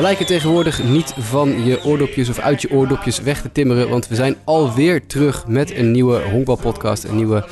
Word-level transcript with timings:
We 0.00 0.06
lijken 0.06 0.26
tegenwoordig 0.26 0.84
niet 0.84 1.14
van 1.18 1.64
je 1.64 1.84
oordopjes 1.84 2.28
of 2.28 2.38
uit 2.38 2.62
je 2.62 2.70
oordopjes 2.70 3.20
weg 3.20 3.42
te 3.42 3.52
timmeren, 3.52 3.88
want 3.88 4.08
we 4.08 4.14
zijn 4.14 4.36
alweer 4.44 5.06
terug 5.06 5.46
met 5.46 5.76
een 5.76 5.90
nieuwe 5.90 6.22
honkbalpodcast, 6.22 7.04
een 7.04 7.16
nieuwe 7.16 7.44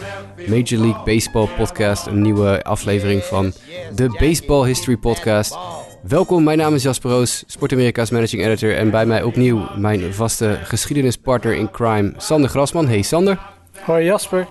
Major 0.46 0.80
League 0.80 1.02
Baseball 1.04 1.48
podcast, 1.56 2.06
een 2.06 2.22
nieuwe 2.22 2.62
aflevering 2.62 3.22
van 3.24 3.52
de 3.94 4.16
Baseball 4.18 4.66
History 4.66 4.96
Podcast. 4.96 5.58
Welkom, 6.02 6.44
mijn 6.44 6.58
naam 6.58 6.74
is 6.74 6.82
Jasper 6.82 7.10
Roos, 7.10 7.44
Sport 7.46 7.72
Amerika's 7.72 8.10
managing 8.10 8.42
editor 8.42 8.76
en 8.76 8.90
bij 8.90 9.06
mij 9.06 9.22
opnieuw 9.22 9.68
mijn 9.76 10.14
vaste 10.14 10.58
geschiedenispartner 10.62 11.54
in 11.54 11.70
crime, 11.70 12.12
Sander 12.16 12.50
Grasman. 12.50 12.88
Hey 12.88 13.02
Sander. 13.02 13.38
Hoi 13.84 14.04
Jasper. 14.04 14.48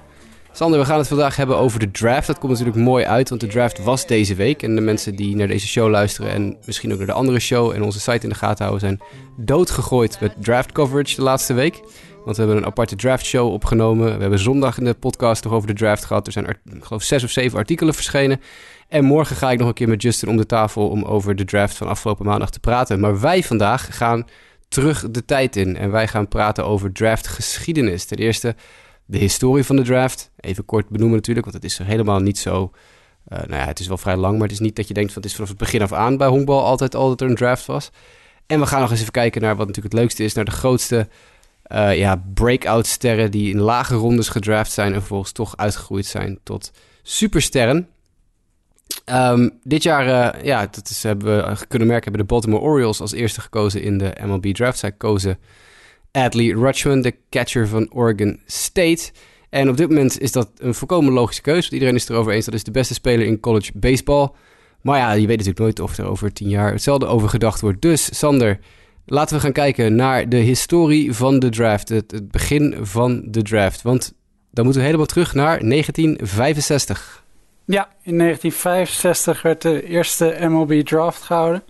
Sander, 0.58 0.80
we 0.80 0.86
gaan 0.86 0.98
het 0.98 1.08
vandaag 1.08 1.36
hebben 1.36 1.58
over 1.58 1.80
de 1.80 1.92
draft. 1.92 2.28
Dat 2.28 2.40
komt 2.40 2.52
natuurlijk 2.52 2.78
mooi 2.78 3.06
uit, 3.06 3.30
want 3.30 3.42
de 3.42 3.48
draft 3.48 3.84
was 3.84 4.08
deze 4.08 4.36
week. 4.36 4.64
En 4.64 4.76
de 4.76 4.82
mensen 4.82 5.16
die 5.16 5.36
naar 5.36 5.48
deze 5.48 5.68
show 5.68 5.90
luisteren 5.90 6.32
en 6.32 6.58
misschien 6.66 6.92
ook 6.92 6.98
naar 6.98 7.08
de 7.08 7.14
andere 7.14 7.40
show 7.40 7.72
en 7.72 7.84
onze 7.84 8.00
site 8.00 8.24
in 8.24 8.30
de 8.30 8.36
gaten 8.36 8.66
houden, 8.66 8.88
zijn 8.88 9.02
doodgegooid 9.38 10.20
met 10.20 10.34
draft 10.40 10.72
coverage 10.72 11.16
de 11.16 11.22
laatste 11.22 11.54
week. 11.54 11.80
Want 12.26 12.38
we 12.38 12.44
hebben 12.44 12.58
een 12.58 12.66
aparte 12.66 12.96
draft 12.96 13.26
show 13.26 13.52
opgenomen. 13.52 14.16
We 14.16 14.22
hebben 14.22 14.40
zondag 14.40 14.78
in 14.78 14.84
de 14.84 14.94
podcast 14.94 15.44
nog 15.44 15.54
over 15.54 15.68
de 15.68 15.74
draft 15.74 16.06
gehad. 16.06 16.28
Er 16.28 16.34
zijn, 16.34 16.46
ik 16.48 16.84
geloof, 16.84 17.04
zes 17.04 17.24
of 17.24 17.30
zeven 17.30 17.58
artikelen 17.58 17.94
verschenen. 17.94 18.42
En 18.88 19.06
morgen 19.06 19.36
ga 19.36 19.52
ik 19.52 19.60
nog 19.60 19.68
een 19.68 19.74
keer 19.74 19.90
met 19.90 20.02
Justin 20.02 20.30
om 20.30 20.38
de 20.38 20.46
tafel 20.46 20.90
om 20.90 21.04
over 21.04 21.36
de 21.36 21.46
draft 21.46 21.78
van 21.78 21.88
afgelopen 21.88 22.26
maandag 22.26 22.50
te 22.50 22.60
praten. 22.60 23.00
Maar 23.00 23.20
wij 23.20 23.44
vandaag 23.44 23.98
gaan 23.98 24.26
terug 24.68 25.12
de 25.12 25.26
tijd 25.26 25.56
in 25.56 25.78
en 25.78 25.92
wij 25.92 26.08
gaan 26.08 26.28
praten 26.28 26.66
over 26.66 26.92
draftgeschiedenis. 26.92 28.06
Ten 28.06 28.18
eerste 28.18 28.56
de 29.08 29.18
historie 29.18 29.64
van 29.64 29.76
de 29.76 29.82
draft. 29.82 30.32
Even 30.40 30.66
kort 30.66 30.90
benoemen 30.90 31.16
natuurlijk, 31.16 31.46
want 31.46 31.64
het 31.64 31.72
is 31.72 31.78
helemaal 31.78 32.20
niet 32.20 32.38
zo... 32.38 32.72
Uh, 33.34 33.38
nou 33.38 33.54
ja, 33.54 33.66
het 33.66 33.80
is 33.80 33.88
wel 33.88 33.98
vrij 33.98 34.18
lang, 34.18 34.34
maar 34.34 34.48
het 34.48 34.52
is 34.52 34.60
niet 34.60 34.76
dat 34.76 34.88
je 34.88 34.94
denkt 34.94 35.14
van 35.14 35.22
het 35.22 35.32
is 35.32 35.36
vanaf 35.36 35.50
het 35.50 35.60
begin 35.60 35.82
af 35.82 35.94
aan 35.94 36.18
bij 36.18 36.28
honkbal 36.28 36.64
altijd 36.64 36.96
al 36.96 37.10
dat 37.10 37.22
er 37.22 37.28
een 37.28 37.36
draft 37.36 37.66
was. 37.66 37.92
En 38.46 38.60
we 38.60 38.66
gaan 38.66 38.82
nog 38.82 38.92
eens 38.92 39.00
even 39.00 39.12
kijken 39.12 39.42
naar 39.42 39.56
wat 39.56 39.68
natuurlijk 39.68 39.94
het 39.94 40.02
leukste 40.02 40.24
is, 40.24 40.34
naar 40.34 40.46
de 40.46 40.52
grootste 40.52 41.08
uh, 41.68 41.98
ja, 41.98 42.24
breakout 42.34 42.88
sterren 42.88 43.32
die 43.32 43.52
in 43.52 43.60
lage 43.60 43.96
rondes 43.96 44.30
gedraft 44.30 44.72
zijn 44.72 44.94
en 44.94 45.00
vervolgens 45.00 45.32
toch 45.32 45.58
uitgegroeid 45.58 46.06
zijn 46.06 46.40
tot 46.44 46.72
supersterren. 47.02 47.88
Um, 49.06 49.60
dit 49.64 49.84
jaar, 49.84 50.36
uh, 50.36 50.44
ja, 50.44 50.68
dat 50.72 50.90
is, 50.90 51.04
hebben 51.04 51.38
we 51.38 51.68
kunnen 51.68 51.88
merken, 51.88 52.10
hebben 52.10 52.28
de 52.28 52.34
Baltimore 52.34 52.64
Orioles 52.64 53.02
als 53.02 53.12
eerste 53.12 53.42
gekozen 53.42 53.82
in 53.82 53.98
de 53.98 54.14
MLB 54.26 54.54
draft. 54.54 54.80
Zij 54.80 54.92
kozen 54.92 55.38
Adley 56.18 56.54
Rutschman, 56.54 57.02
de 57.02 57.16
catcher 57.30 57.68
van 57.68 57.92
Oregon 57.94 58.40
State. 58.46 59.12
En 59.50 59.70
op 59.70 59.78
dit 59.78 59.90
moment 59.90 60.20
is 60.20 60.32
dat 60.32 60.50
een 60.58 60.74
volkomen 60.74 61.14
logische 61.14 61.42
keuze. 61.42 61.74
Iedereen 61.74 61.96
is 61.96 62.02
het 62.02 62.10
erover 62.10 62.32
eens 62.32 62.46
dat 62.46 62.54
is 62.54 62.64
de 62.64 62.72
beste 62.72 62.94
speler 62.94 63.26
in 63.26 63.40
college 63.40 63.72
baseball. 63.74 64.30
Maar 64.82 64.98
ja, 64.98 65.12
je 65.12 65.28
weet 65.28 65.38
natuurlijk 65.38 65.60
nooit 65.60 65.80
of 65.80 65.98
er 65.98 66.06
over 66.06 66.34
tien 66.34 66.50
jaar 66.50 66.72
hetzelfde 66.72 67.06
over 67.06 67.30
gedacht 67.30 67.62
wordt. 67.62 67.82
Dus 67.82 68.18
Sander, 68.18 68.60
laten 69.06 69.36
we 69.36 69.42
gaan 69.42 69.52
kijken 69.52 69.96
naar 69.96 70.30
de 70.30 70.38
historie 70.38 71.14
van 71.14 71.40
de 71.40 71.50
draft. 71.50 71.90
Het, 71.90 72.12
het 72.12 72.32
begin 72.32 72.76
van 72.82 73.24
de 73.26 73.42
draft. 73.42 73.82
Want 73.82 74.14
dan 74.52 74.64
moeten 74.64 74.82
we 74.82 74.88
helemaal 74.88 75.08
terug 75.08 75.34
naar 75.34 75.60
1965. 75.60 77.26
Ja, 77.66 77.90
in 78.02 78.18
1965 78.18 79.42
werd 79.42 79.62
de 79.62 79.84
eerste 79.84 80.38
MLB 80.40 80.82
draft 80.86 81.22
gehouden. 81.22 81.64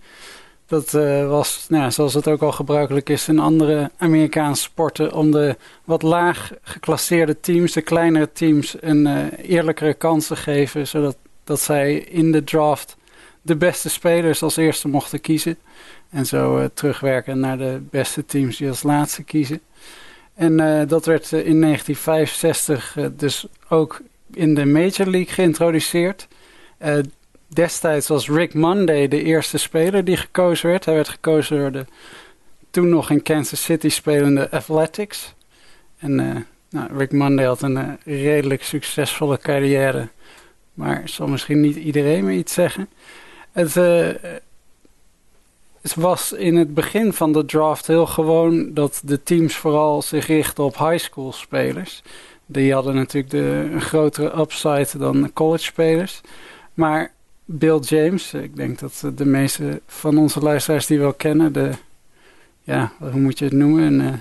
Dat 0.68 0.94
uh, 0.94 1.28
was, 1.28 1.66
nou, 1.68 1.90
zoals 1.90 2.14
het 2.14 2.28
ook 2.28 2.42
al 2.42 2.52
gebruikelijk 2.52 3.08
is 3.08 3.28
in 3.28 3.38
andere 3.38 3.90
Amerikaanse 3.96 4.62
sporten, 4.62 5.12
om 5.12 5.30
de 5.30 5.56
wat 5.84 6.02
laag 6.02 6.52
geclasseerde 6.62 7.40
teams, 7.40 7.72
de 7.72 7.80
kleinere 7.80 8.32
teams, 8.32 8.76
een 8.80 9.06
uh, 9.06 9.24
eerlijkere 9.50 9.94
kans 9.94 10.26
te 10.26 10.36
geven, 10.36 10.86
zodat 10.86 11.16
dat 11.44 11.60
zij 11.60 11.96
in 11.96 12.32
de 12.32 12.44
draft 12.44 12.96
de 13.42 13.56
beste 13.56 13.88
spelers 13.88 14.42
als 14.42 14.56
eerste 14.56 14.88
mochten 14.88 15.20
kiezen. 15.20 15.58
En 16.10 16.26
zo 16.26 16.58
uh, 16.58 16.64
terugwerken 16.74 17.40
naar 17.40 17.58
de 17.58 17.80
beste 17.90 18.24
teams 18.24 18.56
die 18.56 18.68
als 18.68 18.82
laatste 18.82 19.22
kiezen. 19.22 19.60
En 20.34 20.56
dat 20.88 21.06
werd 21.06 21.32
in 21.32 21.60
1965 21.60 22.96
dus 23.16 23.46
ook 23.68 24.00
in 24.32 24.54
de 24.54 24.64
Major 24.64 25.06
League 25.06 25.34
geïntroduceerd. 25.34 26.28
Destijds 27.48 28.08
was 28.08 28.28
Rick 28.28 28.54
Monday 28.54 29.08
de 29.08 29.22
eerste 29.22 29.58
speler 29.58 30.04
die 30.04 30.16
gekozen 30.16 30.68
werd. 30.68 30.84
Hij 30.84 30.94
werd 30.94 31.08
gekozen 31.08 31.58
door 31.58 31.72
de 31.72 31.84
toen 32.70 32.88
nog 32.88 33.10
in 33.10 33.22
Kansas 33.22 33.62
City 33.62 33.88
spelende 33.88 34.50
Athletics. 34.50 35.34
En 35.98 36.18
uh, 36.18 36.36
nou, 36.70 36.96
Rick 36.96 37.12
Monday 37.12 37.44
had 37.44 37.62
een 37.62 37.76
uh, 37.76 38.22
redelijk 38.24 38.62
succesvolle 38.62 39.38
carrière. 39.38 40.08
Maar 40.74 41.02
zal 41.04 41.26
misschien 41.26 41.60
niet 41.60 41.76
iedereen 41.76 42.24
me 42.24 42.32
iets 42.32 42.52
zeggen. 42.52 42.88
Het, 43.52 43.76
uh, 43.76 44.08
het, 45.80 45.94
was 45.94 46.32
in 46.32 46.56
het 46.56 46.74
begin 46.74 47.12
van 47.12 47.32
de 47.32 47.44
draft 47.44 47.86
heel 47.86 48.06
gewoon 48.06 48.74
dat 48.74 49.00
de 49.04 49.22
teams 49.22 49.56
vooral 49.56 50.02
zich 50.02 50.26
richten 50.26 50.64
op 50.64 50.78
high 50.78 51.04
school 51.04 51.32
spelers. 51.32 52.02
Die 52.46 52.72
hadden 52.72 52.94
natuurlijk 52.94 53.32
de, 53.32 53.68
een 53.72 53.80
grotere 53.80 54.38
upside 54.38 54.98
dan 54.98 55.32
college 55.32 55.64
spelers. 55.64 56.20
Maar 56.74 57.12
Bill 57.50 57.78
James. 57.78 58.34
Ik 58.34 58.56
denk 58.56 58.78
dat 58.78 59.04
de 59.14 59.24
meeste 59.24 59.80
van 59.86 60.18
onze 60.18 60.40
luisteraars 60.40 60.86
die 60.86 60.98
wel 60.98 61.12
kennen. 61.12 61.52
De, 61.52 61.70
ja, 62.62 62.92
hoe 62.98 63.20
moet 63.20 63.38
je 63.38 63.44
het 63.44 63.54
noemen? 63.54 63.82
Een 63.82 64.00
uh, 64.00 64.12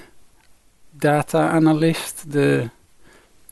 data-analyst. 0.92 2.26
De, 2.32 2.70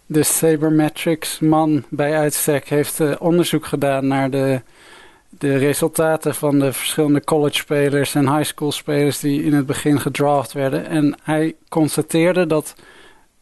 de 0.06 0.24
sabermetrics 0.24 1.40
man 1.40 1.84
bij 1.90 2.18
uitstek 2.18 2.70
heeft 2.70 3.00
uh, 3.00 3.16
onderzoek 3.20 3.66
gedaan 3.66 4.08
naar 4.08 4.30
de, 4.30 4.62
de 5.30 5.58
resultaten 5.58 6.36
van 6.36 6.60
de 6.60 6.74
verschillende 6.74 7.24
college 7.24 7.56
spelers 7.56 8.16
en 8.16 8.36
high 8.36 8.50
school 8.50 8.72
spelers 8.72 9.20
die 9.20 9.44
in 9.44 9.54
het 9.54 9.66
begin 9.66 10.00
gedraft 10.00 10.54
werden. 10.54 10.86
En 10.88 11.18
hij 11.24 11.56
constateerde 11.70 12.48
dat 12.48 12.76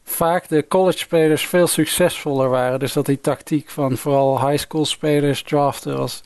vaak 0.04 0.48
de 0.48 0.68
college 0.68 0.98
spelers 0.98 1.48
veel 1.48 1.68
succesvoller 1.68 2.50
waren. 2.50 2.80
Dus 2.80 2.94
dat 2.94 3.06
die 3.06 3.22
tactiek 3.22 3.70
van 3.70 3.98
vooral 3.98 4.48
high 4.48 4.64
school 4.64 4.86
spelers 4.86 5.44
draften 5.44 5.98
was 5.98 6.22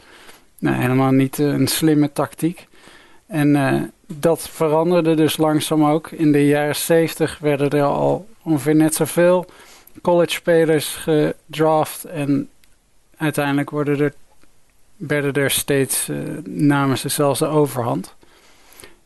nou, 0.60 0.76
helemaal 0.76 1.12
niet 1.12 1.38
uh, 1.38 1.48
een 1.48 1.68
slimme 1.68 2.12
tactiek. 2.12 2.68
En 3.28 3.56
uh, 3.56 3.82
dat 4.08 4.50
veranderde 4.50 5.16
dus 5.16 5.38
langzaam 5.38 5.86
ook. 5.86 6.12
In 6.12 6.32
de 6.32 6.48
jaren 6.48 6.76
70 6.76 7.40
werden 7.40 7.70
er 7.70 7.84
al 7.84 8.28
ongeveer 8.44 8.76
net 8.76 8.96
zoveel 8.96 9.46
college 10.02 10.32
spelers 10.32 10.96
gedraft. 10.96 12.04
En 12.04 12.50
uiteindelijk 13.18 13.72
er, 13.72 14.14
werden 14.96 15.34
er 15.34 15.52
steeds, 15.52 16.10
uh, 16.10 16.18
namen 16.46 16.98
ze 16.98 17.10
zelfs 17.10 17.40
de 17.40 17.48
overhand. 17.48 18.16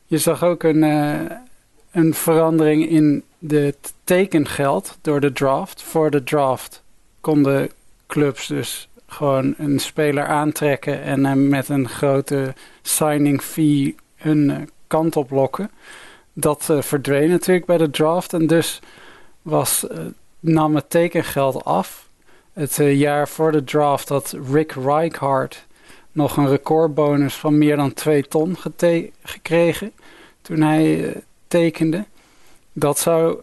Je 0.06 0.18
zag 0.18 0.44
ook 0.44 0.64
een, 0.64 0.84
een 1.92 2.14
verandering 2.14 2.90
in 2.90 3.24
het 3.48 3.94
tekengeld 4.04 4.98
door 5.02 5.20
de 5.20 5.34
draft. 5.34 5.82
Voor 5.82 6.12
de 6.12 6.24
draft 6.24 6.84
konden 7.22 7.70
clubs 8.08 8.48
dus 8.48 8.90
gewoon 9.08 9.54
een 9.58 9.80
speler 9.80 10.26
aantrekken 10.26 11.02
en 11.02 11.26
hem 11.26 11.48
met 11.48 11.70
een 11.70 11.90
grote 11.90 12.54
signing 12.82 13.42
fee 13.42 13.96
hun 14.16 14.50
uh, 14.50 14.58
kant 14.88 15.16
op 15.16 15.32
lokken. 15.32 15.72
Dat 16.34 16.68
uh, 16.72 16.82
verdween 16.82 17.30
natuurlijk 17.30 17.66
bij 17.66 17.78
de 17.78 17.90
draft 17.90 18.34
en 18.34 18.48
dus 18.48 18.80
was, 19.42 19.86
uh, 19.92 20.00
nam 20.40 20.76
het 20.76 20.90
tekengeld 20.90 21.64
af. 21.64 22.10
Het 22.54 22.76
jaar 22.76 23.28
voor 23.28 23.52
de 23.52 23.64
draft 23.64 24.10
had 24.10 24.38
Rick 24.52 24.72
Rijkaard 24.72 25.68
nog 26.12 26.38
een 26.38 26.48
recordbonus 26.48 27.36
van 27.36 27.58
meer 27.58 27.76
dan 27.76 27.94
2 27.94 28.24
ton 28.24 28.58
gekregen 29.24 29.92
toen 30.42 30.62
hij 30.62 31.16
Dat 32.74 33.00
zou 33.00 33.38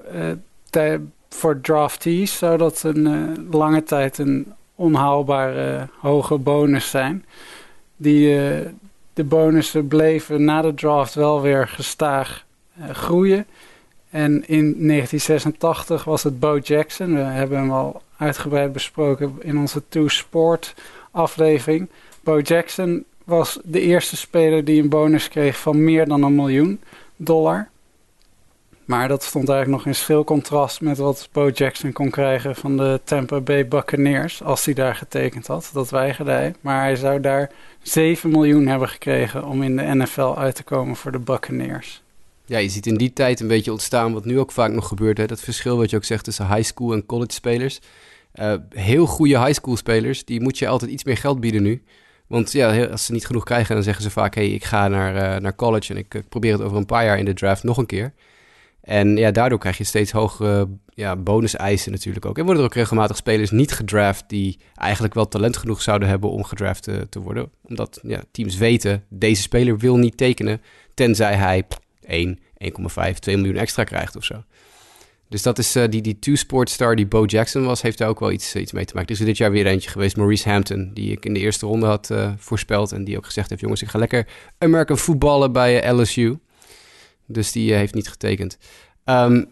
voor 1.29 1.61
draftees 1.61 2.39
zou 2.39 2.59
dat 2.59 2.83
een 2.83 3.49
lange 3.51 3.83
tijd 3.83 4.19
een 4.19 4.53
onhaalbare 4.75 5.89
hoge 5.99 6.39
bonus 6.39 6.91
zijn. 6.91 7.25
Die, 7.97 8.29
de 9.13 9.25
bonussen 9.25 9.89
bleven 9.89 10.45
na 10.45 10.63
de 10.63 10.75
draft 10.75 11.15
wel 11.15 11.41
weer 11.41 11.69
gestaag 11.69 12.45
groeien. 12.93 13.47
En 14.11 14.33
in 14.33 14.87
1986 14.87 16.05
was 16.05 16.23
het 16.23 16.41
Bo 16.41 16.59
Jackson. 16.59 17.15
We 17.15 17.21
hebben 17.21 17.59
hem 17.59 17.71
al 17.71 18.03
uitgebreid 18.17 18.73
besproken 18.73 19.37
in 19.41 19.59
onze 19.59 19.83
Two 19.89 20.09
Sport 20.09 20.75
aflevering. 21.11 21.89
Bo 22.21 22.41
Jackson 22.41 23.05
was 23.25 23.59
de 23.65 23.81
eerste 23.81 24.17
speler 24.17 24.65
die 24.65 24.83
een 24.83 24.89
bonus 24.89 25.29
kreeg 25.29 25.59
van 25.59 25.85
meer 25.85 26.09
dan 26.09 26.23
een 26.23 26.35
miljoen 26.35 26.81
dollar. 27.17 27.69
Maar 28.89 29.09
dat 29.09 29.23
stond 29.23 29.49
eigenlijk 29.49 29.79
nog 29.79 29.95
in 29.95 30.01
schil 30.01 30.25
contrast 30.25 30.81
met 30.81 30.99
wat 30.99 31.29
Bo 31.33 31.49
Jackson 31.49 31.93
kon 31.93 32.11
krijgen 32.11 32.57
van 32.57 32.77
de 32.77 33.01
Tampa 33.05 33.41
Bay 33.41 33.69
Buccaneers. 33.69 34.43
Als 34.43 34.65
hij 34.65 34.75
daar 34.75 34.95
getekend 34.95 35.47
had. 35.47 35.71
Dat 35.73 35.91
weigerde 35.91 36.31
hij. 36.31 36.55
Maar 36.61 36.83
hij 36.83 36.97
zou 36.97 37.21
daar 37.21 37.51
7 37.83 38.31
miljoen 38.31 38.67
hebben 38.67 38.89
gekregen 38.89 39.45
om 39.45 39.63
in 39.63 39.77
de 39.77 39.83
NFL 39.83 40.35
uit 40.37 40.55
te 40.55 40.63
komen 40.63 40.97
voor 40.97 41.13
de 41.13 41.19
Buccaneers. 41.19 42.03
Ja, 42.45 42.59
je 42.59 42.69
ziet 42.69 42.87
in 42.87 42.97
die 42.97 43.13
tijd 43.13 43.41
een 43.41 43.49
beetje 43.49 43.73
ontstaan 43.73 44.13
wat 44.13 44.25
nu 44.25 44.39
ook 44.39 44.53
vaak 44.53 44.73
nog 44.73 44.89
gebeurt. 44.89 45.19
Hè? 45.19 45.27
Dat 45.27 45.41
verschil 45.41 45.77
wat 45.77 45.91
je 45.91 45.97
ook 45.97 46.05
zegt 46.05 46.25
tussen 46.25 46.55
high 46.55 46.67
school 46.67 46.93
en 46.93 47.07
college 47.07 47.33
spelers. 47.33 47.81
Uh, 48.35 48.55
heel 48.71 49.07
goede 49.07 49.39
high 49.39 49.53
school 49.53 49.77
spelers, 49.77 50.25
die 50.25 50.41
moet 50.41 50.59
je 50.59 50.69
altijd 50.69 50.91
iets 50.91 51.05
meer 51.05 51.17
geld 51.17 51.41
bieden 51.41 51.63
nu. 51.63 51.83
Want 52.27 52.53
ja, 52.53 52.85
als 52.85 53.05
ze 53.05 53.13
niet 53.13 53.27
genoeg 53.27 53.45
krijgen, 53.45 53.75
dan 53.75 53.85
zeggen 53.85 54.03
ze 54.03 54.11
vaak: 54.11 54.35
hey, 54.35 54.49
ik 54.49 54.65
ga 54.65 54.89
naar, 54.89 55.41
naar 55.41 55.57
college 55.57 55.93
en 55.93 55.99
ik 55.99 56.23
probeer 56.29 56.53
het 56.53 56.63
over 56.63 56.77
een 56.77 56.87
paar 56.87 57.05
jaar 57.05 57.19
in 57.19 57.25
de 57.25 57.35
draft 57.35 57.63
nog 57.63 57.77
een 57.77 57.87
keer. 57.87 58.13
En 58.81 59.17
ja, 59.17 59.31
daardoor 59.31 59.59
krijg 59.59 59.79
je 59.79 59.85
steeds 59.85 60.13
hogere 60.13 60.69
ja, 60.89 61.17
bonus-eisen 61.17 61.93
natuurlijk 61.93 62.27
ook. 62.27 62.39
En 62.39 62.45
worden 62.45 62.63
er 62.63 62.69
ook 62.69 62.75
regelmatig 62.75 63.17
spelers 63.17 63.51
niet 63.51 63.73
gedraft 63.73 64.25
die 64.29 64.59
eigenlijk 64.75 65.15
wel 65.15 65.29
talent 65.29 65.57
genoeg 65.57 65.83
zouden 65.83 66.09
hebben 66.09 66.31
om 66.31 66.45
gedraft 66.45 66.83
te, 66.83 67.07
te 67.09 67.21
worden. 67.21 67.51
Omdat 67.63 68.01
ja, 68.03 68.23
teams 68.31 68.57
weten, 68.57 69.05
deze 69.09 69.43
speler 69.43 69.79
wil 69.79 69.97
niet 69.97 70.17
tekenen, 70.17 70.61
tenzij 70.95 71.35
hij 71.35 71.67
1, 72.01 72.39
1,5, 73.09 73.19
2 73.19 73.37
miljoen 73.37 73.57
extra 73.57 73.85
krijgt 73.85 74.17
of 74.17 74.25
zo. 74.25 74.43
Dus 75.29 75.43
dat 75.43 75.59
is 75.59 75.77
uh, 75.77 75.85
die, 75.89 76.03
die 76.03 76.19
two-sport 76.19 76.71
star 76.71 76.97
die 76.97 77.07
Bo 77.07 77.25
Jackson 77.25 77.65
was, 77.65 77.83
heeft 77.83 77.99
daar 77.99 78.09
ook 78.09 78.21
wel 78.21 78.31
iets, 78.31 78.55
iets 78.55 78.73
mee 78.73 78.85
te 78.85 78.95
maken. 78.95 79.15
Er 79.15 79.21
is 79.21 79.27
dit 79.27 79.37
jaar 79.37 79.51
weer 79.51 79.67
eentje 79.67 79.91
geweest, 79.91 80.17
Maurice 80.17 80.49
Hampton, 80.49 80.91
die 80.95 81.13
ik 81.13 81.25
in 81.25 81.35
de 81.35 81.41
eerste 81.41 81.67
ronde 81.67 81.87
had 81.87 82.11
uh, 82.11 82.33
voorspeld. 82.37 82.93
En 82.93 83.05
die 83.05 83.17
ook 83.17 83.25
gezegd 83.25 83.49
heeft, 83.49 83.61
jongens, 83.61 83.83
ik 83.83 83.89
ga 83.89 83.99
lekker 83.99 84.27
American 84.59 84.99
voetballen 84.99 85.53
bij 85.53 85.93
LSU. 85.93 86.39
Dus 87.29 87.53
die 87.53 87.75
heeft 87.75 87.95
niet 87.95 88.09
getekend. 88.09 88.59
Um, 89.05 89.51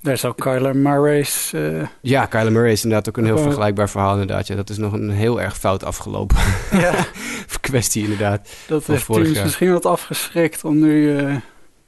daar 0.00 0.12
is 0.12 0.24
ook 0.24 0.36
Kyler 0.36 0.76
Murray's... 0.76 1.52
Uh, 1.54 1.86
ja, 2.02 2.26
Kyler 2.26 2.52
Murray 2.52 2.72
is 2.72 2.84
inderdaad 2.84 3.08
ook 3.08 3.16
een 3.16 3.24
heel 3.24 3.38
vergelijkbaar 3.38 3.90
verhaal 3.90 4.12
inderdaad. 4.12 4.46
Ja, 4.46 4.54
dat 4.54 4.70
is 4.70 4.76
nog 4.76 4.92
een 4.92 5.10
heel 5.10 5.40
erg 5.40 5.58
fout 5.58 5.84
afgelopen 5.84 6.36
ja. 6.70 7.06
kwestie 7.60 8.02
inderdaad. 8.02 8.50
Dat 8.66 8.86
heeft 8.86 9.06
teams 9.06 9.42
misschien 9.42 9.72
wat 9.72 9.86
afgeschrikt 9.86 10.64
om 10.64 10.78
nu 10.78 11.20
uh, 11.20 11.36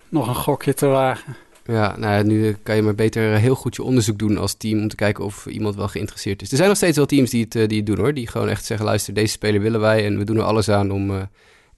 nog 0.09 0.29
een 0.29 0.35
gokje 0.35 0.75
te 0.75 0.87
wagen. 0.87 1.37
Ja, 1.67 1.97
nou 1.97 2.15
ja, 2.15 2.23
nu 2.23 2.57
kan 2.63 2.77
je 2.77 2.83
maar 2.83 2.95
beter 2.95 3.23
heel 3.23 3.55
goed 3.55 3.77
je 3.77 3.83
onderzoek 3.83 4.19
doen 4.19 4.39
als 4.39 4.55
team 4.55 4.81
om 4.81 4.89
te 4.89 4.97
kijken 4.97 5.25
of 5.25 5.47
iemand 5.47 5.75
wel 5.75 5.89
geïnteresseerd 5.89 6.43
is. 6.43 6.51
Er 6.51 6.57
zijn 6.57 6.69
nog 6.69 6.77
steeds 6.77 6.97
wel 6.97 7.07
teams 7.07 7.31
die 7.31 7.47
het, 7.51 7.69
die 7.69 7.79
het 7.79 7.87
doen 7.87 7.99
hoor, 7.99 8.15
die 8.15 8.27
gewoon 8.27 8.49
echt 8.49 8.65
zeggen, 8.65 8.87
luister, 8.87 9.15
deze 9.15 9.33
speler 9.33 9.61
willen 9.61 9.81
wij 9.81 10.05
en 10.07 10.19
we 10.19 10.25
doen 10.25 10.37
er 10.37 10.43
alles 10.43 10.69
aan 10.69 10.91
om 10.91 11.11
uh, 11.11 11.23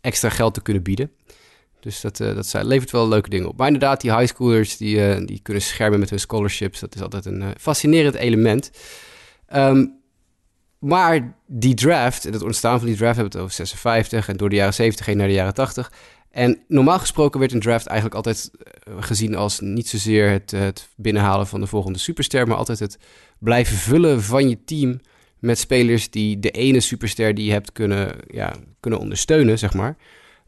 extra 0.01 0.29
geld 0.29 0.55
te 0.55 0.63
kunnen 0.63 0.83
bieden. 0.83 1.11
Dus 1.83 2.01
dat, 2.01 2.21
uh, 2.21 2.35
dat 2.35 2.63
levert 2.63 2.91
wel 2.91 3.09
leuke 3.09 3.29
dingen 3.29 3.49
op. 3.49 3.57
Maar 3.57 3.67
inderdaad, 3.67 4.01
die 4.01 4.17
highschoolers 4.17 4.77
die, 4.77 4.97
uh, 4.97 5.27
die 5.27 5.41
kunnen 5.43 5.63
schermen 5.63 5.99
met 5.99 6.11
hun 6.11 6.19
scholarships. 6.19 6.81
Dat 6.81 6.95
is 6.95 7.03
altijd 7.03 7.25
een 7.25 7.41
uh, 7.41 7.49
fascinerend 7.59 8.15
element. 8.15 8.71
Um, 9.55 10.01
maar 10.79 11.37
die 11.47 11.75
draft, 11.75 12.23
het 12.23 12.43
ontstaan 12.43 12.79
van 12.79 12.87
die 12.87 12.97
draft 12.97 13.17
hebben 13.17 13.33
we 13.33 13.39
het 13.39 13.47
over 13.47 13.57
56 13.57 14.29
en 14.29 14.37
door 14.37 14.49
de 14.49 14.57
jaren 14.57 14.75
70 14.75 15.07
heen 15.07 15.17
naar 15.17 15.27
de 15.27 15.33
jaren 15.33 15.55
80. 15.55 15.93
En 16.31 16.63
normaal 16.69 16.99
gesproken 16.99 17.41
werd 17.41 17.53
een 17.53 17.61
draft 17.61 17.87
eigenlijk 17.87 18.17
altijd 18.17 18.51
gezien 18.99 19.35
als 19.37 19.61
niet 19.61 19.89
zozeer 19.89 20.31
het, 20.31 20.51
het 20.51 20.89
binnenhalen 20.97 21.47
van 21.47 21.61
de 21.61 21.67
volgende 21.67 21.99
superster, 21.99 22.47
maar 22.47 22.57
altijd 22.57 22.79
het 22.79 22.99
blijven 23.39 23.77
vullen 23.77 24.23
van 24.23 24.49
je 24.49 24.65
team 24.65 25.01
met 25.39 25.59
spelers 25.59 26.11
die 26.11 26.39
de 26.39 26.51
ene 26.51 26.81
superster 26.81 27.35
die 27.35 27.45
je 27.45 27.53
hebt 27.53 27.73
kunnen, 27.73 28.17
ja, 28.31 28.55
kunnen 28.81 29.01
ondersteunen, 29.01 29.59
zeg 29.59 29.75
maar. 29.75 29.97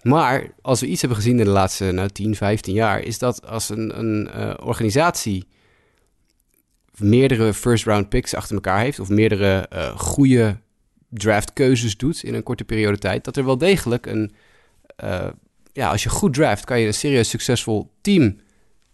Maar 0.05 0.51
als 0.62 0.81
we 0.81 0.87
iets 0.87 1.01
hebben 1.01 1.19
gezien 1.19 1.39
in 1.39 1.45
de 1.45 1.51
laatste 1.51 1.91
nou, 1.91 2.09
10, 2.09 2.35
15 2.35 2.75
jaar, 2.75 3.01
is 3.01 3.19
dat 3.19 3.47
als 3.47 3.69
een, 3.69 3.99
een 3.99 4.31
uh, 4.37 4.55
organisatie 4.62 5.47
meerdere 6.97 7.55
first 7.55 7.85
round 7.85 8.09
picks 8.09 8.35
achter 8.35 8.55
elkaar 8.55 8.81
heeft, 8.81 9.01
of 9.01 9.09
meerdere 9.09 9.69
uh, 9.73 9.99
goede 9.99 10.56
draftkeuzes 11.09 11.97
doet 11.97 12.23
in 12.23 12.35
een 12.35 12.43
korte 12.43 12.65
periode 12.65 12.99
tijd, 12.99 13.25
dat 13.25 13.37
er 13.37 13.45
wel 13.45 13.59
degelijk 13.59 14.06
een. 14.06 14.35
Uh, 15.05 15.27
ja, 15.73 15.91
als 15.91 16.03
je 16.03 16.09
goed 16.09 16.35
draft, 16.35 16.65
kan 16.65 16.81
je 16.81 16.87
een 16.87 16.95
serieus 16.95 17.29
succesvol 17.29 17.91
team 18.00 18.41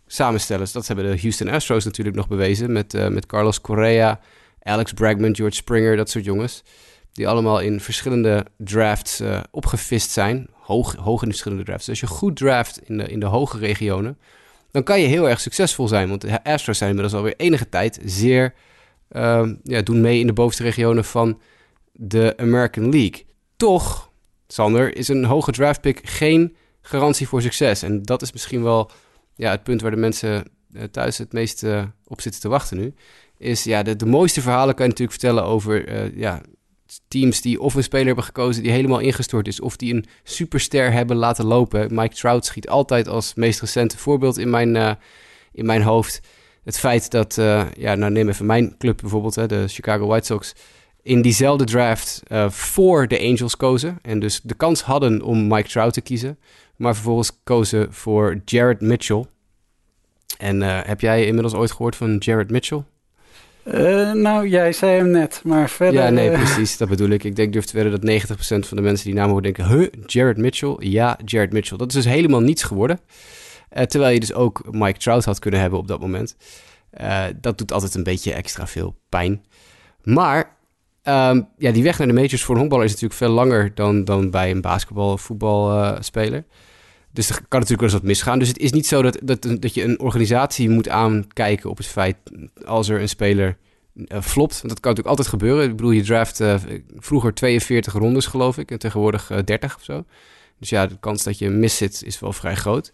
samenstellen. 0.07 0.63
Dus 0.63 0.73
dat 0.73 0.87
hebben 0.87 1.05
de 1.05 1.21
Houston 1.21 1.49
Astros 1.49 1.85
natuurlijk 1.85 2.17
nog 2.17 2.29
bewezen 2.29 2.73
met, 2.73 3.11
met 3.11 3.27
Carlos 3.27 3.61
Correa, 3.61 4.21
Alex 4.63 4.93
Bregman, 4.93 5.37
George 5.37 5.55
Springer, 5.57 5.97
dat 5.97 6.11
soort 6.11 6.25
jongens. 6.25 6.63
Die 7.13 7.29
allemaal 7.29 7.61
in 7.61 7.81
verschillende 7.81 8.47
drafts 8.57 9.23
opgevist 9.51 10.11
zijn 10.11 10.49
hoog, 10.71 10.95
hoog 10.95 11.23
in 11.23 11.29
de 11.29 11.35
verschillende 11.35 11.65
drafts. 11.65 11.87
Dus 11.87 12.01
als 12.01 12.11
je 12.11 12.17
goed 12.17 12.37
draft 12.37 12.81
in 12.89 12.99
de, 12.99 13.09
in 13.09 13.21
de 13.21 13.27
hoge 13.27 13.59
regionen, 13.59 14.19
dan 14.71 14.83
kan 14.83 15.01
je 15.01 15.07
heel 15.07 15.29
erg 15.29 15.41
succesvol 15.41 15.89
zijn. 15.89 16.09
Want 16.09 16.21
de 16.21 16.45
Astros 16.45 16.79
zijn 16.79 16.91
inmiddels 16.91 17.19
alweer 17.19 17.37
enige 17.37 17.69
tijd 17.69 18.01
zeer, 18.05 18.55
uh, 19.13 19.49
ja, 19.63 19.83
doen 19.83 20.01
mee 20.01 20.21
in 20.21 20.27
de 20.27 20.33
bovenste 20.33 20.63
regionen 20.63 21.05
van 21.05 21.41
de 21.93 22.35
American 22.37 22.91
League. 22.91 23.25
Toch, 23.57 24.11
Sander, 24.47 24.97
is 24.97 25.09
een 25.09 25.25
hoge 25.25 25.53
draft 25.53 25.81
pick 25.81 26.01
geen 26.03 26.57
garantie 26.81 27.29
voor 27.29 27.43
succes. 27.43 27.83
En 27.83 28.03
dat 28.03 28.23
is 28.23 28.33
misschien 28.33 28.63
wel 28.63 28.91
ja, 29.35 29.51
het 29.51 29.63
punt 29.63 29.81
waar 29.81 29.91
de 29.91 29.97
mensen 29.97 30.51
uh, 30.73 30.83
thuis 30.83 31.19
het 31.19 31.33
meest 31.33 31.63
uh, 31.63 31.83
op 32.07 32.21
zitten 32.21 32.41
te 32.41 32.49
wachten 32.49 32.77
nu. 32.77 32.95
Is 33.39 33.65
ja, 33.65 33.83
de, 33.83 33.97
de 33.97 34.07
mooiste 34.07 34.41
verhalen 34.41 34.75
kan 34.75 34.85
je 34.85 34.91
natuurlijk 34.91 35.21
vertellen 35.21 35.45
over 35.45 35.89
uh, 35.89 36.17
ja, 36.17 36.41
teams 37.09 37.41
die 37.41 37.61
of 37.61 37.75
een 37.75 37.83
speler 37.83 38.07
hebben 38.07 38.25
gekozen 38.25 38.63
die 38.63 38.73
helemaal 38.73 38.99
ingestort 38.99 39.47
is, 39.47 39.61
of 39.61 39.77
die 39.77 39.95
een 39.95 40.07
superster 40.23 40.93
hebben 40.93 41.17
laten 41.17 41.45
lopen. 41.45 41.95
Mike 41.95 42.15
Trout 42.15 42.47
schiet 42.47 42.69
altijd 42.69 43.09
als 43.09 43.35
meest 43.35 43.61
recente 43.61 43.99
voorbeeld 43.99 44.39
in 44.39 44.51
mijn, 44.51 44.75
uh, 44.75 44.93
in 45.53 45.67
mijn 45.67 45.83
hoofd. 45.83 46.21
Het 46.65 46.79
feit 46.79 47.11
dat, 47.11 47.37
uh, 47.37 47.67
ja, 47.77 47.95
nou 47.95 48.13
neem 48.13 48.29
even 48.29 48.47
mijn 48.47 48.77
club 48.79 49.01
bijvoorbeeld, 49.01 49.35
hè, 49.35 49.47
de 49.47 49.69
Chicago 49.69 50.07
White 50.07 50.27
Sox, 50.27 50.55
in 51.03 51.23
diezelfde 51.23 51.65
draft 51.65 52.23
uh, 52.29 52.51
voor 52.51 53.09
de 53.09 53.21
Angels 53.21 53.57
kozen. 53.57 53.99
En 54.03 54.21
dus 54.21 54.41
de 54.43 54.55
kans 54.55 54.83
hadden 54.83 55.23
om 55.23 55.47
Mike 55.47 55.69
Trout 55.69 55.93
te 55.93 56.01
kiezen, 56.01 56.39
maar 56.77 56.95
vervolgens 56.95 57.41
kozen 57.45 57.93
voor 57.93 58.41
Jared 58.45 58.81
Mitchell. 58.81 59.25
En 60.39 60.61
heb 60.87 61.01
jij 61.01 61.27
inmiddels 61.27 61.55
ooit 61.55 61.71
gehoord 61.71 61.97
van 61.97 62.17
Jared 62.17 62.51
Mitchell? 62.51 62.85
Uh, 63.75 64.13
nou, 64.13 64.49
jij 64.49 64.73
zei 64.73 64.97
hem 64.97 65.11
net, 65.11 65.41
maar 65.45 65.71
verder... 65.71 66.03
Ja, 66.03 66.11
nee, 66.11 66.31
eh, 66.31 66.39
precies, 66.39 66.77
dat 66.77 66.89
bedoel 66.89 67.09
ik. 67.09 67.25
Ik 67.25 67.37
denk, 67.37 67.53
durf 67.53 67.65
te 67.65 67.77
wedden 67.77 68.01
dat 68.01 68.29
90% 68.65 68.69
van 68.69 68.77
de 68.77 68.83
mensen 68.83 69.07
die 69.07 69.15
naam 69.15 69.29
horen 69.29 69.43
denken... 69.43 69.67
Huh, 69.67 69.89
Jared 70.07 70.37
Mitchell? 70.37 70.77
Ja, 70.79 71.19
Jared 71.25 71.53
Mitchell. 71.53 71.77
Dat 71.77 71.89
is 71.89 71.95
dus 71.95 72.05
helemaal 72.05 72.41
niets 72.41 72.63
geworden. 72.63 73.01
Uh, 73.77 73.83
terwijl 73.83 74.13
je 74.13 74.21
dus 74.21 74.33
ook 74.33 74.63
Mike 74.71 74.99
Trout 74.99 75.25
had 75.25 75.39
kunnen 75.39 75.61
hebben 75.61 75.79
op 75.79 75.89
dat 75.89 76.01
moment. 76.01 76.37
dat 77.41 77.59
doet 77.59 77.73
altijd 77.73 77.95
een 77.95 78.03
beetje 78.03 78.33
extra 78.33 78.67
veel 78.67 78.97
pijn. 79.09 79.45
Maar 80.03 80.57
um, 81.05 81.49
ja, 81.59 81.73
die 81.73 81.83
weg 81.83 81.99
naar 81.99 82.07
de 82.07 82.13
majors 82.13 82.43
voor 82.43 82.55
een 82.55 82.61
honkballer 82.61 82.87
is 82.87 82.93
natuurlijk 82.93 83.21
veel 83.21 83.33
langer... 83.33 83.75
dan, 83.75 84.05
dan 84.05 84.31
bij 84.31 84.51
een 84.51 84.61
basketbal- 84.61 85.13
of 85.13 85.21
voetbalspeler. 85.21 86.45
Dus 87.13 87.29
er 87.29 87.35
kan 87.35 87.61
natuurlijk 87.61 87.81
wel 87.81 87.91
eens 87.91 87.99
wat 87.99 88.09
misgaan. 88.09 88.39
Dus 88.39 88.49
het 88.49 88.59
is 88.59 88.73
niet 88.73 88.87
zo 88.87 89.03
dat, 89.03 89.19
dat, 89.23 89.43
dat 89.59 89.75
je 89.75 89.83
een 89.83 90.01
organisatie 90.01 90.69
moet 90.69 90.89
aankijken 90.89 91.71
op 91.71 91.77
het 91.77 91.87
feit 91.87 92.17
als 92.65 92.89
er 92.89 93.01
een 93.01 93.09
speler 93.09 93.57
uh, 93.95 94.21
flopt. 94.21 94.53
Want 94.53 94.69
dat 94.69 94.81
kan 94.81 94.91
natuurlijk 94.91 95.09
altijd 95.09 95.29
gebeuren. 95.29 95.65
Ik 95.65 95.77
bedoel, 95.77 95.91
je 95.91 96.03
draft 96.03 96.41
uh, 96.41 96.55
vroeger 96.97 97.35
42 97.35 97.93
rondes, 97.93 98.27
geloof 98.27 98.59
ik, 98.59 98.71
en 98.71 98.79
tegenwoordig 98.79 99.31
uh, 99.31 99.39
eh, 99.39 99.45
30 99.45 99.77
of 99.77 99.85
zo. 99.85 100.05
Dus 100.59 100.69
ja, 100.69 100.87
de 100.87 100.99
kans 101.01 101.23
dat 101.23 101.39
je 101.39 101.49
mis 101.49 101.77
zit 101.77 102.03
is 102.05 102.21
wel 102.21 102.33
vrij 102.33 102.57
groot. 102.57 102.93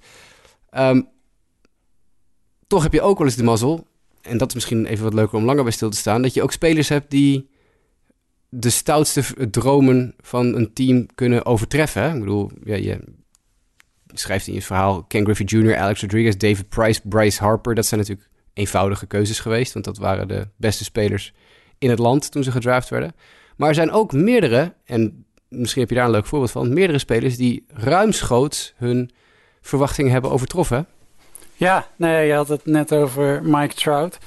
Um, 0.77 1.09
toch 2.67 2.83
heb 2.83 2.93
je 2.93 3.03
ook 3.03 3.19
wel 3.19 3.27
eens 3.27 3.37
de 3.37 3.43
mazzel, 3.43 3.87
en 4.23 4.39
dat 4.39 4.49
is 4.49 4.55
misschien 4.55 4.87
even 4.87 5.05
wat 5.05 5.15
leuker 5.15 5.39
om 5.39 5.45
langer 5.45 5.63
bij 5.63 5.73
stil 5.73 5.91
te 5.91 5.97
staan, 5.97 6.23
dat 6.23 6.35
je 6.35 6.43
ook 6.43 6.53
spelers 6.53 6.89
hebt 6.89 7.11
die 7.11 7.49
de 8.49 8.71
stoutste 8.71 9.51
dromen 9.51 10.15
van 10.21 10.55
een 10.55 10.73
team 10.73 11.07
kunnen 11.15 11.47
overtreffen. 11.47 12.15
Ik 12.15 12.21
bedoel, 12.21 12.51
ja, 12.65 12.77
je 12.77 13.01
schrijft 14.21 14.47
in 14.47 14.55
je 14.55 14.63
verhaal 14.63 15.03
Ken 15.03 15.25
Griffey 15.25 15.47
Jr., 15.47 15.77
Alex 15.77 16.01
Rodriguez, 16.01 16.37
David 16.37 16.69
Price, 16.69 17.01
Bryce 17.05 17.43
Harper. 17.43 17.75
Dat 17.75 17.87
zijn 17.87 18.01
natuurlijk 18.01 18.29
eenvoudige 18.53 19.07
keuzes 19.07 19.41
geweest, 19.41 19.73
want 19.73 19.85
dat 19.85 19.99
waren 19.99 20.29
de 20.29 20.49
beste 20.57 20.85
spelers 20.85 21.33
in 21.79 21.91
het 21.91 21.99
land 21.99 22.31
toen 22.31 22.43
ze 22.43 22.51
gedraft 22.51 22.89
werden. 22.89 23.15
Maar 23.57 23.69
er 23.69 23.75
zijn 23.75 23.91
ook 23.91 24.13
meerdere, 24.13 24.75
en 24.85 25.25
misschien 25.49 25.81
heb 25.81 25.91
je 25.91 25.97
daar 25.97 26.05
een 26.05 26.11
leuk 26.11 26.27
voorbeeld 26.27 26.51
van, 26.51 26.73
meerdere 26.73 26.99
spelers 26.99 27.37
die 27.37 27.65
ruimschoots 27.69 28.75
hun 28.77 29.11
verwachtingen 29.61 30.13
hebben 30.13 30.31
overtroffen. 30.31 30.87
Ja, 31.55 31.87
nee, 31.97 32.27
je 32.27 32.33
had 32.33 32.49
het 32.49 32.67
net 32.67 32.93
over 32.93 33.43
Mike 33.43 33.75
Trout. 33.75 34.19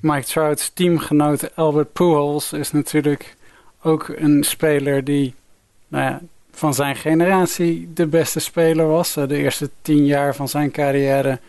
Mike 0.00 0.26
Trout's 0.26 0.70
teamgenoot 0.74 1.56
Albert 1.56 1.92
Pujols 1.92 2.52
is 2.52 2.72
natuurlijk 2.72 3.36
ook 3.82 4.08
een 4.08 4.44
speler 4.44 5.04
die 5.04 5.34
nou 5.88 6.04
ja, 6.04 6.20
van 6.56 6.74
zijn 6.74 6.96
generatie 6.96 7.88
de 7.94 8.06
beste 8.06 8.40
speler 8.40 8.86
was. 8.86 9.14
De 9.14 9.36
eerste 9.36 9.70
tien 9.82 10.06
jaar 10.06 10.34
van 10.34 10.48
zijn 10.48 10.70
carrière 10.70 11.40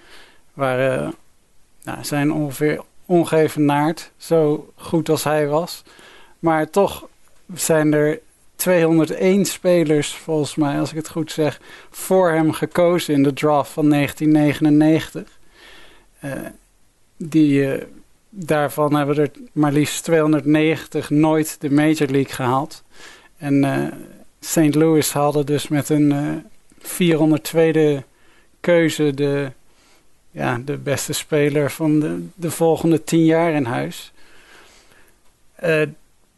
waren, 0.53 1.13
nou, 1.83 2.03
zijn 2.03 2.31
ongeveer 2.31 2.81
ongevenaard, 3.05 4.11
zo 4.17 4.69
goed 4.75 5.09
als 5.09 5.23
hij 5.23 5.47
was. 5.47 5.83
Maar 6.39 6.69
toch 6.69 7.07
zijn 7.53 7.93
er 7.93 8.19
201 8.55 9.45
spelers, 9.45 10.15
volgens 10.15 10.55
mij, 10.55 10.79
als 10.79 10.89
ik 10.89 10.95
het 10.95 11.09
goed 11.09 11.31
zeg, 11.31 11.61
voor 11.89 12.31
hem 12.31 12.51
gekozen 12.51 13.13
in 13.13 13.23
de 13.23 13.33
draft 13.33 13.71
van 13.71 13.89
1999. 13.89 15.39
Uh, 16.23 16.31
eh, 16.31 16.51
die, 17.17 17.77
uh, 17.77 17.83
daarvan 18.29 18.95
hebben 18.95 19.17
er 19.17 19.31
maar 19.51 19.71
liefst 19.71 20.03
290 20.03 21.09
nooit 21.09 21.61
de 21.61 21.71
Major 21.71 22.07
League 22.07 22.33
gehaald. 22.33 22.83
En 23.37 23.63
St. 24.47 24.75
Louis 24.75 25.11
hadden 25.11 25.45
dus 25.45 25.67
met 25.67 25.89
een 25.89 26.11
uh, 26.11 27.99
402e 27.99 28.03
keuze 28.59 29.13
de, 29.13 29.51
ja, 30.31 30.61
de 30.65 30.77
beste 30.77 31.13
speler 31.13 31.71
van 31.71 31.99
de, 31.99 32.27
de 32.35 32.51
volgende 32.51 33.03
tien 33.03 33.25
jaar 33.25 33.51
in 33.51 33.65
huis. 33.65 34.11
Uh, 35.63 35.81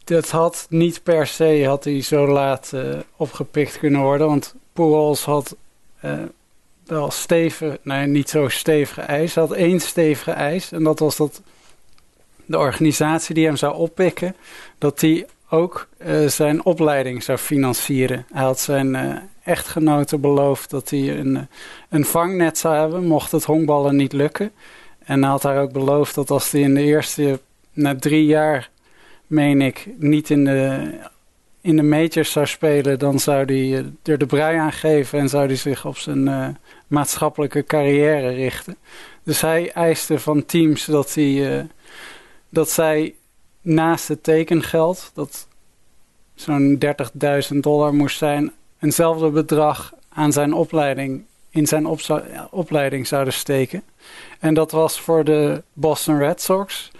dat 0.04 0.30
had 0.30 0.68
niet 0.70 1.04
per 1.04 1.28
se 1.28 1.66
had 1.66 1.84
hij 1.84 2.01
zo 2.01 2.28
laat 2.28 2.74
opgepikt 3.16 3.80
kunnen 3.80 4.01
worden. 4.01 4.28
Want 4.28 4.56
Pujols 4.74 5.24
had 5.24 5.56
wel 6.86 7.12
stevig, 7.12 7.78
nee, 7.82 8.08
niet 8.08 8.30
zo 8.30 8.48
stevige 8.48 9.01
eis. 9.01 9.36
Hij 9.36 9.44
had 9.44 9.54
één 9.54 9.80
stevige 9.80 10.32
eis. 10.32 10.72
En 10.72 10.84
dat 10.84 11.00
was 11.00 11.16
dat 11.16 11.42
de 12.46 12.58
organisatie 12.58 13.36
die 13.36 13.46
hem 13.46 13.56
zou 13.56 13.75
oppikken, 13.75 14.36
dat 14.78 15.00
die 15.00 15.25
ook 15.50 15.88
uh, 16.06 16.27
zijn 16.27 16.65
opleiding 16.65 17.24
zou 17.24 17.38
financieren. 17.38 18.25
Hij 18.32 18.44
had 18.44 18.60
zijn 18.60 18.88
uh, 18.94 19.15
echtgenote 19.44 20.18
beloofd 20.18 20.70
dat 20.70 20.89
hij 20.89 21.18
een, 21.18 21.38
eh, 21.38 21.44
een 21.89 22.06
vangnet 22.06 22.58
zou 22.58 22.75
hebben, 22.75 23.06
mocht 23.06 23.32
het 23.32 23.44
honkballen 23.44 23.96
niet 23.96 24.13
lukken. 24.13 24.51
En 25.00 25.22
hij 25.22 25.32
had 25.32 25.44
haar 25.44 25.62
ook 25.62 25.72
beloofd 25.72 26.15
dat 26.15 26.29
als 26.29 26.51
hij 26.51 26.62
in 26.62 26.74
de 26.74 26.82
eerste, 26.82 27.39
na 27.74 27.96
drie 27.96 28.25
jaar, 28.25 28.70
meen 29.27 29.62
ik, 29.62 29.88
niet 29.98 30.29
in 30.29 30.46
de, 30.46 30.89
in 31.62 31.75
de 31.75 31.84
majors 31.84 32.32
zou 32.32 32.46
spelen, 32.46 33.00
dan 33.00 33.20
zou 33.20 33.46
hij 33.46 33.86
er 34.03 34.18
de 34.18 34.25
brui 34.25 34.58
aan 34.58 34.72
geven 34.72 35.20
en 35.20 35.29
zou 35.29 35.46
hij 35.46 35.56
zich 35.56 35.86
op 35.86 35.98
zijn 35.98 36.58
maatschappelijke 36.88 37.63
carrière 37.63 38.29
richten. 38.29 38.77
Dus 39.24 39.41
hij 39.41 39.72
eiste 39.72 40.20
van 40.20 40.46
teams 40.46 40.86
dat, 40.86 41.13
hij, 41.13 41.68
dat 42.50 42.70
zij 42.70 43.13
naast 43.62 44.08
het 44.08 44.24
tekengeld, 44.24 45.12
dat 45.13 45.48
zo'n 46.36 46.80
30.000 47.51 47.58
dollar 47.58 47.94
moest 47.94 48.18
zijn, 48.18 48.51
eenzelfde 48.80 49.30
bedrag 49.30 49.94
aan 50.10 50.32
zijn 50.32 50.54
opleiding, 50.54 51.24
in 51.50 51.68
zijn 51.68 51.86
opleiding 52.50 53.08
zouden 53.08 53.34
steken. 53.34 53.84
En 54.39 54.54
dat 54.54 54.72
was 54.72 55.00
voor 55.00 55.24
de 55.24 55.63
Boston 55.74 56.18
Red 56.18 56.42
Sox 56.42 56.92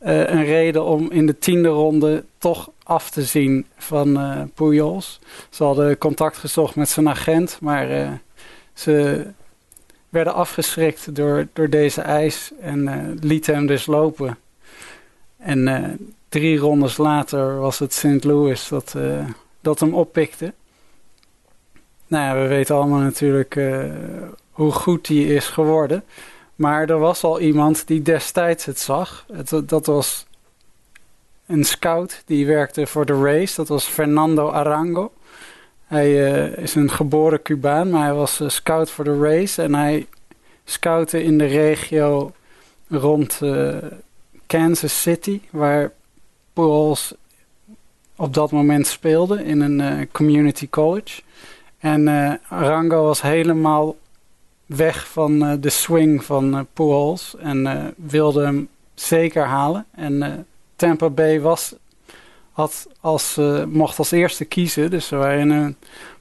uh, 0.00 0.28
een 0.28 0.44
reden 0.44 0.84
om 0.84 1.10
in 1.10 1.26
de 1.26 1.38
tiende 1.38 1.68
ronde 1.68 2.24
toch 2.38 2.70
af 2.82 3.10
te 3.10 3.22
zien 3.22 3.66
van 3.76 4.08
uh, 4.08 4.42
Pujols. 4.54 5.20
Ze 5.50 5.64
hadden 5.64 5.98
contact 5.98 6.36
gezocht 6.36 6.74
met 6.74 6.88
zijn 6.88 7.08
agent, 7.08 7.58
maar 7.60 7.90
uh, 7.90 8.10
ze 8.72 9.26
werden 10.08 10.34
afgeschrikt 10.34 11.14
door, 11.14 11.48
door 11.52 11.70
deze 11.70 12.00
eis 12.00 12.50
en 12.60 13.18
lieten 13.20 13.54
hem 13.54 13.66
dus 13.66 13.86
lopen. 13.86 14.38
En 15.46 15.98
drie 16.28 16.58
rondes 16.58 16.96
later 16.96 17.58
was 17.58 17.78
het 17.78 17.92
St. 17.92 18.24
Louis 18.24 18.68
dat, 18.68 18.94
uh, 18.96 19.24
dat 19.60 19.80
hem 19.80 19.94
oppikte. 19.94 20.52
Nou 22.06 22.24
ja, 22.24 22.42
we 22.42 22.48
weten 22.48 22.74
allemaal 22.74 23.00
natuurlijk 23.00 23.54
uh, 23.54 23.84
hoe 24.50 24.72
goed 24.72 25.06
hij 25.06 25.16
is 25.16 25.48
geworden. 25.48 26.04
Maar 26.54 26.90
er 26.90 26.98
was 26.98 27.24
al 27.24 27.40
iemand 27.40 27.86
die 27.86 28.02
destijds 28.02 28.64
het 28.64 28.78
zag. 28.78 29.26
Het, 29.32 29.62
dat 29.68 29.86
was 29.86 30.26
een 31.46 31.64
scout 31.64 32.22
die 32.24 32.46
werkte 32.46 32.86
voor 32.86 33.06
de 33.06 33.22
race. 33.22 33.56
Dat 33.56 33.68
was 33.68 33.84
Fernando 33.84 34.50
Arango. 34.50 35.12
Hij 35.84 36.14
is 36.48 36.74
een 36.74 36.90
geboren 36.90 37.42
Cubaan, 37.42 37.90
maar 37.90 38.04
hij 38.04 38.14
was 38.14 38.40
scout 38.46 38.90
voor 38.90 39.04
de 39.04 39.18
race. 39.18 39.62
En 39.62 39.74
hij 39.74 40.06
scoutte 40.64 41.22
in 41.22 41.38
de 41.38 41.46
regio 41.46 42.32
rond 42.88 43.40
Kansas 44.46 45.02
City, 45.02 45.40
waar 45.50 45.92
Pujols 46.52 47.14
op 48.16 48.34
dat 48.34 48.50
moment 48.50 48.86
speelde 48.86 49.44
in 49.44 49.60
een 49.60 49.78
uh, 49.78 50.06
community 50.12 50.68
college. 50.68 51.22
En 51.78 52.00
uh, 52.06 52.32
Arango 52.48 53.02
was 53.02 53.22
helemaal 53.22 53.96
weg 54.66 55.08
van 55.08 55.44
uh, 55.44 55.52
de 55.60 55.70
swing 55.70 56.24
van 56.24 56.54
uh, 56.54 56.60
Pujols 56.72 57.34
en 57.38 57.94
wilde 57.96 58.44
hem 58.44 58.68
zeker 58.94 59.44
halen. 59.44 59.86
En 59.90 60.46
Tampa 60.76 61.10
Bay 61.10 61.40
was, 61.40 61.74
had 62.52 62.88
als, 63.00 63.40
mocht 63.68 63.98
als 63.98 64.10
eerste 64.10 64.44
kiezen, 64.44 64.90
dus 64.90 65.06
ze 65.06 65.16
waren 65.16 65.40
in 65.40 65.50
een 65.50 65.76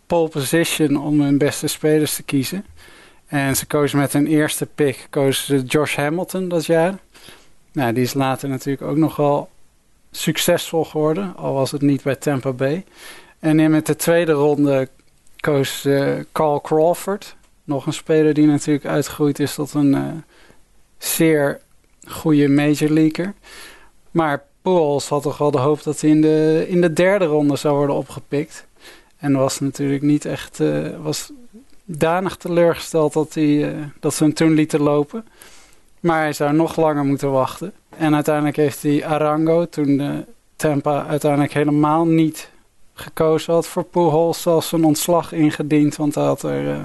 pole 0.08 0.30
position 0.30 0.98
om 0.98 1.22
hun 1.22 1.38
beste 1.38 1.68
spelers 1.68 2.16
te 2.16 2.24
kiezen. 2.24 2.66
En 3.28 3.56
ze 3.56 3.66
kozen 3.66 4.00
met 4.00 4.14
hun 4.14 4.28
eerste 4.28 4.66
pick 4.66 5.08
kozen 5.10 5.46
ze 5.46 5.66
Josh 5.66 5.96
Hamilton 5.96 6.48
dat 6.48 6.66
jaar. 6.66 7.00
Nou, 7.76 7.94
die 7.94 8.04
is 8.04 8.14
later 8.14 8.50
natuurlijk 8.50 8.88
ook 8.88 8.98
nogal 8.98 9.50
succesvol 10.12 10.86
geworden, 10.86 11.36
al 11.36 11.54
was 11.54 11.72
het 11.72 11.82
niet 11.82 12.04
bij 12.04 12.16
Tampa 12.16 12.52
Bay. 12.52 12.86
En 13.40 13.60
in 13.60 13.72
met 13.72 13.86
de 13.86 13.96
tweede 13.96 14.32
ronde 14.32 14.90
koos 15.40 15.88
Carl 16.32 16.62
Crawford, 16.62 17.36
nog 17.64 17.86
een 17.86 17.94
speler 17.94 18.34
die 18.34 18.46
natuurlijk 18.46 18.86
uitgegroeid 18.86 19.40
is 19.40 19.54
tot 19.54 19.74
een 19.74 19.94
uh, 19.94 20.04
zeer 20.98 21.60
goede 22.08 22.48
major 22.48 22.90
leaguer. 22.90 23.34
Maar 24.12 24.44
Pujols 24.62 25.08
had 25.08 25.22
toch 25.22 25.38
wel 25.38 25.52
de 25.52 25.58
hoop 25.58 25.84
dat 25.84 26.02
hij 26.02 26.10
in 26.10 26.22
de, 26.22 26.66
in 26.68 26.82
de 26.82 26.94
derde 26.94 27.26
ronde 27.26 27.56
zou 27.56 27.76
worden 27.76 27.96
opgepikt. 27.96 28.66
En 29.18 29.34
was 29.34 29.60
natuurlijk 29.60 30.02
niet 30.02 30.26
echt, 30.26 30.60
uh, 30.60 30.88
was 31.04 31.32
danig 31.86 32.36
teleurgesteld 32.36 33.14
dat, 33.14 33.34
hij, 33.34 33.76
dat 34.00 34.14
ze 34.14 34.24
hem 34.24 34.34
toen 34.34 34.54
lieten 34.54 34.82
lopen. 34.82 35.26
Maar 36.06 36.20
hij 36.20 36.34
zou 36.34 36.54
nog 36.54 36.76
langer 36.76 37.06
moeten 37.06 37.32
wachten. 37.32 37.74
En 37.98 38.16
uiteindelijk 38.16 38.56
heeft 38.56 38.84
hij 38.84 39.06
Arango, 39.06 39.66
toen 39.66 39.98
de 39.98 40.26
Tampa 40.56 41.06
uiteindelijk 41.06 41.54
helemaal 41.54 42.06
niet 42.06 42.50
gekozen 42.94 43.54
had 43.54 43.68
voor 43.68 43.84
Pujols, 43.84 44.42
zelfs 44.42 44.72
een 44.72 44.84
ontslag 44.84 45.32
ingediend. 45.32 45.96
Want 45.96 46.16
hij 46.16 46.24
had 46.24 46.44
er 46.44 46.64
uh, 46.64 46.84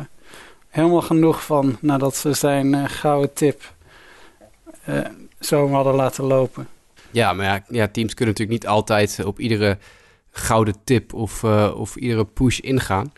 helemaal 0.69 1.03
genoeg 1.03 1.45
van 1.45 1.77
nadat 1.81 2.17
ze 2.17 2.33
zijn 2.33 2.73
uh, 2.73 2.85
gouden 2.87 3.33
tip 3.33 3.73
uh, 4.89 5.01
zo 5.41 5.69
hadden 5.69 5.95
laten 5.95 6.25
lopen. 6.25 6.69
Ja, 7.11 7.33
maar 7.33 7.65
ja, 7.69 7.89
teams 7.89 8.15
kunnen 8.15 8.35
natuurlijk 8.35 8.63
niet 8.63 8.67
altijd 8.67 9.25
op 9.25 9.41
iedere 9.41 9.79
gouden 10.31 10.75
tip 10.85 11.15
of, 11.15 11.45
of 11.75 11.97
iedere 11.97 12.25
push 12.25 12.59
ingaan. 12.59 13.13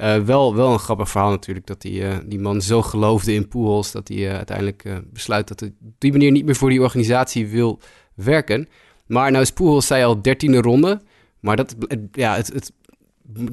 Uh, 0.00 0.18
wel, 0.18 0.54
wel 0.54 0.72
een 0.72 0.78
grappig 0.78 1.08
verhaal 1.08 1.30
natuurlijk 1.30 1.66
dat 1.66 1.80
die, 1.80 2.00
uh, 2.00 2.16
die 2.24 2.38
man 2.38 2.62
zo 2.62 2.82
geloofde 2.82 3.34
in 3.34 3.48
Pujols 3.48 3.92
dat 3.92 4.08
hij 4.08 4.16
uh, 4.16 4.34
uiteindelijk 4.36 4.84
besluit 5.12 5.48
dat 5.48 5.60
hij 5.60 5.68
op 5.68 5.94
die 5.98 6.12
manier 6.12 6.30
niet 6.30 6.44
meer 6.44 6.56
voor 6.56 6.70
die 6.70 6.82
organisatie 6.82 7.48
wil 7.48 7.80
werken. 8.14 8.68
Maar 9.06 9.30
nou 9.30 9.42
is 9.42 9.52
Pujols, 9.52 9.86
zei 9.86 10.04
al, 10.04 10.22
dertiende 10.22 10.60
ronde. 10.60 11.00
Maar 11.40 11.56
dat, 11.56 11.74
ja, 12.12 12.36
het, 12.36 12.52
het, 12.52 12.72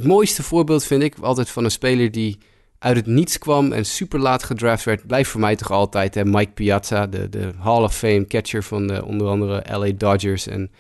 mooiste 0.04 0.44
voorbeeld 0.44 0.84
vind 0.84 1.04
ik 1.04 1.16
altijd 1.22 1.50
van 1.50 1.64
een 1.64 1.72
speler 1.72 2.12
die 2.12 2.38
uit 2.80 2.96
het 2.96 3.06
niets 3.06 3.38
kwam 3.38 3.72
en 3.72 3.86
super 3.86 4.20
laat 4.20 4.44
gedraft 4.44 4.84
werd, 4.84 5.08
blijft 5.08 5.30
voor 5.30 5.40
mij 5.40 5.56
toch 5.56 5.72
altijd 5.72 6.16
hè, 6.16 6.26
Mike 6.26 6.52
Piazza, 6.52 7.08
de, 7.08 7.30
de 7.30 7.52
Hall 7.58 7.84
of 7.84 7.96
Fame 7.96 8.28
catcher 8.28 8.64
van 8.64 8.88
de, 8.88 9.06
onder 9.06 9.28
andere 9.28 9.64
LA 9.78 9.92
Dodgers 9.98 10.48
en 10.48 10.72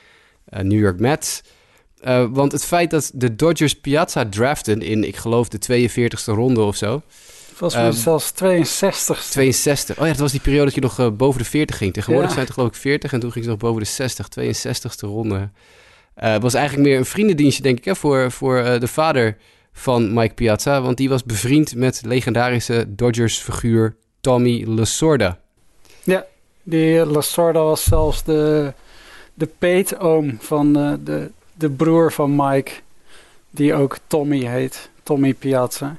New 0.45 0.79
York 0.79 0.99
Mets. 0.99 1.41
Uh, 2.05 2.25
want 2.29 2.51
het 2.51 2.65
feit 2.65 2.89
dat 2.89 3.11
de 3.13 3.35
Dodgers 3.35 3.75
Piazza 3.75 4.25
draften 4.29 4.81
in, 4.81 5.03
ik 5.03 5.15
geloof, 5.15 5.49
de 5.49 5.89
42e 5.89 6.23
ronde 6.25 6.61
of 6.61 6.75
zo. 6.75 7.01
Volgens 7.53 7.79
mij 7.79 7.89
um, 7.89 7.93
zelfs 7.93 8.31
62. 8.31 9.23
62. 9.23 9.97
Oh 9.97 10.03
ja, 10.03 10.11
dat 10.11 10.19
was 10.19 10.31
die 10.31 10.41
periode 10.41 10.65
dat 10.65 10.75
je 10.75 10.81
nog 10.81 10.99
uh, 10.99 11.09
boven 11.09 11.39
de 11.39 11.45
40 11.45 11.77
ging. 11.77 11.93
Tegenwoordig 11.93 12.29
ja. 12.29 12.33
zijn 12.33 12.45
het 12.45 12.55
geloof 12.55 12.69
ik 12.69 12.75
40 12.75 13.13
en 13.13 13.19
toen 13.19 13.31
ging 13.31 13.43
ze 13.43 13.49
nog 13.49 13.59
boven 13.59 13.81
de 13.81 13.87
60, 13.87 14.27
62e 14.39 14.99
ronde. 14.99 15.35
Uh, 15.35 15.49
het 16.15 16.41
was 16.41 16.53
eigenlijk 16.53 16.87
meer 16.87 16.97
een 16.97 17.05
vriendendienstje, 17.05 17.63
denk 17.63 17.77
ik, 17.77 17.85
hè, 17.85 17.95
voor, 17.95 18.31
voor 18.31 18.63
de 18.79 18.87
vader 18.87 19.37
van 19.73 20.13
Mike 20.13 20.33
Piazza. 20.33 20.81
Want 20.81 20.97
die 20.97 21.09
was 21.09 21.23
bevriend 21.23 21.75
met 21.75 22.01
legendarische 22.05 22.85
Dodgers-figuur 22.87 23.95
Tommy 24.21 24.63
Lasorda. 24.67 25.39
Ja, 26.03 26.25
die 26.63 27.05
Lasorda 27.05 27.63
was 27.63 27.83
zelfs 27.83 28.23
de, 28.23 28.73
de 29.33 29.49
peetoom 29.59 30.37
van 30.39 30.73
de 31.03 31.31
de 31.57 31.69
broer 31.69 32.11
van 32.11 32.35
Mike, 32.35 32.71
die 33.49 33.73
ook 33.73 33.97
Tommy 34.07 34.45
heet, 34.45 34.89
Tommy 35.03 35.33
Piazza. 35.33 35.95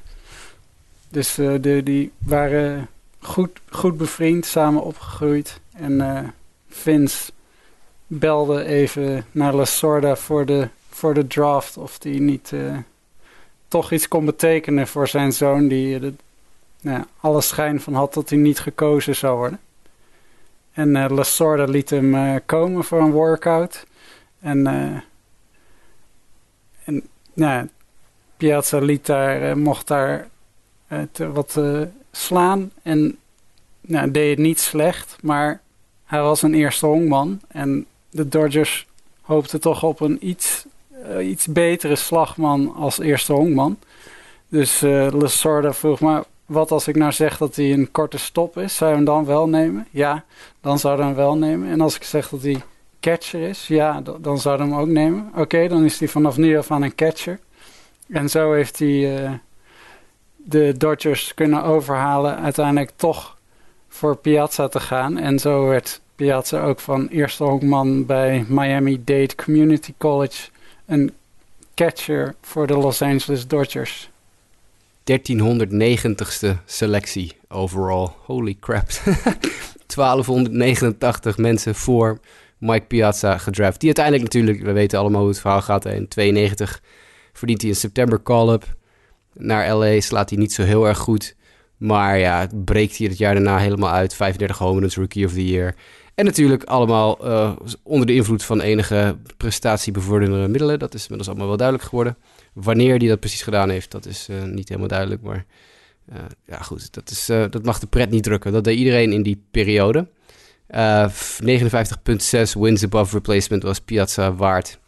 Dus 1.08 1.38
uh, 1.38 1.54
de, 1.60 1.82
die 1.82 2.12
waren 2.18 2.88
goed, 3.18 3.50
goed 3.70 3.96
bevriend, 3.96 4.46
samen 4.46 4.82
opgegroeid. 4.82 5.60
En 5.72 5.92
uh, 5.92 6.18
Vince 6.68 7.32
belde 8.06 8.64
even 8.64 9.26
naar 9.30 9.54
La 9.54 9.64
Sorda 9.64 10.16
voor 10.16 10.46
de, 10.46 10.68
voor 10.90 11.14
de 11.14 11.26
draft 11.26 11.76
of 11.76 11.98
die 11.98 12.20
niet 12.20 12.50
uh, 12.54 12.76
toch 13.68 13.92
iets 13.92 14.08
kon 14.08 14.24
betekenen 14.24 14.86
voor 14.86 15.08
zijn 15.08 15.32
zoon, 15.32 15.68
die 15.68 16.00
er 16.00 16.12
nou, 16.80 17.04
alle 17.20 17.40
schijn 17.40 17.80
van 17.80 17.94
had 17.94 18.14
dat 18.14 18.28
hij 18.28 18.38
niet 18.38 18.60
gekozen 18.60 19.16
zou 19.16 19.36
worden. 19.36 19.60
En 20.72 20.88
uh, 20.88 21.04
La 21.08 21.22
Sorda 21.22 21.64
liet 21.64 21.90
hem 21.90 22.40
komen 22.46 22.84
voor 22.84 23.00
een 23.00 23.10
workout. 23.10 23.86
En 24.40 24.66
en 26.86 27.02
nou, 27.32 27.68
Piazza 28.36 28.78
liet 28.78 29.06
daar, 29.06 29.42
uh, 29.42 29.52
mocht 29.54 29.86
daar 29.86 30.28
te, 31.12 31.32
wat 31.32 31.54
uh, 31.58 31.82
slaan. 32.12 32.70
En 32.82 33.18
nou, 33.80 34.10
deed 34.10 34.30
het 34.30 34.38
niet 34.38 34.60
slecht, 34.60 35.16
maar 35.22 35.60
hij 36.04 36.20
was 36.20 36.42
een 36.42 36.54
eerste 36.54 36.86
honkman. 36.86 37.40
En 37.48 37.86
de 38.10 38.28
Dodgers 38.28 38.86
hoopten 39.20 39.60
toch 39.60 39.82
op 39.82 40.00
een 40.00 40.28
iets, 40.28 40.66
iets 41.20 41.46
betere 41.46 41.96
slagman 41.96 42.74
als 42.74 42.98
eerste 42.98 43.32
honkman. 43.32 43.78
Dus 44.48 44.82
uh, 44.82 45.28
vroeg 45.70 46.00
maar, 46.00 46.24
wat 46.46 46.70
als 46.70 46.88
ik 46.88 46.96
nou 46.96 47.12
zeg 47.12 47.38
dat 47.38 47.56
hij 47.56 47.72
een 47.72 47.90
korte 47.90 48.18
stop 48.18 48.58
is? 48.58 48.76
Zou 48.76 48.90
je 48.90 48.96
hem 48.96 49.04
dan 49.04 49.24
wel 49.24 49.48
nemen? 49.48 49.86
Ja, 49.90 50.24
dan 50.60 50.78
zou 50.78 50.96
hij 50.96 51.06
hem 51.06 51.16
wel 51.16 51.36
nemen. 51.36 51.68
En 51.68 51.80
als 51.80 51.96
ik 51.96 52.02
zeg 52.02 52.28
dat 52.28 52.42
hij 52.42 52.62
catcher 53.10 53.40
is, 53.40 53.66
ja, 53.66 54.02
dan 54.20 54.38
zou 54.38 54.58
hij 54.58 54.66
hem 54.66 54.76
ook 54.76 54.88
nemen. 54.88 55.30
Oké, 55.34 55.68
dan 55.68 55.84
is 55.84 55.98
hij 55.98 56.08
vanaf 56.08 56.36
nu 56.36 56.58
af 56.58 56.70
aan 56.70 56.82
een 56.82 56.94
catcher. 56.94 57.38
En 58.08 58.28
zo 58.28 58.52
heeft 58.52 58.78
hij 58.78 59.22
uh, 59.22 59.30
de 60.36 60.74
Dodgers 60.76 61.34
kunnen 61.34 61.62
overhalen 61.62 62.38
uiteindelijk 62.38 62.92
toch 62.96 63.38
voor 63.88 64.16
Piazza 64.16 64.68
te 64.68 64.80
gaan. 64.80 65.18
En 65.18 65.38
zo 65.38 65.66
werd 65.66 66.00
Piazza 66.16 66.62
ook 66.62 66.80
van 66.80 67.08
eerste 67.08 67.44
honkman 67.44 68.06
bij 68.06 68.44
Miami-Dade 68.48 69.34
Community 69.34 69.94
College 69.98 70.48
een 70.86 71.12
catcher 71.74 72.34
voor 72.40 72.66
de 72.66 72.76
Los 72.76 73.02
Angeles 73.02 73.46
Dodgers. 73.46 74.10
1390ste 75.00 76.64
selectie 76.64 77.36
overall. 77.48 78.08
Holy 78.24 78.56
crap. 78.60 78.88
1289 79.94 81.38
mensen 81.38 81.74
voor 81.74 82.18
Mike 82.58 82.86
Piazza 82.86 83.38
gedraft. 83.38 83.80
Die 83.80 83.94
uiteindelijk 83.94 84.24
natuurlijk, 84.24 84.64
we 84.64 84.72
weten 84.72 84.98
allemaal 84.98 85.20
hoe 85.20 85.28
het 85.28 85.40
verhaal 85.40 85.62
gaat. 85.62 85.84
In 85.84 86.08
92 86.08 86.82
verdient 87.32 87.60
hij 87.60 87.70
een 87.70 87.76
september 87.76 88.22
call-up. 88.22 88.76
Naar 89.32 89.74
LA 89.74 90.00
slaat 90.00 90.30
hij 90.30 90.38
niet 90.38 90.52
zo 90.52 90.62
heel 90.62 90.86
erg 90.86 90.98
goed. 90.98 91.36
Maar 91.76 92.18
ja, 92.18 92.48
breekt 92.64 92.98
hij 92.98 93.06
het 93.06 93.18
jaar 93.18 93.34
daarna 93.34 93.58
helemaal 93.58 93.90
uit. 93.90 94.14
35 94.14 94.58
home 94.58 94.80
runs, 94.80 94.96
rookie 94.96 95.26
of 95.26 95.32
the 95.32 95.46
year. 95.46 95.74
En 96.14 96.24
natuurlijk 96.24 96.64
allemaal 96.64 97.26
uh, 97.26 97.56
onder 97.82 98.06
de 98.06 98.14
invloed 98.14 98.44
van 98.44 98.60
enige 98.60 99.16
prestatiebevorderende 99.36 100.48
middelen. 100.48 100.78
Dat 100.78 100.94
is 100.94 101.00
inmiddels 101.00 101.28
allemaal 101.28 101.48
wel 101.48 101.56
duidelijk 101.56 101.88
geworden. 101.88 102.16
Wanneer 102.52 102.98
hij 102.98 103.08
dat 103.08 103.20
precies 103.20 103.42
gedaan 103.42 103.70
heeft, 103.70 103.90
dat 103.90 104.06
is 104.06 104.28
uh, 104.30 104.42
niet 104.42 104.68
helemaal 104.68 104.88
duidelijk. 104.88 105.22
Maar 105.22 105.44
uh, 106.12 106.18
ja, 106.46 106.58
goed, 106.58 106.94
dat, 106.94 107.10
is, 107.10 107.26
dat 107.26 107.64
mag 107.64 107.78
de 107.78 107.86
pret 107.86 108.10
niet 108.10 108.22
drukken. 108.22 108.52
Dat 108.52 108.64
deed 108.64 108.78
iedereen 108.78 109.12
in 109.12 109.22
die 109.22 109.42
periode. 109.50 110.08
59,6 110.66 112.58
wins 112.58 112.84
above 112.84 113.14
replacement 113.14 113.62
was 113.62 113.80
Piazza 113.80 114.34
waard. 114.34 114.78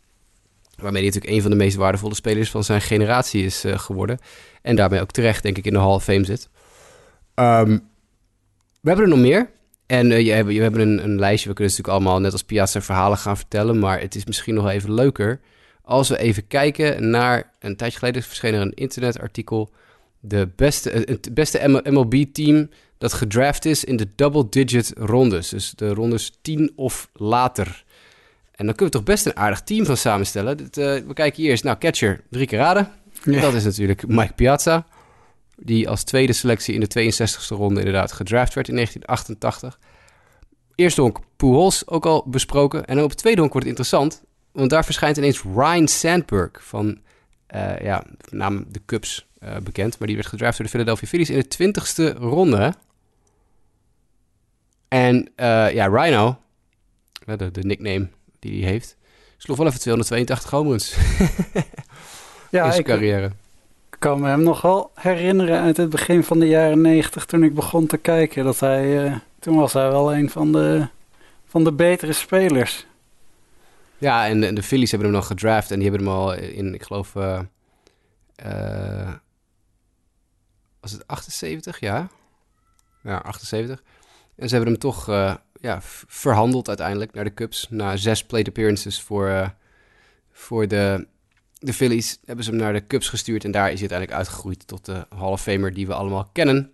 Waarmee 0.74 1.02
hij 1.02 1.10
natuurlijk 1.10 1.34
een 1.34 1.42
van 1.42 1.50
de 1.50 1.56
meest 1.56 1.76
waardevolle 1.76 2.14
spelers 2.14 2.50
van 2.50 2.64
zijn 2.64 2.80
generatie 2.80 3.44
is 3.44 3.64
geworden. 3.66 4.18
En 4.62 4.76
daarmee 4.76 5.00
ook 5.00 5.10
terecht, 5.10 5.42
denk 5.42 5.56
ik, 5.58 5.66
in 5.66 5.72
de 5.72 5.78
Hall 5.78 5.94
of 5.94 6.04
Fame 6.04 6.24
zit. 6.24 6.48
Um, 7.34 7.88
we 8.80 8.88
hebben 8.88 9.04
er 9.04 9.10
nog 9.10 9.20
meer. 9.20 9.50
En 9.86 10.10
uh, 10.10 10.20
je, 10.20 10.44
we 10.44 10.62
hebben 10.62 10.80
een, 10.80 11.04
een, 11.04 11.18
lijstje. 11.18 11.48
We 11.48 11.54
kunnen 11.54 11.76
natuurlijk 11.76 11.88
allemaal 11.88 12.20
net 12.20 12.32
als 12.32 12.42
Piazza 12.42 12.80
verhalen 12.80 13.18
gaan 13.18 13.36
vertellen. 13.36 13.78
Maar 13.78 14.00
het 14.00 14.14
is 14.14 14.24
misschien 14.24 14.54
nog 14.54 14.68
even 14.68 14.94
leuker 14.94 15.40
als 15.82 16.08
we 16.08 16.18
even 16.18 16.46
kijken 16.46 17.10
naar... 17.10 17.56
Een 17.58 17.76
tijdje 17.76 17.98
geleden 17.98 18.22
verscheen 18.22 18.54
er 18.54 18.60
een 18.60 18.74
internetartikel. 18.74 19.72
De 20.20 20.48
beste, 20.56 20.90
eh, 20.90 21.06
het 21.06 21.34
beste 21.34 21.80
MLB-team 21.84 22.68
dat 22.98 23.12
gedraft 23.12 23.64
is 23.64 23.84
in 23.84 23.96
de 23.96 24.08
double-digit 24.14 24.92
rondes. 24.96 25.48
Dus 25.48 25.70
de 25.70 25.94
rondes 25.94 26.38
10 26.42 26.72
of 26.76 27.10
later. 27.12 27.84
En 28.52 28.66
dan 28.66 28.74
kunnen 28.74 28.94
we 28.94 29.00
toch 29.00 29.14
best 29.14 29.26
een 29.26 29.36
aardig 29.36 29.62
team 29.62 29.84
van 29.84 29.96
samenstellen. 29.96 30.56
Dit, 30.56 30.78
uh, 30.78 30.84
we 30.84 31.12
kijken 31.12 31.42
hier 31.42 31.50
eens. 31.50 31.62
Nou, 31.62 31.78
catcher, 31.78 32.20
drie 32.30 32.46
keer 32.46 32.58
raden. 32.58 32.88
Ja. 33.24 33.40
Dat 33.40 33.54
is 33.54 33.64
natuurlijk 33.64 34.06
Mike 34.06 34.32
Piazza 34.32 34.86
die 35.60 35.88
als 35.88 36.04
tweede 36.04 36.32
selectie 36.32 36.74
in 36.74 36.80
de 36.80 36.88
62e 36.88 37.46
ronde 37.48 37.78
inderdaad 37.78 38.12
gedraft 38.12 38.54
werd 38.54 38.68
in 38.68 38.74
1988. 38.74 39.78
Eerste 40.74 41.00
honk 41.00 41.18
Pujols, 41.36 41.86
ook 41.86 42.06
al 42.06 42.24
besproken. 42.26 42.84
En 42.84 43.02
op 43.02 43.10
het 43.10 43.18
tweede 43.18 43.40
honk 43.40 43.52
wordt 43.52 43.68
het 43.68 43.78
interessant, 43.78 44.22
want 44.52 44.70
daar 44.70 44.84
verschijnt 44.84 45.16
ineens 45.16 45.42
Ryan 45.42 45.88
Sandberg 45.88 46.64
van, 46.64 46.98
uh, 47.54 47.80
ja, 47.80 48.04
naam 48.30 48.64
de 48.68 48.80
Cubs 48.86 49.27
uh, 49.42 49.56
bekend, 49.56 49.98
maar 49.98 50.06
die 50.06 50.16
werd 50.16 50.28
gedraft 50.28 50.56
door 50.56 50.66
de 50.66 50.72
Philadelphia 50.72 51.08
Phillies 51.08 51.30
in 51.30 51.44
de 51.48 52.12
20ste 52.12 52.18
ronde. 52.18 52.74
En 54.88 55.16
uh, 55.36 55.72
ja, 55.72 55.86
Rhino, 55.86 56.38
de, 57.24 57.50
de 57.50 57.62
nickname 57.62 58.08
die 58.38 58.62
hij 58.62 58.70
heeft, 58.70 58.96
sloeg 59.36 59.56
wel 59.56 59.66
even 59.66 59.80
282 59.80 60.50
home 60.50 60.68
runs 60.68 60.96
ja, 62.50 62.64
in 62.64 62.72
zijn 62.72 62.84
carrière 62.84 63.32
kan 63.98 64.20
me 64.20 64.28
hem 64.28 64.42
nog 64.42 64.60
wel 64.60 64.90
herinneren 64.94 65.60
uit 65.60 65.76
het 65.76 65.90
begin 65.90 66.24
van 66.24 66.38
de 66.38 66.46
jaren 66.46 66.80
negentig 66.80 67.24
toen 67.24 67.42
ik 67.42 67.54
begon 67.54 67.86
te 67.86 67.96
kijken. 67.96 68.44
Dat 68.44 68.60
hij, 68.60 69.04
uh, 69.04 69.16
toen 69.38 69.56
was 69.56 69.72
hij 69.72 69.90
wel 69.90 70.14
een 70.14 70.30
van 70.30 70.52
de, 70.52 70.86
van 71.46 71.64
de 71.64 71.72
betere 71.72 72.12
spelers. 72.12 72.86
Ja, 73.98 74.26
en 74.26 74.40
de, 74.40 74.52
de 74.52 74.62
Phillies 74.62 74.90
hebben 74.90 75.08
hem 75.08 75.18
nog 75.18 75.26
gedraft 75.26 75.70
en 75.70 75.78
die 75.78 75.90
hebben 75.90 76.06
hem 76.06 76.16
al 76.16 76.34
in, 76.34 76.74
ik 76.74 76.82
geloof, 76.82 77.14
uh, 77.14 77.40
het 80.92 81.06
78? 81.06 81.80
Ja. 81.80 82.08
Ja, 83.02 83.18
78. 83.18 83.82
En 84.36 84.48
ze 84.48 84.54
hebben 84.54 84.72
hem 84.72 84.80
toch 84.80 85.06
ja, 85.60 85.78
verhandeld 86.06 86.68
uiteindelijk 86.68 87.14
naar 87.14 87.24
de 87.24 87.34
Cubs. 87.34 87.66
Na 87.70 87.96
zes 87.96 88.24
plate 88.24 88.48
appearances 88.48 89.00
voor, 89.00 89.54
voor 90.32 90.68
de 90.68 91.06
de 91.58 91.72
Phillies 91.72 92.18
hebben 92.24 92.44
ze 92.44 92.50
hem 92.50 92.60
naar 92.60 92.72
de 92.72 92.86
Cubs 92.86 93.08
gestuurd 93.08 93.44
en 93.44 93.50
daar 93.50 93.72
is 93.72 93.80
hij 93.80 93.90
uiteindelijk 93.90 94.18
uitgegroeid 94.18 94.66
tot 94.66 94.84
de 94.84 95.06
Hall 95.16 95.30
of 95.30 95.42
Famer 95.42 95.74
die 95.74 95.86
we 95.86 95.94
allemaal 95.94 96.28
kennen. 96.32 96.72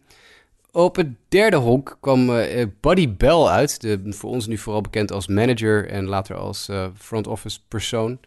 Op 0.70 0.96
het 0.96 1.09
derde 1.29 1.57
honk 1.57 1.96
kwam 2.00 2.31
uh, 2.31 2.64
Buddy 2.81 3.16
Bell 3.16 3.44
uit, 3.44 3.81
de, 3.81 4.00
voor 4.12 4.31
ons 4.31 4.46
nu 4.46 4.59
vooral 4.59 4.81
bekend 4.81 5.12
als 5.12 5.27
manager 5.27 5.88
en 5.88 6.05
later 6.05 6.37
als 6.37 6.70
front 6.96 7.27
office 7.27 7.59
persoon. 7.68 8.18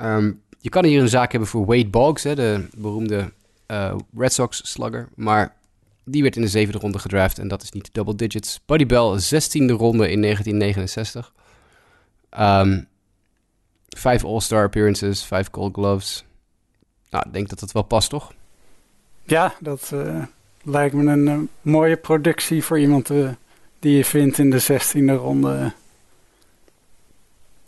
Um, 0.00 0.42
je 0.58 0.68
kan 0.68 0.84
hier 0.84 1.00
een 1.00 1.08
zaak 1.08 1.30
hebben 1.30 1.48
voor 1.48 1.66
Wade 1.66 1.88
Boggs, 1.88 2.22
hè, 2.22 2.34
de 2.34 2.68
beroemde 2.76 3.32
uh, 3.72 3.94
Red 4.16 4.32
Sox 4.32 4.70
slugger, 4.70 5.08
maar 5.14 5.56
die 6.04 6.22
werd 6.22 6.36
in 6.36 6.42
de 6.42 6.48
zevende 6.48 6.78
ronde 6.78 6.98
gedraft 6.98 7.38
en 7.38 7.48
dat 7.48 7.62
is 7.62 7.70
niet 7.70 7.88
double 7.92 8.14
digits. 8.14 8.60
Buddy 8.66 8.86
Bell, 8.86 9.18
zestiende 9.18 9.72
ronde 9.72 10.10
in 10.10 10.20
1969. 10.20 11.32
Um, 12.38 12.86
Vijf 13.88 14.24
All-Star 14.24 14.64
appearances, 14.64 15.24
vijf 15.24 15.48
Gold 15.52 15.74
Gloves. 15.74 16.24
Nou, 17.10 17.24
ik 17.26 17.32
denk 17.32 17.48
dat 17.48 17.58
dat 17.58 17.72
wel 17.72 17.82
past, 17.82 18.10
toch? 18.10 18.32
Ja, 19.24 19.54
dat 19.60 19.90
uh, 19.94 20.24
lijkt 20.62 20.94
me 20.94 21.12
een 21.12 21.26
uh, 21.26 21.38
mooie 21.62 21.96
productie 21.96 22.64
voor 22.64 22.78
iemand 22.78 23.10
die 23.78 23.96
je 23.96 24.04
vindt 24.04 24.38
in 24.38 24.50
de 24.50 24.62
16e 24.62 25.14
ronde. 25.14 25.72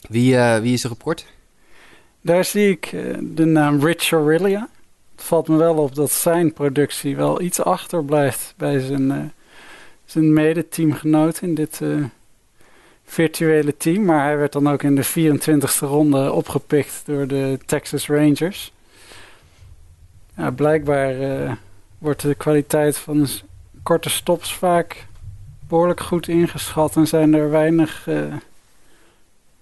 Wie, 0.08 0.36
wie 0.36 0.72
is 0.72 0.82
er 0.82 0.88
rapport? 0.88 1.26
Daar 2.20 2.44
zie 2.44 2.70
ik 2.70 2.90
de 3.20 3.44
naam 3.44 3.84
Rich 3.84 4.12
Aurelia. 4.12 4.68
Het 5.14 5.24
valt 5.24 5.48
me 5.48 5.56
wel 5.56 5.76
op 5.76 5.94
dat 5.94 6.10
zijn 6.10 6.52
productie 6.52 7.16
wel 7.16 7.40
iets 7.40 7.60
achterblijft 7.60 8.54
bij 8.56 8.80
zijn, 8.80 9.32
zijn 10.04 10.32
mede-teamgenoot 10.32 11.40
in 11.40 11.54
dit 11.54 11.80
virtuele 13.04 13.76
team. 13.76 14.04
Maar 14.04 14.24
hij 14.24 14.36
werd 14.36 14.52
dan 14.52 14.68
ook 14.68 14.82
in 14.82 14.94
de 14.94 15.04
24e 15.04 15.78
ronde 15.78 16.32
opgepikt 16.32 17.02
door 17.04 17.26
de 17.26 17.58
Texas 17.66 18.08
Rangers. 18.08 18.72
Blijkbaar 20.54 21.20
uh, 21.20 21.52
wordt 21.98 22.22
de 22.22 22.34
kwaliteit 22.34 22.96
van 22.96 23.26
korte 23.82 24.10
stops 24.10 24.54
vaak 24.54 25.06
behoorlijk 25.68 26.00
goed 26.00 26.28
ingeschat. 26.28 26.96
En 26.96 27.06
zijn 27.06 27.34
er 27.34 27.50
weinig 27.50 28.06
uh, 28.06 28.34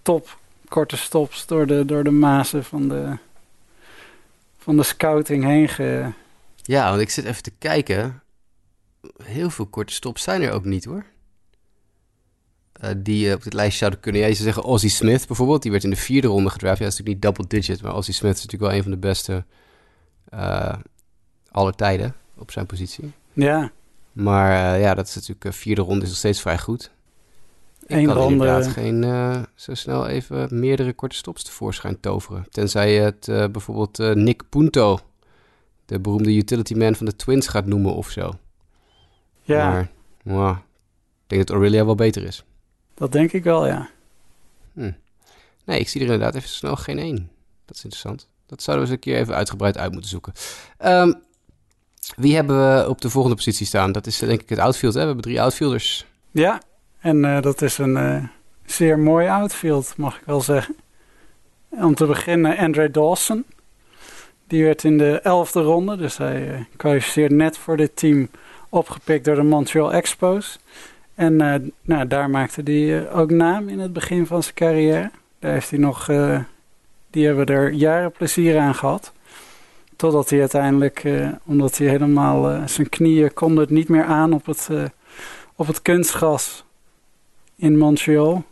top 0.03 0.39
korte 0.69 0.97
stops 0.97 1.47
door 1.47 1.67
de, 1.67 1.85
door 1.85 2.05
de 2.05 2.11
mazen 2.11 2.65
van 2.65 2.89
de, 2.89 3.17
van 4.63 4.77
de 4.77 4.83
scouting 4.83 5.45
heen 5.45 5.69
ge... 5.69 6.13
Ja, 6.57 6.89
want 6.91 7.01
ik 7.01 7.11
zit 7.11 7.25
even 7.25 7.43
te 7.43 7.51
kijken. 7.59 8.23
Heel 9.23 9.51
veel 9.51 9.67
korte 9.67 9.93
stops 9.93 10.23
zijn 10.23 10.43
er 10.43 10.53
ook 10.53 10.65
niet 10.65 10.85
hoor. 10.85 11.05
Uh, 12.85 12.91
die 12.97 13.27
uh, 13.27 13.33
op 13.33 13.43
dit 13.43 13.53
lijstje 13.53 13.79
zouden 13.79 14.01
kunnen. 14.01 14.21
Ja, 14.21 14.27
je 14.27 14.35
zou 14.35 14.45
zeggen 14.45 14.65
Ozzy 14.65 14.89
Smith 14.89 15.27
bijvoorbeeld. 15.27 15.63
Die 15.63 15.71
werd 15.71 15.85
in 15.85 15.91
de 15.91 15.97
vierde 15.97 16.27
ronde 16.27 16.51
gedraft. 16.51 16.79
Ja, 16.79 16.85
dat 16.85 16.93
is 16.93 16.99
natuurlijk 16.99 17.25
niet 17.25 17.37
double 17.37 17.59
digit. 17.59 17.83
Maar 17.83 17.95
Ozzy 17.95 18.13
Smith 18.13 18.37
is 18.37 18.43
natuurlijk 18.45 18.71
wel 18.71 18.79
een 18.79 18.83
van 18.83 18.93
de 18.93 18.99
beste 18.99 19.45
uh, 20.35 20.75
aller 21.51 21.75
tijden 21.75 22.15
op 22.37 22.51
zijn 22.51 22.67
positie. 22.67 23.13
Ja. 23.33 23.71
Maar 24.13 24.79
ja, 24.79 24.95
dat 24.95 25.09
is 25.09 25.15
natuurlijk... 25.15 25.55
vierde 25.55 25.83
ronde 25.83 26.03
is 26.03 26.09
nog 26.09 26.19
steeds 26.19 26.41
vrij 26.41 26.59
goed. 26.59 26.91
Ik 28.01 28.07
kan 28.07 28.17
ronde... 28.17 28.33
inderdaad 28.33 28.67
geen 28.67 29.05
zo 29.55 29.75
snel 29.75 30.07
even 30.07 30.61
meerdere 30.61 30.93
korte 30.93 31.17
stops 31.17 31.43
tevoorschijn 31.43 32.01
toveren. 32.01 32.47
Tenzij 32.51 32.95
je 32.95 33.01
het 33.01 33.53
bijvoorbeeld 33.53 33.99
Nick 33.99 34.43
Punto... 34.49 34.99
de 35.87 36.01
beroemde 36.01 36.35
utility 36.35 36.75
man 36.75 36.95
van 36.95 37.07
de 37.07 37.17
Twins 37.17 37.49
gaat 37.49 37.67
noemen 37.67 37.95
of 37.95 38.11
zo. 38.11 38.33
Ja. 39.43 39.71
Maar, 39.71 39.91
wow, 40.23 40.57
ik 40.57 40.59
denk 41.27 41.47
dat 41.47 41.57
Aurelia 41.57 41.85
wel 41.85 41.95
beter 41.95 42.25
is. 42.25 42.45
Dat 42.95 43.13
denk 43.13 43.33
ik 43.33 43.45
wel, 43.45 43.67
ja. 43.67 43.91
Hm. 44.73 44.93
Nee, 45.65 45.79
ik 45.79 45.89
zie 45.89 46.01
er 46.01 46.07
inderdaad 46.07 46.35
even 46.35 46.49
snel 46.49 46.77
geen 46.77 46.99
één. 46.99 47.31
Dat 47.65 47.77
is 47.77 47.85
interessant. 47.85 48.29
Dat 48.47 48.63
zouden 48.63 48.87
we 48.87 48.93
eens 48.93 49.01
een 49.05 49.13
keer 49.13 49.21
even 49.21 49.35
uitgebreid 49.35 49.79
uit 49.79 49.93
moeten 49.93 50.11
zoeken. 50.11 50.33
Um, 50.85 51.23
wie 52.17 52.35
hebben 52.35 52.57
we 52.57 52.89
op 52.89 53.01
de 53.01 53.11
volgende 53.11 53.37
positie 53.37 53.67
staan? 53.67 53.93
Dat 53.93 54.07
is 54.07 54.19
denk 54.19 54.41
ik 54.41 54.49
het 54.49 54.59
outfield. 54.59 54.95
Hè? 54.95 55.01
We 55.01 55.07
hebben 55.07 55.25
drie 55.25 55.43
outfielders. 55.43 56.07
Ja, 56.31 56.63
en 57.03 57.25
uh, 57.25 57.41
dat 57.41 57.63
is 57.63 57.79
een 57.79 57.97
uh, 57.97 58.25
zeer 58.65 58.99
mooi 58.99 59.29
outfield, 59.29 59.95
mag 59.97 60.17
ik 60.17 60.23
wel 60.25 60.41
zeggen. 60.41 60.77
Om 61.69 61.95
te 61.95 62.07
beginnen 62.07 62.57
Andre 62.57 62.91
Dawson. 62.91 63.45
Die 64.47 64.65
werd 64.65 64.85
in 64.85 64.99
de 64.99 65.21
elfde 65.21 65.61
ronde, 65.61 65.97
dus 65.97 66.17
hij 66.17 66.49
uh, 66.49 66.61
kwalificeert 66.77 67.33
net 67.33 67.59
voor 67.59 67.77
dit 67.77 67.97
team, 67.97 68.29
opgepikt 68.69 69.25
door 69.25 69.35
de 69.35 69.43
Montreal 69.43 69.93
Expos. 69.93 70.59
En 71.15 71.37
nou, 71.83 72.07
daar 72.07 72.31
maakte 72.31 72.61
hij 72.65 73.11
ook 73.11 73.31
naam 73.31 73.69
in 73.69 73.79
het 73.79 73.93
begin 73.93 74.27
van 74.27 74.43
zijn 74.43 74.55
carrière. 74.55 75.11
Daar 75.39 75.53
heeft 75.53 75.71
hij 75.71 75.79
nog, 75.79 76.11
die 77.11 77.27
hebben 77.27 77.47
er 77.47 77.71
jaren 77.73 78.13
plezier 78.13 78.59
aan 78.59 78.75
gehad. 78.75 79.13
Totdat 79.97 80.31
hij 80.31 80.41
uiteindelijk, 80.41 81.05
omdat 81.45 81.79
hij 81.79 81.87
helemaal 81.87 82.69
zijn 82.69 82.89
knieën 82.89 83.33
kon 83.33 83.57
het 83.57 83.71
niet 83.71 83.89
meer 83.89 84.05
aan 84.05 84.33
op 84.33 84.47
het, 84.47 84.69
op 85.57 85.67
het 85.67 85.83
kunstgras 85.83 86.65
in 87.57 87.79
Montreal. 87.79 88.45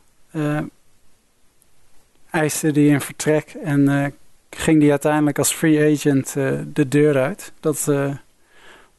eiste 2.30 2.72
die 2.72 2.92
een 2.92 3.00
vertrek 3.00 3.54
en 3.62 4.14
ging 4.50 4.80
hij 4.80 4.90
uiteindelijk 4.90 5.38
als 5.38 5.52
free 5.52 5.96
agent 5.96 6.32
de 6.74 6.88
deur 6.88 7.20
uit. 7.20 7.52
Dat 7.60 7.88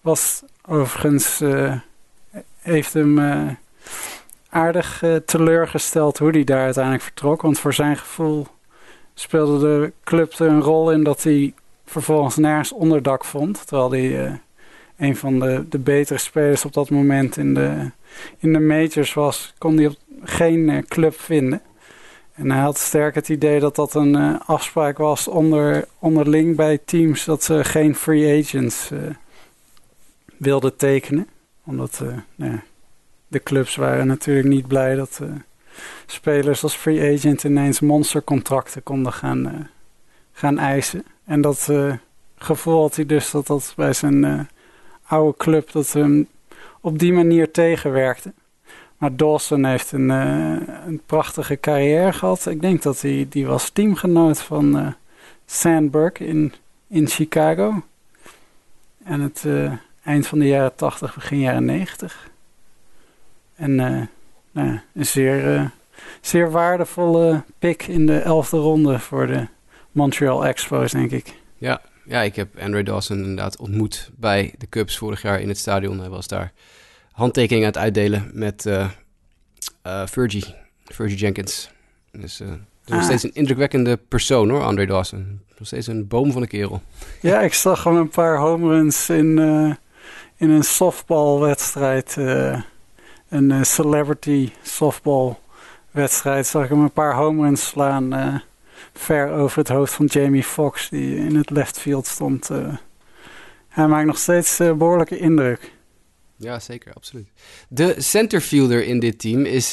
was 0.02 0.44
overigens, 0.66 1.42
uh, 1.42 1.80
heeft 2.60 2.94
hem 2.94 3.18
uh, 3.18 3.48
aardig 4.50 5.02
uh, 5.04 5.16
teleurgesteld 5.16 6.18
hoe 6.18 6.32
hij 6.32 6.44
daar 6.44 6.64
uiteindelijk 6.64 7.04
vertrok. 7.04 7.42
Want 7.42 7.60
voor 7.60 7.74
zijn 7.74 7.98
gevoel 7.98 8.48
speelde 9.14 9.60
de 9.60 9.94
club 10.04 10.34
er 10.34 10.48
een 10.48 10.62
rol 10.62 10.92
in 10.92 11.04
dat 11.04 11.24
hij 11.24 11.54
vervolgens 11.86 12.36
nergens 12.38 12.72
onderdak 12.72 13.26
vond. 13.26 13.68
Terwijl 13.68 13.92
hij 13.92 14.42
een 14.98 15.16
van 15.16 15.40
de, 15.40 15.66
de 15.70 15.80
betere 15.80 16.20
spelers 16.20 16.66
op 16.66 16.74
dat 16.74 16.90
moment 16.90 17.38
in 17.38 17.54
de, 17.54 17.92
in 18.38 18.54
de 18.54 18.60
majors 18.60 19.13
was, 19.13 19.54
kon 19.58 19.78
hij 19.78 19.95
geen 20.24 20.86
club 20.88 21.19
vinden. 21.19 21.62
En 22.34 22.52
hij 22.52 22.62
had 22.62 22.78
sterk 22.78 23.15
het 23.15 23.30
idee 23.30 23.60
dat 23.60 23.76
dat 23.76 23.93
een 23.93 24.39
afspraak 24.39 24.97
was 24.97 25.28
onder, 25.28 25.88
onderling 26.00 26.56
bij 26.56 26.78
teams 26.86 27.26
dat 27.26 27.43
ze 27.43 27.63
geen 27.63 27.95
free 27.95 28.43
agents 28.43 28.89
wilde 30.38 30.76
tekenen. 30.76 31.28
Omdat 31.65 32.02
nou 32.36 32.60
de 33.28 33.43
clubs 33.43 33.76
waren 33.76 34.08
natuurlijk 34.08 34.47
niet 34.47 34.67
blij 34.67 34.95
dat 34.95 35.21
spelers 36.06 36.63
als 36.63 36.76
free 36.76 37.17
agent 37.17 37.43
ineens 37.43 37.80
monstercontracten 37.80 38.84
konden 38.84 39.13
gaan, 39.13 39.69
gaan 40.32 40.58
eisen. 40.58 41.04
En 41.26 41.41
dat 41.41 41.69
gevoel 42.38 42.82
had 42.82 42.95
hij 42.95 43.06
dus 43.06 43.32
dat 43.32 43.47
dat 43.47 43.74
bij 43.76 43.93
zijn 43.93 44.50
oude 45.04 45.38
club 45.38 45.71
dat 45.71 45.93
hem 45.93 46.28
op 46.82 47.00
die 47.00 47.13
manier 47.13 47.52
tegenwerkte. 47.52 48.34
Maar 48.98 49.15
Dawson 49.15 49.65
heeft 49.65 49.91
een, 49.91 50.10
een 50.10 51.02
prachtige 51.06 51.60
carrière 51.60 52.13
gehad. 52.13 52.46
Ik 52.46 52.62
denk 52.62 52.82
dat 52.82 53.02
hij 53.02 53.26
die 53.30 53.46
was 53.46 53.70
teamgenoot 53.70 54.41
van 54.41 54.96
Sandberg 55.46 56.20
in, 56.20 56.54
in 56.88 57.08
Chicago. 57.08 57.84
En 59.04 59.22
het, 59.22 59.46
eind 60.04 60.28
van 60.28 60.39
de 60.39 60.48
jaren 60.48 60.76
80, 60.76 61.15
begin 61.15 61.39
jaren 61.39 61.65
90. 61.65 62.30
En 63.56 63.76
nou, 64.52 64.80
een 64.94 65.06
zeer, 65.06 65.72
zeer 66.22 66.52
waardevolle 66.52 67.44
pick 67.60 67.84
in 67.88 68.06
de 68.06 68.20
elfde 68.20 68.58
ronde 68.58 69.00
voor 69.00 69.28
de 69.28 69.48
Montreal 69.91 70.46
Expos, 70.46 70.91
denk 70.91 71.12
ik. 71.12 71.34
Ja, 71.58 71.82
ja, 72.12 72.21
ik 72.21 72.36
heb 72.36 72.60
Andre 72.60 72.84
Dawson 72.84 73.17
inderdaad 73.17 73.58
ontmoet 73.58 74.10
bij 74.15 74.54
de 74.58 74.69
Cubs 74.69 74.97
vorig 74.97 75.21
jaar 75.21 75.39
in 75.39 75.47
het 75.47 75.58
stadion. 75.58 76.00
Hij 76.00 76.10
was 76.10 76.28
daar 76.28 76.52
handtekeningen 77.12 77.67
aan 77.67 77.74
het 77.74 77.82
uitdelen 77.82 78.30
met 78.34 78.65
uh, 78.65 78.89
uh, 79.88 80.06
Fergie, 80.06 80.56
Fergie 80.86 81.17
Jenkins. 81.17 81.69
Dus 82.12 82.41
uh, 82.41 82.47
nog 82.86 83.00
ah. 83.00 83.04
steeds 83.04 83.24
een 83.24 83.34
indrukwekkende 83.34 83.97
persoon 83.97 84.50
hoor, 84.50 84.63
Andre 84.63 84.86
Dawson. 84.86 85.41
Nog 85.58 85.67
steeds 85.67 85.88
een 85.88 86.08
boom 86.08 86.32
van 86.32 86.41
een 86.41 86.47
kerel. 86.47 86.82
Ja, 87.21 87.41
ik 87.41 87.54
zag 87.54 87.82
gewoon 87.82 87.97
een 87.97 88.10
paar 88.10 88.38
home 88.38 88.67
runs 88.67 89.10
in, 89.10 89.38
in 90.38 90.50
een 90.50 90.63
softballwedstrijd, 90.63 92.15
uh, 92.19 92.62
een 93.30 93.65
celebrity 93.65 94.52
softballwedstrijd, 94.62 96.47
zag 96.47 96.63
ik 96.63 96.69
hem 96.69 96.82
een 96.82 96.91
paar 96.91 97.15
home 97.15 97.43
runs 97.43 97.67
slaan 97.67 98.41
ver 98.94 99.32
over 99.32 99.58
het 99.58 99.68
hoofd 99.68 99.94
van 99.94 100.06
Jamie 100.06 100.44
Foxx, 100.44 100.90
die 100.90 101.16
in 101.16 101.36
het 101.36 101.50
left 101.50 101.80
field 101.80 102.08
stond. 102.08 102.50
hij 103.68 103.88
maakt 103.88 104.08
nog 104.08 104.18
steeds 104.18 104.58
behoorlijke 104.58 105.18
indruk. 105.18 105.72
Ja, 106.38 106.60
zeker, 106.60 106.94
absoluut. 106.94 107.28
De 107.70 107.96
centerfielder 107.98 108.86
in 108.86 109.00
dit 109.00 109.20
team 109.20 109.46
is 109.46 109.72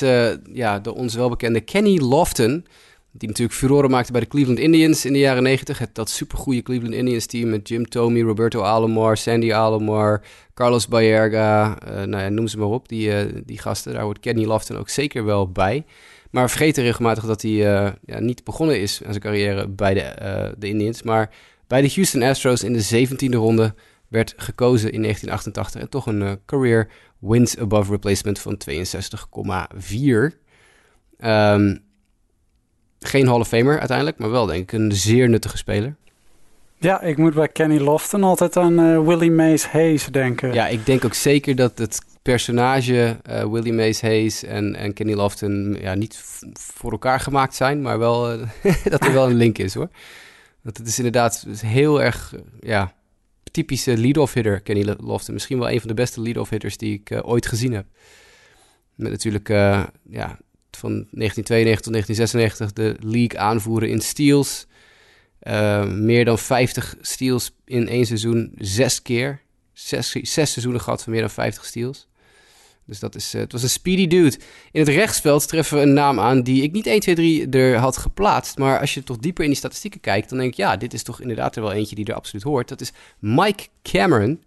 ja, 0.53 0.79
de 0.79 0.95
ons 0.95 1.15
welbekende 1.15 1.61
Kenny 1.61 1.99
Lofton. 2.01 2.67
Die 3.13 3.29
natuurlijk 3.29 3.59
furoren 3.59 3.91
maakte 3.91 4.13
bij 4.13 4.21
de 4.21 4.27
Cleveland 4.27 4.59
Indians 4.59 5.05
in 5.05 5.13
de 5.13 5.19
jaren 5.19 5.43
90. 5.43 5.79
Het, 5.79 5.95
dat 5.95 6.11
supergoeie 6.11 6.63
Cleveland 6.63 6.95
Indians 6.95 7.27
team 7.27 7.49
met 7.51 7.69
Jim 7.69 7.89
Thome, 7.89 8.21
Roberto 8.21 8.61
Alomar, 8.61 9.17
Sandy 9.17 9.53
Alomar, 9.53 10.23
Carlos 10.55 10.89
Baerga. 10.89 11.79
Nou 11.85 12.23
ja, 12.23 12.29
noem 12.29 12.47
ze 12.47 12.59
maar 12.59 12.69
op, 12.69 12.89
die, 12.89 13.43
die 13.45 13.59
gasten. 13.59 13.93
Daar 13.93 14.03
hoort 14.03 14.21
Kenny 14.21 14.45
Lofton 14.45 14.77
ook 14.77 14.89
zeker 14.89 15.25
wel 15.25 15.51
bij. 15.51 15.85
Maar 16.31 16.51
vergeten 16.51 16.83
regelmatig 16.83 17.25
dat 17.25 17.43
hij 17.43 17.51
uh, 17.51 17.93
ja, 18.05 18.21
niet 18.21 18.45
begonnen 18.45 18.81
is 18.81 19.01
aan 19.05 19.11
zijn 19.11 19.23
carrière 19.23 19.69
bij 19.69 19.95
de, 19.95 20.55
de 20.59 20.69
Indians. 20.69 21.03
Maar 21.03 21.31
bij 21.67 21.81
de 21.81 21.93
Houston 21.95 22.23
Astros 22.23 22.63
in 22.63 22.73
de 22.73 23.07
17e 23.09 23.35
ronde 23.35 23.75
werd 24.09 24.35
gekozen 24.37 24.93
in 24.93 25.03
1988. 25.03 25.81
En 25.81 25.89
toch 25.89 26.07
een 26.07 26.41
career 26.47 26.89
wins 27.19 27.59
above 27.59 27.91
replacement 27.91 28.39
van 28.39 28.59
62,4. 28.71 28.77
Um, 31.21 31.87
geen 33.01 33.27
Hall 33.27 33.41
of 33.41 33.49
Famer 33.49 33.79
uiteindelijk, 33.79 34.19
maar 34.19 34.31
wel 34.31 34.47
denk 34.47 34.63
ik 34.63 34.73
een 34.73 34.93
zeer 34.93 35.29
nuttige 35.29 35.57
speler. 35.57 35.97
Ja, 36.77 37.03
ik 37.03 37.17
moet 37.17 37.35
bij 37.35 37.49
Kenny 37.49 37.79
Lofton 37.79 38.23
altijd 38.23 38.57
aan 38.57 38.81
uh, 38.81 39.07
Willie 39.07 39.31
Mays 39.31 39.67
Hayes 39.67 40.07
denken. 40.07 40.53
Ja, 40.53 40.67
ik 40.69 40.87
denk 40.87 41.05
ook 41.05 41.15
zeker 41.15 41.57
dat 41.57 41.79
het 41.79 42.01
personage 42.33 43.21
uh, 43.31 43.45
Willie 43.45 43.73
Mays 43.73 44.01
Hayes 44.01 44.43
en, 44.43 44.75
en 44.75 44.93
Kenny 44.93 45.15
Lofton 45.15 45.77
ja, 45.81 45.95
niet 45.95 46.23
voor 46.53 46.91
elkaar 46.91 47.21
gemaakt 47.21 47.55
zijn, 47.55 47.83
maar 47.83 47.99
wel 47.99 48.33
uh, 48.35 48.47
dat 48.85 49.05
er 49.05 49.13
wel 49.13 49.27
een 49.31 49.37
link 49.37 49.59
is 49.59 49.75
hoor. 49.75 49.89
Want 50.61 50.79
het 50.79 50.87
is 50.87 50.97
inderdaad 50.97 51.47
heel 51.61 52.03
erg, 52.03 52.35
ja, 52.61 52.95
typische 53.51 53.97
lead-off 53.97 54.35
hitter, 54.35 54.61
Kenny 54.61 54.97
Lofton. 54.99 55.35
Misschien 55.35 55.59
wel 55.59 55.71
een 55.71 55.79
van 55.79 55.89
de 55.89 55.95
beste 55.95 56.21
lead-off 56.21 56.51
hitters 56.51 56.77
die 56.77 57.03
ik 57.05 57.21
ooit 57.23 57.47
gezien 57.47 57.73
heb. 57.73 57.87
Met 58.95 59.11
natuurlijk, 59.11 59.49
ja, 59.49 60.39
van 60.71 61.07
1992 61.11 61.81
tot 61.81 61.93
1996 61.93 62.73
de 62.73 62.97
league 63.01 63.39
aanvoeren 63.39 63.89
in 63.89 64.01
steals. 64.01 64.67
Meer 65.89 66.25
dan 66.25 66.39
50 66.39 66.97
steals 67.01 67.55
in 67.65 67.89
één 67.89 68.07
seizoen, 68.07 68.53
zes 68.57 69.03
keer. 69.03 69.41
Zes, 69.73 70.11
zes 70.11 70.53
seizoenen 70.53 70.81
gehad 70.81 71.03
van 71.03 71.13
meer 71.13 71.21
dan 71.21 71.31
50 71.31 71.65
steals. 71.65 72.08
Dus 72.89 72.99
dat 72.99 73.15
is, 73.15 73.35
uh, 73.35 73.41
het 73.41 73.53
was 73.53 73.63
een 73.63 73.69
speedy 73.69 74.07
dude. 74.07 74.37
In 74.73 74.81
het 74.81 74.89
rechtsveld 74.89 75.49
treffen 75.49 75.77
we 75.77 75.83
een 75.83 75.93
naam 75.93 76.21
aan 76.21 76.43
die 76.43 76.63
ik 76.63 76.73
niet 76.73 76.87
1, 76.87 77.01
2, 77.01 77.15
3 77.15 77.49
er 77.49 77.77
had 77.77 77.97
geplaatst. 77.97 78.59
Maar 78.59 78.81
als 78.81 78.95
je 78.95 79.03
toch 79.03 79.19
dieper 79.19 79.45
in 79.45 79.51
die 79.51 79.59
statistieken 79.59 80.01
kijkt, 80.01 80.29
dan 80.29 80.39
denk 80.39 80.51
ik, 80.51 80.57
ja, 80.57 80.77
dit 80.77 80.95
is 80.95 81.03
toch 81.03 81.21
inderdaad 81.21 81.57
er 81.57 81.63
wel 81.63 81.73
eentje 81.73 81.95
die 81.95 82.05
er 82.05 82.15
absoluut 82.15 82.45
hoort. 82.45 82.69
Dat 82.69 82.81
is 82.81 82.93
Mike 83.19 83.67
Cameron. 83.83 84.43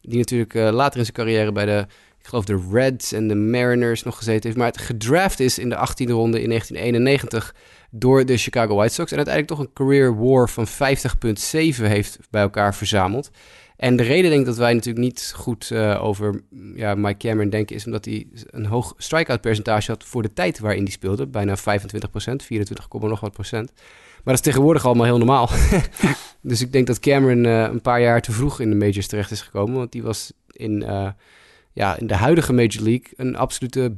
Die 0.00 0.18
natuurlijk 0.18 0.54
uh, 0.54 0.70
later 0.70 0.98
in 0.98 1.04
zijn 1.04 1.16
carrière 1.16 1.52
bij 1.52 1.64
de 1.64 1.86
ik 2.24 2.30
geloof 2.30 2.44
de 2.44 2.68
Reds 2.72 3.12
en 3.12 3.28
de 3.28 3.34
Mariners 3.34 4.02
nog 4.02 4.16
gezeten 4.16 4.42
heeft. 4.42 4.56
Maar 4.56 4.66
het 4.66 4.78
gedraft 4.78 5.40
is 5.40 5.58
in 5.58 5.68
de 5.68 5.76
18e 5.76 6.10
ronde 6.10 6.42
in 6.42 6.48
1991 6.48 7.54
door 7.90 8.26
de 8.26 8.36
Chicago 8.36 8.74
White 8.74 8.94
Sox. 8.94 9.10
En 9.10 9.16
uiteindelijk 9.16 9.56
toch 9.56 9.66
een 9.66 9.72
career 9.72 10.18
war 10.18 10.48
van 10.48 10.66
50,7 10.66 10.72
heeft 11.82 12.18
bij 12.30 12.42
elkaar 12.42 12.74
verzameld. 12.74 13.30
En 13.76 13.96
de 13.96 14.02
reden 14.02 14.30
denk 14.30 14.40
ik 14.40 14.46
dat 14.46 14.56
wij 14.56 14.74
natuurlijk 14.74 15.04
niet 15.04 15.32
goed 15.36 15.70
uh, 15.72 16.04
over 16.04 16.42
ja, 16.74 16.94
Mike 16.94 17.28
Cameron 17.28 17.50
denken... 17.50 17.76
is 17.76 17.86
omdat 17.86 18.04
hij 18.04 18.26
een 18.46 18.66
hoog 18.66 18.94
strikeout 18.96 19.40
percentage 19.40 19.90
had 19.90 20.04
voor 20.04 20.22
de 20.22 20.32
tijd 20.32 20.58
waarin 20.58 20.82
hij 20.82 20.92
speelde. 20.92 21.26
Bijna 21.26 21.56
25 21.56 22.10
procent, 22.10 22.42
24, 22.42 22.88
nog 22.90 23.20
wat 23.20 23.32
procent. 23.32 23.72
Maar 23.74 24.34
dat 24.34 24.34
is 24.34 24.40
tegenwoordig 24.40 24.84
allemaal 24.84 25.04
heel 25.04 25.18
normaal. 25.18 25.48
dus 26.42 26.60
ik 26.60 26.72
denk 26.72 26.86
dat 26.86 27.00
Cameron 27.00 27.44
uh, 27.44 27.62
een 27.62 27.82
paar 27.82 28.00
jaar 28.00 28.20
te 28.20 28.32
vroeg 28.32 28.60
in 28.60 28.70
de 28.70 28.76
majors 28.76 29.06
terecht 29.06 29.30
is 29.30 29.40
gekomen. 29.40 29.74
Want 29.76 29.92
die 29.92 30.02
was 30.02 30.32
in... 30.52 30.82
Uh, 30.82 31.08
ja, 31.72 31.96
in 31.98 32.06
de 32.06 32.14
huidige 32.14 32.52
Major 32.52 32.82
League 32.82 33.06
een 33.16 33.36
absolute, 33.36 33.96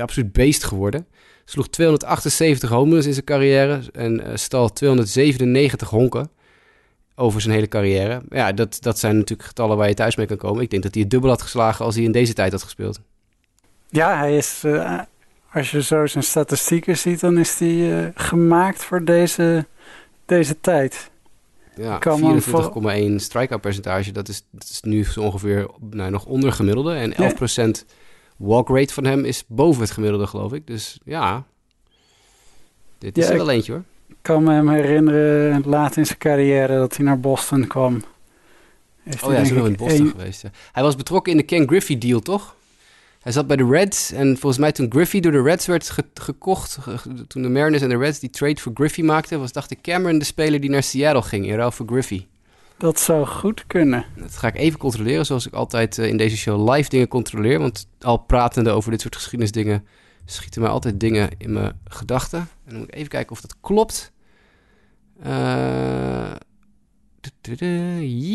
absoluut 0.00 0.32
beest 0.32 0.64
geworden. 0.64 1.06
Sloeg 1.44 1.68
278 1.68 2.70
homeruns 2.70 3.06
in 3.06 3.12
zijn 3.12 3.24
carrière 3.24 3.80
en 3.92 4.38
stal 4.38 4.72
297 4.72 5.90
honken 5.90 6.30
over 7.18 7.40
zijn 7.40 7.54
hele 7.54 7.68
carrière. 7.68 8.22
Ja, 8.28 8.52
dat, 8.52 8.78
dat 8.80 8.98
zijn 8.98 9.16
natuurlijk 9.16 9.48
getallen 9.48 9.76
waar 9.76 9.88
je 9.88 9.94
thuis 9.94 10.16
mee 10.16 10.26
kan 10.26 10.36
komen. 10.36 10.62
Ik 10.62 10.70
denk 10.70 10.82
dat 10.82 10.92
hij 10.92 11.02
het 11.02 11.10
dubbel 11.10 11.30
had 11.30 11.42
geslagen 11.42 11.84
als 11.84 11.94
hij 11.94 12.04
in 12.04 12.12
deze 12.12 12.32
tijd 12.32 12.52
had 12.52 12.62
gespeeld. 12.62 13.00
Ja, 13.88 14.18
hij 14.18 14.36
is, 14.36 14.62
uh, 14.64 15.00
als 15.52 15.70
je 15.70 15.82
zo 15.82 16.06
zijn 16.06 16.24
statistieken 16.24 16.96
ziet, 16.96 17.20
dan 17.20 17.38
is 17.38 17.58
hij 17.58 18.02
uh, 18.02 18.08
gemaakt 18.14 18.84
voor 18.84 19.04
deze, 19.04 19.66
deze 20.24 20.60
tijd. 20.60 21.10
Ja, 21.76 22.00
24,1 23.10 23.14
strikeout 23.14 23.60
percentage. 23.60 24.12
Dat 24.12 24.28
is, 24.28 24.44
dat 24.50 24.62
is 24.62 24.80
nu 24.82 25.04
zo 25.04 25.20
ongeveer 25.20 25.70
nou, 25.90 26.10
nog 26.10 26.26
onder 26.26 26.52
gemiddelde. 26.52 26.94
En 26.94 27.12
11% 27.82 27.84
walk 28.36 28.68
rate 28.68 28.94
van 28.94 29.04
hem 29.04 29.24
is 29.24 29.44
boven 29.46 29.82
het 29.82 29.90
gemiddelde, 29.90 30.26
geloof 30.26 30.52
ik. 30.52 30.66
Dus 30.66 31.00
ja, 31.04 31.44
dit 32.98 33.18
is 33.18 33.28
er 33.28 33.36
wel 33.36 33.50
eentje 33.50 33.72
hoor. 33.72 33.82
Ik 34.18 34.34
kan 34.34 34.42
me 34.42 34.52
hem 34.52 34.68
herinneren 34.68 35.62
laat 35.66 35.96
in 35.96 36.06
zijn 36.06 36.18
carrière 36.18 36.78
dat 36.78 36.96
hij 36.96 37.04
naar 37.04 37.20
Boston 37.20 37.66
kwam. 37.66 38.02
Heeft 39.02 39.22
oh 39.22 39.28
ja, 39.28 39.34
hij 39.34 39.44
is 39.44 39.52
nog 39.52 39.66
in 39.66 39.76
Boston 39.76 40.08
geweest. 40.08 40.44
Hij 40.72 40.82
was 40.82 40.96
betrokken 40.96 41.32
in 41.32 41.38
de 41.38 41.44
Ken 41.44 41.68
Griffey 41.68 41.98
deal, 41.98 42.20
toch? 42.20 42.56
Hij 43.22 43.32
zat 43.32 43.46
bij 43.46 43.56
de 43.56 43.66
Reds 43.66 44.12
en 44.12 44.26
volgens 44.38 44.58
mij 44.58 44.72
toen 44.72 44.90
Griffey 44.90 45.20
door 45.20 45.32
de 45.32 45.42
Reds 45.42 45.66
werd 45.66 45.98
gekocht, 46.14 46.78
toen 47.28 47.42
de 47.42 47.48
Mariners 47.48 47.82
en 47.82 47.88
de 47.88 47.96
Reds 47.96 48.18
die 48.18 48.30
trade 48.30 48.60
voor 48.60 48.72
Griffey 48.74 49.04
maakten, 49.04 49.40
was 49.40 49.52
dacht 49.52 49.70
ik 49.70 49.80
Cameron 49.82 50.18
de 50.18 50.24
speler 50.24 50.60
die 50.60 50.70
naar 50.70 50.82
Seattle 50.82 51.22
ging 51.22 51.46
in 51.46 51.54
ruil 51.54 51.70
voor 51.70 51.86
Griffey. 51.86 52.26
Dat 52.76 53.00
zou 53.00 53.26
goed 53.26 53.64
kunnen. 53.66 54.04
Dat 54.16 54.36
ga 54.36 54.48
ik 54.48 54.56
even 54.56 54.78
controleren, 54.78 55.26
zoals 55.26 55.46
ik 55.46 55.52
altijd 55.52 55.98
in 55.98 56.16
deze 56.16 56.36
show 56.36 56.74
live 56.74 56.88
dingen 56.88 57.08
controleer. 57.08 57.58
Want 57.58 57.86
al 58.00 58.16
pratende 58.16 58.70
over 58.70 58.90
dit 58.90 59.00
soort 59.00 59.16
geschiedenisdingen 59.16 59.86
schieten 60.24 60.62
mij 60.62 60.70
altijd 60.70 61.00
dingen 61.00 61.28
in 61.38 61.52
mijn 61.52 61.80
gedachten. 61.84 62.48
En 62.68 62.74
dan 62.74 62.78
moet 62.78 62.88
ik 62.88 62.94
even 62.94 63.08
kijken 63.08 63.32
of 63.32 63.40
dat 63.40 63.56
klopt. 63.60 64.12
Uh, 65.26 66.32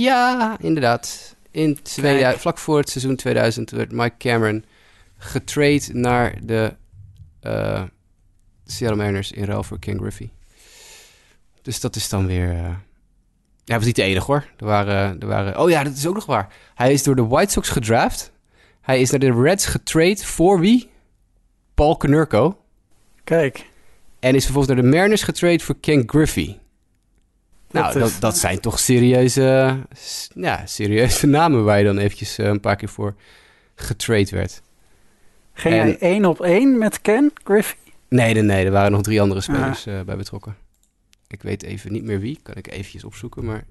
ja, 0.02 0.58
inderdaad. 0.60 1.36
In 1.52 1.82
twee, 1.82 2.26
vlak 2.38 2.58
voor 2.58 2.78
het 2.78 2.90
seizoen 2.90 3.16
2000 3.16 3.72
werd 3.72 3.92
Mike 3.92 4.18
Cameron 4.18 4.66
getrade 5.18 5.84
naar 5.92 6.40
de 6.44 6.76
uh, 7.42 7.84
Seattle 8.66 8.98
Mariners 8.98 9.32
in 9.32 9.44
ruil 9.44 9.64
voor 9.64 9.80
Ken 9.80 10.00
Griffey. 10.00 10.32
Dus 11.62 11.80
dat 11.80 11.96
is 11.96 12.10
dan 12.10 12.28
weer... 12.28 12.54
Uh, 12.54 12.76
hij 13.66 13.78
was 13.78 13.86
niet 13.86 13.96
de 13.96 14.04
enige 14.04 14.26
hoor. 14.26 14.46
Er 14.58 14.66
waren, 14.66 15.20
er 15.20 15.28
waren... 15.28 15.60
Oh 15.60 15.70
ja, 15.70 15.84
dat 15.84 15.94
is 15.94 16.08
ook 16.08 16.16
nog 16.16 16.26
waar. 16.26 16.54
Hij 16.76 16.94
is 16.94 17.04
door 17.04 17.16
de 17.16 17.26
White 17.26 17.52
Sox 17.52 17.70
gedraft. 17.70 18.32
Hij 18.82 19.02
is 19.02 19.10
naar 19.10 19.20
de 19.20 19.42
Reds 19.42 19.66
getrade 19.66 20.26
voor 20.26 20.60
wie? 20.60 20.90
Paul 21.74 21.98
Konerko. 21.98 22.58
Kijk. 23.24 23.72
En 24.24 24.36
is 24.36 24.44
vervolgens 24.44 24.74
naar 24.74 24.84
de 24.84 24.90
Mariners 24.90 25.24
getrade 25.24 25.60
voor 25.60 25.76
Ken 25.80 26.04
Griffey. 26.06 26.60
Nou, 27.72 28.00
dat, 28.00 28.16
dat, 28.20 28.38
zijn 28.38 28.60
toch 28.60 28.80
serieuze, 28.80 29.78
ja, 30.36 30.66
serieuze 30.66 31.28
namen 31.38 31.64
waar 31.64 31.78
je 31.78 31.86
dan 31.86 31.98
eventjes 31.98 32.38
eh, 32.38 32.46
een 32.46 32.60
paar 32.60 32.76
keer 32.76 32.90
voor 32.90 33.16
getrade 33.76 34.30
werd. 34.30 34.62
Ging 35.54 35.76
en, 35.76 35.88
jij 35.88 35.98
één 35.98 36.26
op 36.26 36.42
één 36.42 36.78
met 36.78 37.02
Ken 37.02 37.32
Griffey? 37.44 37.78
Nee, 38.10 38.34
nee, 38.34 38.44
nee. 38.44 38.66
Er 38.66 38.72
waren 38.72 38.92
nog 38.92 39.02
drie 39.02 39.22
andere 39.22 39.42
spelers 39.42 39.88
uh, 39.88 40.02
bij 40.02 40.18
betrokken. 40.18 40.56
Ik 41.28 41.42
weet 41.42 41.64
even 41.64 41.92
niet 41.92 42.04
meer 42.04 42.20
wie. 42.20 42.40
Kan 42.44 42.56
ik 42.56 42.68
eventjes 42.72 43.04
opzoeken. 43.04 43.46
Maar 43.46 43.64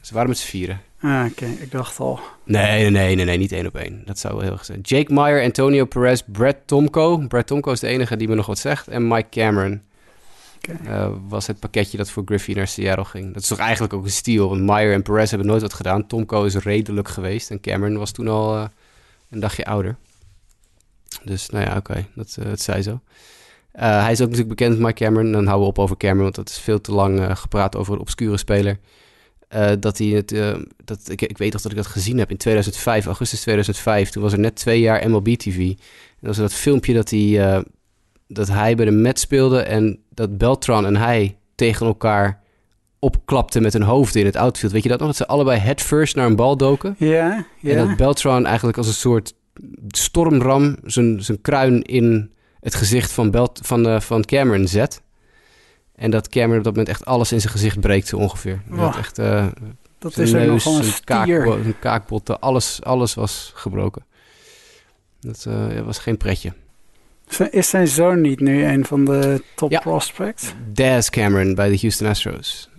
ze 0.00 0.14
waren 0.14 0.28
met 0.28 0.38
z'n 0.38 0.46
vieren. 0.46 0.80
Ah, 1.00 1.26
oké. 1.30 1.46
Ik 1.46 1.70
dacht 1.70 2.00
al. 2.00 2.20
Nee, 2.44 2.90
nee, 2.90 3.14
nee, 3.14 3.24
nee, 3.24 3.38
niet 3.38 3.52
één 3.52 3.66
op 3.66 3.76
één. 3.76 4.02
Dat 4.04 4.18
zou 4.18 4.34
wel 4.34 4.42
heel 4.42 4.52
erg 4.52 4.64
zijn. 4.64 4.80
Jake 4.80 5.12
Meyer, 5.12 5.42
Antonio 5.42 5.84
Perez, 5.84 6.22
Brett 6.26 6.66
Tomko. 6.66 7.18
Brett 7.28 7.46
Tomko 7.46 7.72
is 7.72 7.80
de 7.80 7.86
enige 7.86 8.16
die 8.16 8.28
me 8.28 8.34
nog 8.34 8.46
wat 8.46 8.58
zegt. 8.58 8.88
En 8.88 9.08
Mike 9.08 9.28
Cameron. 9.28 9.88
Uh, 10.68 11.12
was 11.28 11.46
het 11.46 11.58
pakketje 11.58 11.96
dat 11.96 12.10
voor 12.10 12.22
Griffey 12.26 12.54
naar 12.54 12.68
Seattle 12.68 13.04
ging. 13.04 13.32
Dat 13.32 13.42
is 13.42 13.48
toch 13.48 13.58
eigenlijk 13.58 13.92
ook 13.92 14.04
een 14.04 14.10
steal, 14.10 14.48
want 14.48 14.62
Meyer 14.62 14.92
en 14.92 15.02
Perez 15.02 15.30
hebben 15.30 15.48
nooit 15.48 15.62
wat 15.62 15.74
gedaan. 15.74 16.06
Tomko 16.06 16.44
is 16.44 16.54
redelijk 16.54 17.08
geweest 17.08 17.50
en 17.50 17.60
Cameron 17.60 17.98
was 17.98 18.10
toen 18.10 18.28
al 18.28 18.56
uh, 18.56 18.64
een 19.30 19.40
dagje 19.40 19.64
ouder. 19.64 19.96
Dus 21.24 21.50
nou 21.50 21.64
ja, 21.64 21.76
oké, 21.76 22.06
dat, 22.14 22.36
dat 22.42 22.60
zei 22.60 22.82
zo. 22.82 23.00
hij 23.72 24.12
is 24.12 24.20
ook 24.20 24.28
natuurlijk 24.28 24.58
bekend, 24.58 24.78
Mike 24.78 25.04
Cameron. 25.04 25.32
Dan 25.32 25.46
houden 25.46 25.64
we 25.64 25.72
op 25.72 25.78
over 25.78 25.96
Cameron, 25.96 26.22
want 26.22 26.34
dat 26.34 26.48
is 26.48 26.58
veel 26.58 26.80
te 26.80 26.92
lang 26.92 27.38
gepraat 27.38 27.76
over 27.76 27.94
een 27.94 28.00
obscure 28.00 28.36
speler. 28.36 28.78
dat 29.78 29.98
hij 29.98 30.06
het, 30.06 30.34
dat, 30.84 31.08
ik, 31.08 31.22
ik 31.22 31.38
weet 31.38 31.52
nog 31.52 31.62
dat 31.62 31.70
ik 31.70 31.76
dat 31.76 31.86
gezien 31.86 32.18
heb 32.18 32.30
in 32.30 32.36
2005, 32.36 33.06
augustus 33.06 33.40
2005. 33.40 34.10
Toen 34.10 34.22
was 34.22 34.32
er 34.32 34.38
net 34.38 34.56
twee 34.56 34.80
jaar 34.80 35.10
MLB 35.10 35.28
TV. 35.28 35.58
En 35.58 35.76
dat 36.20 36.36
was 36.36 36.36
dat 36.36 36.52
filmpje 36.52 36.94
dat 36.94 37.10
hij 37.10 37.62
dat 38.32 38.48
hij 38.48 38.74
bij 38.74 38.84
de 38.84 38.90
Met 38.90 39.18
speelde 39.18 39.60
en 39.60 39.98
dat 40.10 40.38
Beltran 40.38 40.86
en 40.86 40.96
hij 40.96 41.36
tegen 41.54 41.86
elkaar 41.86 42.42
opklapten 42.98 43.62
met 43.62 43.72
hun 43.72 43.82
hoofd 43.82 44.14
in 44.14 44.24
het 44.26 44.36
outfield. 44.36 44.72
Weet 44.72 44.82
je 44.82 44.88
dat 44.88 44.98
nog? 44.98 45.08
Dat 45.08 45.16
ze 45.16 45.26
allebei 45.26 45.58
head 45.58 45.80
first 45.80 46.16
naar 46.16 46.26
een 46.26 46.36
bal 46.36 46.56
doken. 46.56 46.94
Ja, 46.98 47.46
ja. 47.58 47.70
En 47.70 47.86
dat 47.86 47.96
Beltran 47.96 48.46
eigenlijk 48.46 48.78
als 48.78 48.86
een 48.86 48.92
soort 48.92 49.34
stormram 49.88 50.76
zijn, 50.84 51.22
zijn 51.22 51.40
kruin 51.40 51.82
in 51.82 52.30
het 52.60 52.74
gezicht 52.74 53.12
van, 53.12 53.30
Belt, 53.30 53.60
van, 53.62 53.86
uh, 53.86 54.00
van 54.00 54.24
Cameron 54.24 54.66
zet. 54.66 55.02
En 55.94 56.10
dat 56.10 56.28
Cameron 56.28 56.58
op 56.58 56.64
dat 56.64 56.72
moment 56.72 56.88
echt 56.92 57.04
alles 57.04 57.32
in 57.32 57.40
zijn 57.40 57.52
gezicht 57.52 57.80
breekt, 57.80 58.06
zo 58.06 58.16
ongeveer. 58.16 58.62
Oh, 58.72 58.96
echt, 58.98 59.18
uh, 59.18 59.46
dat 59.98 60.18
is 60.18 60.32
neus, 60.32 60.64
een, 60.64 60.74
een, 60.74 60.92
kaakbot, 61.04 61.64
een 61.64 61.78
kaakbotten, 61.78 62.40
alles, 62.40 62.82
alles 62.82 63.14
was 63.14 63.52
gebroken. 63.54 64.04
Dat 65.20 65.44
uh, 65.48 65.80
was 65.80 65.98
geen 65.98 66.16
pretje. 66.16 66.52
Is 67.50 67.68
zijn 67.68 67.88
zoon 67.88 68.20
niet 68.20 68.40
nu 68.40 68.64
een 68.64 68.84
van 68.84 69.04
de 69.04 69.42
top 69.54 69.70
prospects? 69.70 70.54
Daz 70.72 71.08
Cameron 71.08 71.54
bij 71.54 71.68
de 71.68 71.78
Houston 71.80 72.06
Astros. 72.06 72.70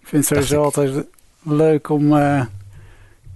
Ik 0.00 0.08
vind 0.08 0.28
het 0.28 0.32
sowieso 0.32 0.62
altijd 0.62 1.06
leuk 1.42 1.88
om 1.88 2.12
uh, 2.12 2.44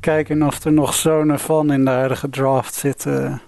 kijken 0.01 0.43
of 0.43 0.65
er 0.65 0.73
nog 0.73 0.95
zonen 0.95 1.39
van 1.39 1.73
in 1.73 1.85
de 1.85 1.91
huidige 1.91 2.29
draft 2.31 2.75
zitten. 2.75 3.41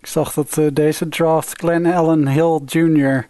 Ik 0.00 0.06
zag 0.06 0.32
dat 0.32 0.56
uh, 0.56 0.66
deze 0.72 1.08
draft 1.08 1.58
Glenn 1.58 1.86
Allen 1.86 2.28
Hill 2.28 2.60
Jr. 2.66 3.28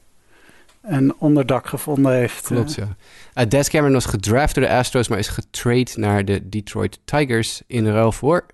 een 0.82 1.14
onderdak 1.18 1.66
gevonden 1.66 2.12
heeft. 2.12 2.46
Klopt, 2.46 2.74
ja. 2.74 2.96
Uh, 3.34 3.44
Daz 3.48 3.68
Cameron 3.68 3.94
was 3.94 4.06
gedraft 4.06 4.54
door 4.54 4.64
de 4.64 4.70
Astros, 4.70 5.08
maar 5.08 5.18
is 5.18 5.28
getrade 5.28 5.90
naar 5.94 6.24
de 6.24 6.48
Detroit 6.48 6.98
Tigers 7.04 7.62
in 7.66 7.86
ruil 7.86 8.12
voor 8.12 8.46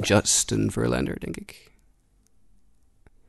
Justin 0.00 0.70
Verlander, 0.70 1.20
denk 1.20 1.36
ik. 1.36 1.70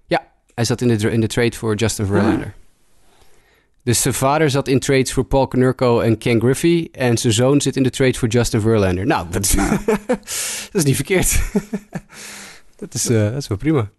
Ja, 0.05 0.27
hij 0.53 0.65
zat 0.65 0.81
in 0.81 0.87
de, 0.87 1.11
in 1.11 1.21
de 1.21 1.27
trade 1.27 1.55
voor 1.55 1.75
Justin 1.75 2.05
Verlander. 2.05 2.53
Dus 3.83 4.01
zijn 4.01 4.13
vader 4.13 4.49
zat 4.49 4.67
in 4.67 4.79
trades 4.79 5.13
voor 5.13 5.23
Paul 5.23 5.47
Konerko 5.47 5.99
en 5.99 6.17
Ken 6.17 6.39
Griffey. 6.39 6.89
En 6.91 7.17
zijn 7.17 7.33
zoon 7.33 7.61
zit 7.61 7.75
in 7.75 7.83
de 7.83 7.89
trade 7.89 8.13
voor 8.13 8.27
Justin 8.27 8.61
Verlander. 8.61 9.05
Nou, 9.05 9.27
dat 9.29 9.43
is, 9.43 9.55
dat 10.71 10.71
is 10.71 10.83
niet 10.83 10.95
verkeerd. 10.95 11.41
dat, 12.75 12.93
is, 12.93 13.09
uh, 13.09 13.23
dat 13.23 13.37
is 13.37 13.47
wel 13.47 13.57
prima. 13.57 13.91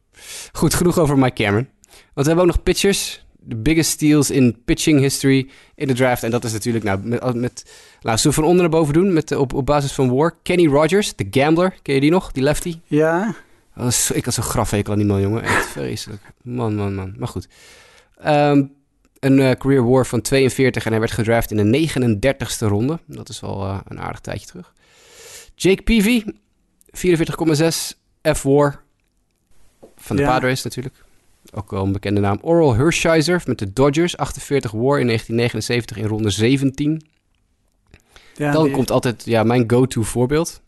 Goed, 0.53 0.75
genoeg 0.75 0.99
over 0.99 1.19
Mike 1.19 1.43
Cameron. 1.43 1.69
Want 1.91 2.27
we 2.27 2.33
hebben 2.33 2.41
ook 2.45 2.55
nog 2.55 2.63
pitchers 2.63 3.22
de 3.45 3.57
biggest 3.57 3.91
steals 3.91 4.31
in 4.31 4.63
pitching 4.65 5.01
history 5.01 5.49
in 5.75 5.87
de 5.87 5.95
draft. 5.95 6.23
En 6.23 6.31
dat 6.31 6.45
is 6.45 6.53
natuurlijk, 6.53 6.85
nou, 6.85 7.01
met, 7.03 7.35
met 7.35 7.71
zullen 8.03 8.21
we 8.23 8.33
van 8.33 8.45
onder 8.45 8.61
naar 8.61 8.71
boven 8.71 8.95
doen 8.95 9.13
met, 9.13 9.33
op, 9.33 9.53
op 9.53 9.67
basis 9.67 9.93
van 9.93 10.11
war. 10.11 10.37
Kenny 10.43 10.67
Rogers, 10.67 11.17
de 11.17 11.27
gambler, 11.31 11.75
ken 11.83 11.95
je 11.95 12.01
die 12.01 12.11
nog, 12.11 12.33
die 12.33 12.43
lefty? 12.43 12.79
Ja. 12.85 13.35
Was, 13.75 14.11
ik 14.11 14.25
had 14.25 14.35
zo'n 14.35 14.45
grafhekel 14.45 14.93
aan 14.93 14.99
die 14.99 15.07
man, 15.07 15.21
jongen. 15.21 15.43
Echt 15.43 15.67
vreselijk. 15.67 16.23
Man, 16.43 16.75
man, 16.75 16.95
man. 16.95 17.15
Maar 17.19 17.29
goed. 17.29 17.49
Um, 18.27 18.73
een 19.19 19.39
uh, 19.39 19.51
career 19.51 19.89
war 19.89 20.07
van 20.07 20.21
42 20.21 20.85
en 20.85 20.91
hij 20.91 21.01
werd 21.01 21.13
gedraft 21.13 21.51
in 21.51 21.71
de 21.71 21.89
39ste 21.89 22.67
ronde. 22.67 22.99
Dat 23.07 23.29
is 23.29 23.41
wel 23.41 23.67
uh, 23.67 23.79
een 23.89 24.01
aardig 24.01 24.21
tijdje 24.21 24.47
terug. 24.47 24.73
Jake 25.55 25.83
Peavy, 25.83 26.25
44,6 26.25 27.99
F-war. 28.37 28.83
Van 29.97 30.17
de 30.17 30.23
ja. 30.23 30.29
Padres 30.29 30.63
natuurlijk 30.63 31.02
ook 31.53 31.71
wel 31.71 31.85
een 31.85 31.93
bekende 31.93 32.21
naam. 32.21 32.39
Oral 32.41 32.75
Hershiser 32.75 33.43
met 33.47 33.59
de 33.59 33.73
Dodgers, 33.73 34.17
48 34.17 34.71
war 34.71 35.01
in 35.01 35.07
1979 35.07 35.97
in 35.97 36.05
ronde 36.05 36.31
17. 36.31 37.07
Ja, 38.35 38.53
Dan 38.53 38.71
komt 38.71 38.91
altijd 38.91 39.25
ja, 39.25 39.43
mijn 39.43 39.71
go-to 39.71 40.03
voorbeeld. 40.03 40.63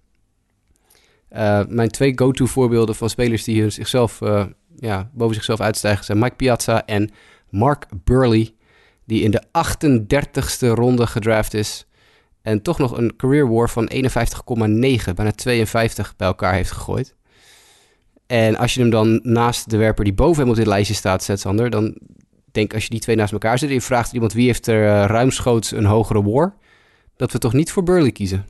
Uh, 1.33 1.61
mijn 1.69 1.89
twee 1.89 2.13
go-to 2.19 2.47
voorbeelden 2.47 2.95
van 2.95 3.11
spelers 3.11 3.45
die 3.45 3.71
zichzelf, 3.71 4.21
uh, 4.21 4.45
ja, 4.77 5.11
boven 5.13 5.35
zichzelf 5.35 5.61
uitstijgen 5.61 6.05
zijn 6.05 6.19
Mike 6.19 6.35
Piazza 6.35 6.87
en 6.87 7.11
Mark 7.51 7.87
Burley, 8.05 8.55
die 9.05 9.23
in 9.23 9.31
de 9.31 9.43
38ste 9.43 10.69
ronde 10.69 11.07
gedraft 11.07 11.55
is. 11.55 11.87
En 12.43 12.63
toch 12.63 12.79
nog 12.79 12.99
een 12.99 13.17
career 13.17 13.53
war 13.53 13.71
van 13.71 13.91
51,9, 13.95 14.05
bijna 15.15 15.33
52 15.35 16.17
bij 16.17 16.27
elkaar 16.27 16.55
heeft 16.55 16.71
gegooid. 16.71 17.15
En 18.35 18.57
als 18.57 18.75
je 18.75 18.81
hem 18.81 18.91
dan 18.91 19.21
naast 19.23 19.71
de 19.71 19.77
werper 19.77 20.05
die 20.05 20.13
boven 20.13 20.43
hem 20.43 20.51
op 20.51 20.57
dit 20.57 20.67
lijstje 20.67 20.95
staat 20.95 21.23
zet, 21.23 21.41
Sander, 21.41 21.71
dan 21.71 21.95
denk 22.53 22.75
als 22.75 22.83
je 22.83 22.91
die 22.91 23.01
twee 23.01 23.17
naast 23.17 23.33
elkaar 23.33 23.59
zet 23.59 23.69
en 23.69 23.75
je 23.75 23.81
vraagt 23.81 24.13
iemand 24.13 24.33
wie 24.33 24.47
heeft 24.47 24.67
er 24.67 24.83
uh, 24.83 25.05
ruimschoots 25.05 25.71
een 25.71 25.85
hogere 25.85 26.23
war, 26.23 26.55
dat 27.17 27.33
we 27.33 27.39
toch 27.39 27.53
niet 27.53 27.73
voor 27.73 27.83
Burley 27.83 28.13
kiezen? 28.13 28.47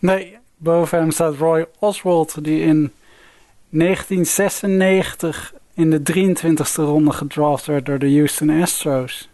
Nee, 0.00 0.36
boven 0.56 0.98
hem 0.98 1.10
staat 1.10 1.34
Roy 1.34 1.66
Oswald, 1.78 2.44
die 2.44 2.60
in 2.60 2.92
1996 3.68 5.54
in 5.74 5.90
de 5.90 6.00
23e 6.12 6.74
ronde 6.74 7.12
gedraft 7.12 7.66
werd 7.66 7.86
door 7.86 7.98
de 7.98 8.12
Houston 8.12 8.62
Astros. 8.62 9.28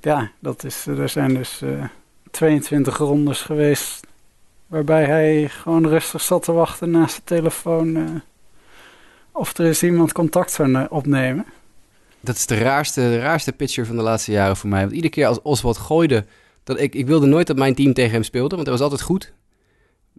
Ja, 0.00 0.30
dat 0.38 0.64
is, 0.64 0.86
er 0.86 1.08
zijn 1.08 1.34
dus 1.34 1.60
uh, 1.62 1.82
eh, 1.82 1.84
22 2.30 2.96
rondes 2.96 3.40
geweest 3.40 4.07
Waarbij 4.68 5.04
hij 5.04 5.48
gewoon 5.48 5.88
rustig 5.88 6.22
zat 6.22 6.42
te 6.42 6.52
wachten 6.52 6.90
naast 6.90 7.16
de 7.16 7.22
telefoon. 7.24 7.96
Uh, 7.96 8.04
of 9.32 9.58
er 9.58 9.66
is 9.66 9.82
iemand 9.82 10.12
contact 10.12 10.52
zou 10.52 10.86
opnemen. 10.88 11.46
Dat 12.20 12.36
is 12.36 12.46
de 12.46 12.58
raarste, 12.58 13.00
de 13.00 13.18
raarste 13.18 13.52
pitcher 13.52 13.86
van 13.86 13.96
de 13.96 14.02
laatste 14.02 14.32
jaren 14.32 14.56
voor 14.56 14.68
mij. 14.68 14.80
Want 14.80 14.92
iedere 14.92 15.12
keer 15.12 15.26
als 15.26 15.42
Oswald 15.42 15.76
gooide... 15.76 16.24
Dat 16.64 16.80
ik, 16.80 16.94
ik 16.94 17.06
wilde 17.06 17.26
nooit 17.26 17.46
dat 17.46 17.56
mijn 17.56 17.74
team 17.74 17.92
tegen 17.92 18.12
hem 18.12 18.22
speelde, 18.22 18.54
want 18.54 18.66
hij 18.66 18.76
was 18.76 18.82
altijd 18.82 19.00
goed. 19.00 19.32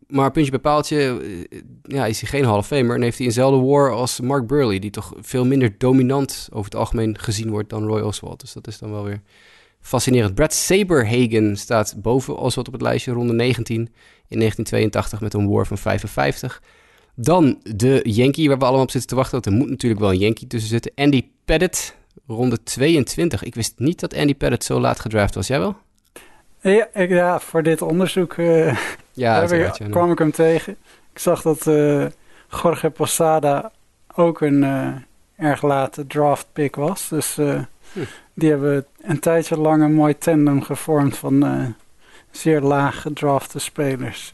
Maar 0.08 0.32
puntje 0.32 0.52
bij 0.52 0.60
paaltje 0.60 1.20
eh, 1.50 1.62
ja, 1.84 2.06
is 2.06 2.22
hij 2.22 2.30
geen 2.30 2.46
Hall 2.46 2.58
of 2.58 2.68
Famer. 2.68 2.96
En 2.96 3.02
heeft 3.02 3.18
hij 3.18 3.28
eenzelfde 3.28 3.68
war 3.68 3.92
als 3.92 4.20
Mark 4.20 4.48
Burley... 4.48 4.80
die 4.80 4.90
toch 4.90 5.14
veel 5.20 5.46
minder 5.46 5.76
dominant 5.78 6.48
over 6.52 6.72
het 6.72 6.80
algemeen 6.80 7.20
gezien 7.20 7.50
wordt 7.50 7.70
dan 7.70 7.86
Roy 7.86 8.02
Oswald. 8.02 8.40
Dus 8.40 8.54
dat 8.54 8.68
is 8.68 8.78
dan 8.78 8.92
wel 8.92 9.04
weer 9.04 9.22
fascinerend. 9.82 10.36
Brad 10.36 10.54
Saberhagen 10.54 11.58
staat 11.58 11.96
boven 11.98 12.38
Oswald 12.38 12.68
op 12.68 12.74
het 12.74 12.82
lijstje, 12.82 13.12
ronde 13.12 13.34
19 13.34 13.94
in 14.30 14.38
1982 14.38 15.22
met 15.22 15.34
een 15.34 15.50
war 15.50 15.68
van 15.68 15.78
55. 15.78 16.62
Dan 17.16 17.60
de 17.64 18.00
Yankee, 18.04 18.48
waar 18.48 18.58
we 18.58 18.64
allemaal 18.64 18.84
op 18.84 18.92
zitten 18.92 19.10
te 19.10 19.16
wachten. 19.16 19.34
Want 19.34 19.46
er 19.46 19.52
moet 19.52 19.70
natuurlijk 19.70 20.02
wel 20.02 20.12
een 20.12 20.18
Yankee 20.20 20.48
tussen 20.48 20.70
zitten. 20.70 20.92
Andy 20.96 21.28
Pettit, 21.46 21.96
ronde 22.28 22.64
22. 22.64 23.44
Ik 23.44 23.56
wist 23.56 23.74
niet 23.78 24.00
dat 24.00 24.16
Andy 24.16 24.36
Pettit 24.36 24.64
zo 24.64 24.80
laat 24.80 25.00
gedraft 25.00 25.36
was. 25.36 25.48
Jij 25.48 25.60
wel? 25.60 25.76
Ja, 26.62 26.88
ik, 26.94 27.10
ja 27.10 27.40
voor 27.40 27.64
dit 27.64 27.82
onderzoek 27.82 28.38
uh, 28.38 28.78
ja, 29.14 29.42
ik, 29.52 29.72
kwam 29.90 30.12
ik 30.12 30.18
hem 30.18 30.32
tegen. 30.32 30.76
Ik 31.14 31.20
zag 31.20 31.42
dat 31.42 31.68
uh, 31.68 32.06
Jorge 32.62 32.90
Posada 32.90 33.72
ook 34.16 34.42
een 34.42 34.64
uh, 34.64 34.96
erg 35.36 35.62
late 35.62 36.08
draft 36.08 36.48
pick 36.54 36.76
was. 36.76 37.10
Dus 37.10 37.36
hm. 37.36 37.64
die 38.34 38.50
hebben 38.50 38.86
een 39.02 39.20
tijdje 39.20 39.58
lang 39.58 39.84
een 39.84 39.94
mooi 39.94 40.18
tandem 40.18 40.62
gevormd 40.62 41.18
van 41.18 41.44
zeer 42.32 42.62
laag 42.62 43.02
gedrafte 43.02 43.60
spelers. 43.60 44.32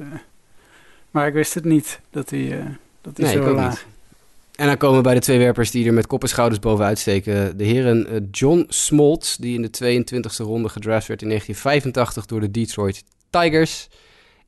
maar 1.12 1.28
ik 1.28 1.34
wist 1.34 1.54
het 1.54 1.66
niet 1.66 2.00
dat 2.10 2.30
hij, 2.30 2.78
dat 3.02 3.18
hij 3.18 3.26
nee, 3.26 3.36
zo 3.36 3.54
laag... 3.54 3.70
Niet. 3.70 3.86
En 4.56 4.68
dan 4.68 4.78
komen 4.78 4.98
we 4.98 5.04
bij 5.04 5.14
de 5.14 5.20
twee 5.20 5.38
werpers 5.38 5.72
die 5.72 5.88
er 5.88 5.94
met 5.94 6.08
kop 6.08 6.22
en 6.22 6.30
schouders 6.30 6.60
bovenuit 6.60 7.00
steken. 7.00 7.58
De 7.58 7.64
heren 7.64 8.08
eh, 8.08 8.22
John 8.32 8.66
Smoltz, 8.68 9.36
die 9.36 9.56
in 9.56 9.62
de 9.62 10.04
22e 10.04 10.46
ronde 10.46 10.70
gedraft 10.70 11.08
werd 11.08 11.22
in 11.22 11.28
1985 11.28 12.26
door 12.26 12.40
de 12.40 12.52
Detroit 12.52 13.04
Tigers. 13.30 13.88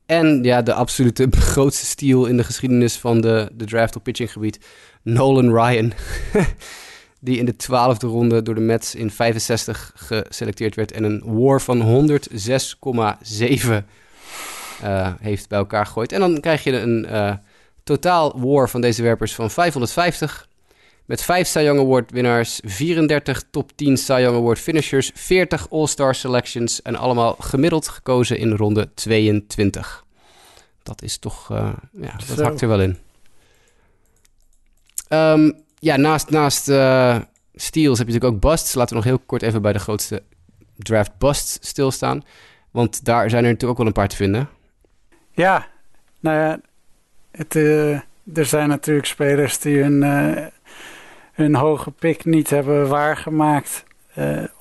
En 0.06 0.42
ja, 0.42 0.62
de 0.62 0.72
absolute 0.74 1.28
grootste 1.52 1.86
steal 1.86 2.26
in 2.26 2.36
de 2.36 2.44
geschiedenis 2.44 2.96
van 2.96 3.20
de, 3.20 3.50
de 3.52 3.64
draft 3.64 3.96
op 3.96 4.02
pitchinggebied, 4.02 4.58
Nolan 5.02 5.54
Ryan. 5.54 5.92
die 7.18 7.38
in 7.38 7.44
de 7.44 7.54
12e 7.54 8.06
ronde 8.06 8.42
door 8.42 8.54
de 8.54 8.60
Mets 8.60 8.94
in 8.94 9.10
65 9.10 9.92
geselecteerd 9.94 10.74
werd 10.74 10.92
en 10.92 11.04
een 11.04 11.22
war 11.24 11.60
van 11.60 12.08
106,7 12.10 13.68
uh, 14.84 15.12
heeft 15.20 15.48
bij 15.48 15.58
elkaar 15.58 15.86
gegooid. 15.86 16.12
En 16.12 16.20
dan 16.20 16.40
krijg 16.40 16.64
je 16.64 16.80
een... 16.80 17.06
Uh, 17.10 17.32
Totaal 17.88 18.40
war 18.40 18.68
van 18.68 18.80
deze 18.80 19.02
werpers 19.02 19.34
van 19.34 19.50
550. 19.50 20.48
Met 21.04 21.22
5 21.22 21.48
Cy 21.48 21.58
Young 21.60 21.78
Award 21.80 22.10
winnaars, 22.10 22.60
34 22.64 23.42
top 23.50 23.72
10 23.74 23.96
Cy 23.96 24.18
Young 24.20 24.36
Award 24.36 24.58
finishers, 24.58 25.10
40 25.14 25.70
All-Star 25.70 26.14
selections 26.14 26.82
en 26.82 26.96
allemaal 26.96 27.36
gemiddeld 27.38 27.88
gekozen 27.88 28.38
in 28.38 28.52
ronde 28.52 28.94
22. 28.94 30.04
Dat 30.82 31.02
is 31.02 31.18
toch, 31.18 31.50
uh, 31.52 31.72
ja, 31.92 32.16
dat 32.26 32.36
Zo. 32.36 32.42
hakt 32.42 32.60
er 32.60 32.68
wel 32.68 32.80
in. 32.80 32.98
Um, 35.08 35.64
ja, 35.80 35.96
naast, 35.96 36.30
naast 36.30 36.68
uh, 36.68 37.18
steals 37.54 37.98
heb 37.98 38.06
je 38.06 38.12
natuurlijk 38.12 38.44
ook 38.44 38.50
busts. 38.50 38.74
Laten 38.74 38.96
we 38.96 39.02
nog 39.02 39.10
heel 39.10 39.22
kort 39.26 39.42
even 39.42 39.62
bij 39.62 39.72
de 39.72 39.78
grootste 39.78 40.22
draft 40.76 41.18
busts 41.18 41.58
stilstaan. 41.60 42.24
Want 42.70 43.04
daar 43.04 43.30
zijn 43.30 43.44
er 43.44 43.50
natuurlijk 43.50 43.70
ook 43.70 43.78
wel 43.78 43.86
een 43.86 43.92
paar 43.92 44.08
te 44.08 44.16
vinden. 44.16 44.48
Ja, 45.30 45.66
nou 46.20 46.36
ja, 46.36 46.60
uh, 47.54 47.92
er 48.34 48.44
zijn 48.44 48.68
natuurlijk 48.68 49.06
spelers 49.06 49.58
die 49.58 49.82
hun, 49.82 50.02
uh, 50.02 50.46
hun 51.32 51.54
hoge 51.54 51.90
pick 51.90 52.24
niet 52.24 52.50
hebben 52.50 52.88
waargemaakt. 52.88 53.86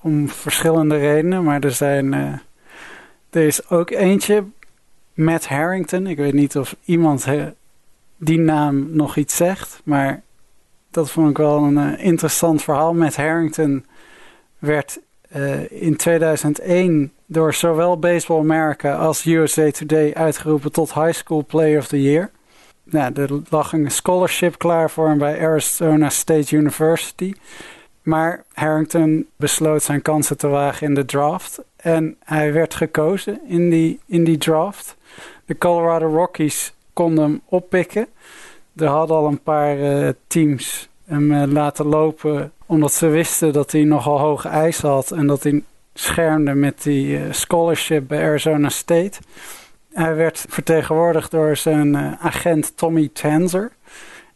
Om 0.01 0.29
verschillende 0.29 0.97
redenen. 0.97 1.43
Maar 1.43 1.63
er 1.63 1.71
zijn. 1.71 2.13
er 3.29 3.41
is 3.41 3.69
ook 3.69 3.89
eentje. 3.89 4.43
Matt 5.13 5.47
Harrington. 5.47 6.07
Ik 6.07 6.17
weet 6.17 6.33
niet 6.33 6.57
of 6.57 6.75
iemand 6.85 7.27
die 8.17 8.39
naam 8.39 8.87
nog 8.95 9.15
iets 9.15 9.35
zegt. 9.35 9.81
Maar 9.83 10.21
dat 10.97 11.11
vond 11.11 11.29
ik 11.29 11.37
wel 11.37 11.63
een 11.63 11.99
interessant 11.99 12.63
verhaal. 12.63 12.93
Matt 12.93 13.15
Harrington 13.15 13.85
werd 14.59 14.99
in 15.69 15.95
2001 15.95 17.11
door 17.25 17.53
zowel 17.53 17.99
Baseball 17.99 18.39
America 18.39 18.95
als 18.95 19.25
USA 19.25 19.71
Today 19.71 20.13
uitgeroepen 20.13 20.71
tot 20.71 20.93
High 20.93 21.13
School 21.13 21.45
Player 21.45 21.79
of 21.79 21.87
the 21.87 22.01
Year 22.01 22.31
nou, 22.89 23.13
er 23.13 23.41
lag 23.49 23.73
een 23.73 23.91
scholarship 23.91 24.57
klaar 24.57 24.89
voor 24.89 25.07
hem 25.07 25.17
bij 25.17 25.47
Arizona 25.47 26.09
State 26.09 26.55
University. 26.55 27.33
Maar 28.01 28.43
Harrington 28.53 29.27
besloot 29.35 29.83
zijn 29.83 30.01
kansen 30.01 30.37
te 30.37 30.47
wagen 30.47 30.87
in 30.87 30.93
de 30.93 31.05
draft. 31.05 31.59
En 31.75 32.17
hij 32.23 32.53
werd 32.53 32.73
gekozen 32.73 33.39
in 33.47 33.69
die, 33.69 33.99
in 34.05 34.23
die 34.23 34.37
draft. 34.37 34.95
De 35.45 35.57
Colorado 35.57 36.07
Rockies 36.07 36.73
konden 36.93 37.23
hem 37.23 37.41
oppikken. 37.45 38.07
Er 38.77 38.87
hadden 38.87 39.17
al 39.17 39.27
een 39.27 39.41
paar 39.41 39.77
uh, 39.77 40.09
teams 40.27 40.89
hem 41.05 41.31
uh, 41.31 41.43
laten 41.45 41.85
lopen. 41.85 42.51
Omdat 42.65 42.93
ze 42.93 43.07
wisten 43.07 43.53
dat 43.53 43.71
hij 43.71 43.83
nogal 43.83 44.19
hoge 44.19 44.47
eisen 44.47 44.89
had. 44.89 45.11
En 45.11 45.27
dat 45.27 45.43
hij 45.43 45.63
schermde 45.93 46.53
met 46.53 46.83
die 46.83 47.19
uh, 47.19 47.31
scholarship 47.31 48.07
bij 48.07 48.23
Arizona 48.23 48.69
State. 48.69 49.19
Hij 49.93 50.15
werd 50.15 50.45
vertegenwoordigd 50.49 51.31
door 51.31 51.55
zijn 51.55 51.97
agent 52.19 52.77
Tommy 52.77 53.09
Tanzer. 53.13 53.71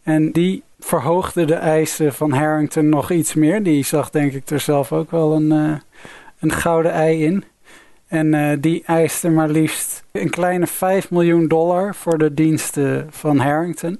En 0.03 0.31
die 0.31 0.63
verhoogde 0.79 1.45
de 1.45 1.55
eisen 1.55 2.13
van 2.13 2.31
Harrington 2.31 2.89
nog 2.89 3.11
iets 3.11 3.33
meer. 3.33 3.63
Die 3.63 3.85
zag 3.85 4.09
denk 4.09 4.33
ik 4.33 4.49
er 4.49 4.59
zelf 4.59 4.91
ook 4.91 5.11
wel 5.11 5.33
een, 5.35 5.51
een 6.39 6.51
gouden 6.51 6.91
ei 6.91 7.25
in. 7.25 7.43
En 8.07 8.59
die 8.61 8.83
eiste 8.85 9.29
maar 9.29 9.49
liefst 9.49 10.03
een 10.11 10.29
kleine 10.29 10.67
5 10.67 11.11
miljoen 11.11 11.47
dollar 11.47 11.95
voor 11.95 12.17
de 12.17 12.33
diensten 12.33 13.07
van 13.09 13.37
Harrington. 13.37 13.99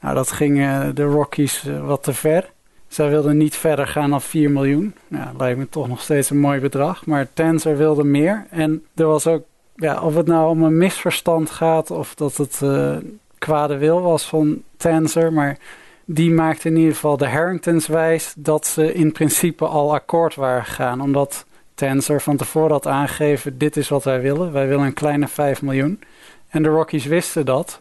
Nou, 0.00 0.14
dat 0.14 0.32
ging 0.32 0.56
de 0.92 1.02
Rockies 1.02 1.64
wat 1.82 2.02
te 2.02 2.12
ver. 2.12 2.50
Zij 2.88 3.08
wilden 3.08 3.36
niet 3.36 3.56
verder 3.56 3.86
gaan 3.86 4.10
dan 4.10 4.22
4 4.22 4.50
miljoen. 4.50 4.94
Nou, 5.08 5.36
lijkt 5.36 5.58
me 5.58 5.68
toch 5.68 5.88
nog 5.88 6.00
steeds 6.00 6.30
een 6.30 6.38
mooi 6.40 6.60
bedrag. 6.60 7.06
Maar 7.06 7.28
Tanzer 7.32 7.76
wilde 7.76 8.04
meer. 8.04 8.46
En 8.50 8.84
er 8.94 9.06
was 9.06 9.26
ook 9.26 9.42
ja, 9.78 10.00
of 10.00 10.14
het 10.14 10.26
nou 10.26 10.48
om 10.48 10.62
een 10.62 10.76
misverstand 10.76 11.50
gaat 11.50 11.90
of 11.90 12.14
dat 12.14 12.36
het 12.36 12.60
uh, 12.64 12.96
kwade 13.38 13.76
wil 13.76 14.00
was 14.00 14.24
van 14.24 14.62
Tanzer, 14.76 15.32
maar 15.32 15.58
die 16.04 16.30
maakte 16.30 16.68
in 16.68 16.76
ieder 16.76 16.94
geval 16.94 17.16
de 17.16 17.28
Harringtons 17.28 17.86
wijs 17.86 18.32
dat 18.36 18.66
ze 18.66 18.94
in 18.94 19.12
principe 19.12 19.66
al 19.66 19.94
akkoord 19.94 20.34
waren 20.34 20.64
gegaan, 20.64 21.00
omdat 21.00 21.46
Tanzer 21.74 22.20
van 22.20 22.36
tevoren 22.36 22.70
had 22.70 22.86
aangegeven, 22.86 23.58
dit 23.58 23.76
is 23.76 23.88
wat 23.88 24.04
wij 24.04 24.20
willen, 24.20 24.52
wij 24.52 24.68
willen 24.68 24.86
een 24.86 24.94
kleine 24.94 25.28
5 25.28 25.62
miljoen. 25.62 26.00
En 26.48 26.62
de 26.62 26.68
Rockies 26.68 27.04
wisten 27.04 27.46
dat 27.46 27.80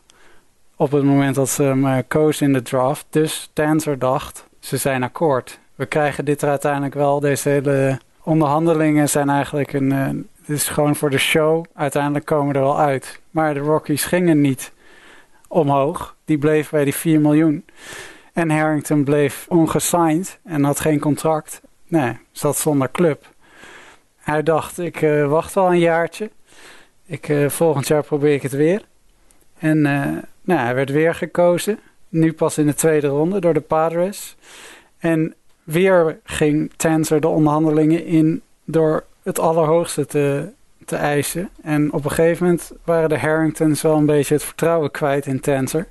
op 0.78 0.92
het 0.92 1.04
moment 1.04 1.36
dat 1.36 1.50
ze 1.50 1.64
hem 1.64 1.86
uh, 1.86 1.98
kozen 2.08 2.46
in 2.46 2.54
de 2.54 2.62
draft, 2.62 3.06
dus 3.10 3.50
Tanzer 3.54 4.00
dacht, 4.00 4.48
ze 4.60 4.78
zijn 4.78 5.04
akkoord. 5.04 5.60
We 5.76 5.86
krijgen 5.86 6.26
dit 6.26 6.42
er 6.42 6.50
uiteindelijk 6.50 6.94
wel, 6.94 7.20
deze 7.20 7.50
hele 7.50 8.00
onderhandelingen 8.24 9.10
zijn 9.10 9.30
eigenlijk 9.30 9.74
een, 9.74 9.92
uh, 9.92 10.08
het 10.08 10.50
is 10.50 10.68
gewoon 10.68 10.96
voor 10.96 11.10
de 11.10 11.18
show. 11.18 11.66
Uiteindelijk 11.74 12.26
komen 12.26 12.56
er 12.56 12.62
wel 12.62 12.80
uit. 12.80 13.22
Maar 13.32 13.54
de 13.54 13.60
Rockies 13.60 14.06
gingen 14.06 14.42
niet 14.42 14.72
omhoog. 15.48 16.16
Die 16.26 16.38
bleef 16.38 16.70
bij 16.70 16.84
die 16.84 16.96
4 16.96 17.20
miljoen. 17.20 17.66
En 18.34 18.50
Harrington 18.50 19.04
bleef 19.04 19.46
ongesigned 19.50 20.40
en 20.44 20.64
had 20.64 20.80
geen 20.80 21.00
contract. 21.00 21.62
Nee, 21.88 22.18
zat 22.32 22.58
zonder 22.58 22.92
club. 22.92 23.30
Hij 24.18 24.44
dacht, 24.44 24.80
ik 24.80 25.02
uh, 25.02 25.28
wacht 25.28 25.54
wel 25.54 25.72
een 25.72 25.80
jaartje. 25.80 26.32
Ik, 27.06 27.34
volgend 27.48 27.88
jaar 27.88 28.04
probeer 28.04 28.34
ik 28.34 28.42
het 28.42 28.52
weer. 28.52 28.82
En 29.60 29.86
nou, 30.48 30.60
hij 30.60 30.76
werd 30.76 30.92
weer 30.92 31.16
gekozen. 31.16 31.80
Nu 32.10 32.34
pas 32.34 32.58
in 32.58 32.66
de 32.66 32.74
tweede 32.74 33.08
ronde 33.08 33.40
door 33.40 33.54
de 33.54 33.62
Padres. 33.62 34.36
En 34.98 35.36
weer 35.64 36.20
ging 36.24 36.72
Tanzer 36.76 37.22
de 37.22 37.28
onderhandelingen 37.28 38.06
in 38.06 38.42
door 38.66 39.04
het 39.24 39.40
allerhoogste 39.40 40.06
te, 40.06 40.50
te 40.86 40.96
eisen. 40.96 41.50
En 41.62 41.94
op 41.94 42.06
een 42.06 42.12
gegeven 42.12 42.46
moment 42.46 42.72
waren 42.84 43.10
de 43.10 43.20
Harringtons 43.20 43.82
wel 43.82 43.96
een 43.96 44.06
beetje 44.06 44.34
het 44.34 44.44
vertrouwen 44.44 44.92
kwijt 44.92 45.26
in 45.26 45.40
Tensor. 45.40 45.88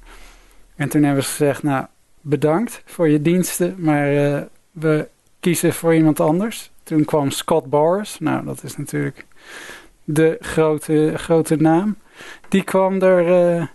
En 0.77 0.89
toen 0.89 1.03
hebben 1.03 1.25
ze 1.25 1.31
gezegd, 1.31 1.63
nou, 1.63 1.87
bedankt 2.21 2.83
voor 2.85 3.09
je 3.09 3.23
diensten, 3.23 3.75
maar 3.79 4.13
uh, 4.13 4.41
we 4.71 5.09
kiezen 5.41 5.73
voor 5.73 5.95
iemand 5.95 6.21
anders. 6.21 6.71
Toen 6.83 7.05
kwam 7.05 7.31
Scott 7.31 7.71
Boris. 7.71 8.19
Nou, 8.19 8.45
dat 8.45 8.63
is 8.63 8.77
natuurlijk 8.77 9.25
de 10.05 10.37
grote, 10.41 11.13
grote 11.17 11.57
naam. 11.57 11.97
Die 12.49 12.65
kwam, 12.65 13.03
er, 13.03 13.57
uh, 13.57 13.67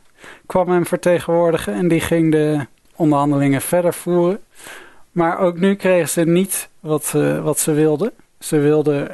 kwam 0.46 0.70
hem 0.70 0.86
vertegenwoordigen 0.86 1.74
en 1.74 1.88
die 1.88 2.02
ging 2.02 2.32
de 2.32 2.66
onderhandelingen 2.96 3.62
verder 3.62 3.94
voeren. 3.94 4.40
Maar 5.12 5.40
ook 5.40 5.60
nu 5.60 5.76
kregen 5.76 6.10
ze 6.10 6.22
niet 6.22 6.70
wat, 6.80 7.14
uh, 7.16 7.44
wat 7.44 7.60
ze 7.60 7.72
wilden. 7.72 8.12
Ze 8.40 8.60
wilden 8.60 9.12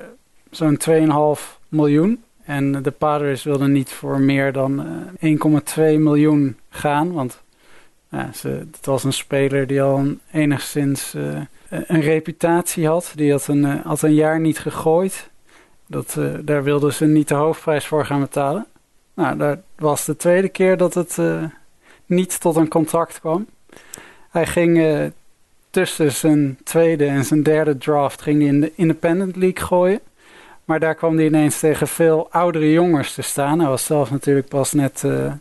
zo'n 0.52 0.78
2,5 1.38 1.60
miljoen. 1.70 2.24
En 2.44 2.84
de 2.84 2.92
Padres 2.92 3.44
wilden 3.44 3.72
niet 3.72 3.90
voor 3.90 4.20
meer 4.20 4.52
dan 4.52 4.86
1,2 5.20 5.20
eh, 5.76 5.98
miljoen 5.98 6.58
gaan. 6.70 7.14
Want 7.14 7.42
ja, 8.10 8.32
ze, 8.34 8.48
het 8.72 8.86
was 8.86 9.04
een 9.04 9.14
speler 9.14 9.68
die 9.68 9.82
al 9.82 10.06
enigszins 10.32 11.16
uh, 11.16 11.40
een 11.70 12.02
reputatie 12.02 12.88
had. 12.88 13.12
Die 13.16 13.32
had 13.32 13.48
een, 13.48 13.64
had 13.64 14.02
een 14.02 14.14
jaar 14.14 14.40
niet 14.40 14.60
gegooid. 14.60 15.30
Dat, 15.88 16.18
daar 16.42 16.64
wilden 16.64 16.94
ze 16.94 17.06
niet 17.06 17.28
de 17.28 17.34
hoofdprijs 17.34 17.88
voor 17.88 18.06
gaan 18.06 18.20
betalen. 18.20 18.66
Nou, 19.14 19.38
dat 19.38 19.58
was 19.78 20.06
de 20.06 20.16
tweede 20.16 20.50
keer 20.50 20.78
dat 20.78 20.94
het 20.94 21.18
niet 22.06 22.40
tot 22.40 22.56
een 22.56 22.68
contract 22.68 23.20
kwam. 23.20 23.46
Hij 24.30 24.46
ging 24.46 24.78
tussen 25.70 26.12
zijn 26.12 26.58
tweede 26.64 27.06
en 27.06 27.26
zijn 27.26 27.44
derde 27.44 27.78
draft 27.78 28.22
ging 28.22 28.40
hij 28.40 28.48
in 28.48 28.62
de 28.62 28.72
Independent 28.76 29.36
League 29.36 29.66
gooien. 29.66 30.00
Maar 30.66 30.80
daar 30.80 30.96
kwam 30.96 31.16
hij 31.16 31.26
ineens 31.26 31.60
tegen 31.60 31.88
veel 31.88 32.28
oudere 32.32 32.72
jongens 32.72 33.14
te 33.14 33.22
staan. 33.22 33.60
Hij 33.60 33.70
was 33.70 33.86
zelf 33.86 34.12
natuurlijk 34.12 34.48
pas 34.48 34.74
net 34.74 35.04
uh, 35.06 35.32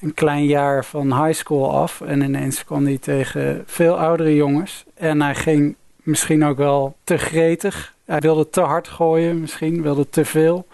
een 0.00 0.14
klein 0.14 0.46
jaar 0.46 0.84
van 0.84 1.24
high 1.24 1.38
school 1.38 1.70
af. 1.70 2.00
En 2.00 2.20
ineens 2.22 2.64
kwam 2.64 2.84
hij 2.84 2.98
tegen 2.98 3.62
veel 3.66 3.98
oudere 3.98 4.34
jongens. 4.34 4.84
En 4.94 5.22
hij 5.22 5.34
ging 5.34 5.74
misschien 6.02 6.44
ook 6.44 6.56
wel 6.56 6.96
te 7.04 7.16
gretig. 7.16 7.94
Hij 8.04 8.20
wilde 8.20 8.50
te 8.50 8.60
hard 8.60 8.88
gooien, 8.88 9.40
misschien 9.40 9.82
wilde 9.82 10.08
te 10.08 10.24
veel. 10.24 10.66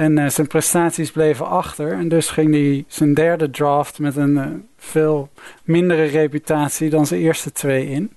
En 0.00 0.18
uh, 0.18 0.28
zijn 0.28 0.46
prestaties 0.46 1.10
bleven 1.10 1.46
achter. 1.46 1.92
En 1.92 2.08
dus 2.08 2.28
ging 2.28 2.52
hij 2.52 2.84
zijn 2.88 3.14
derde 3.14 3.50
draft 3.50 3.98
met 3.98 4.16
een 4.16 4.34
uh, 4.34 4.46
veel 4.76 5.28
mindere 5.64 6.04
reputatie 6.04 6.90
dan 6.90 7.06
zijn 7.06 7.20
eerste 7.20 7.52
twee 7.52 7.86
in. 7.86 8.10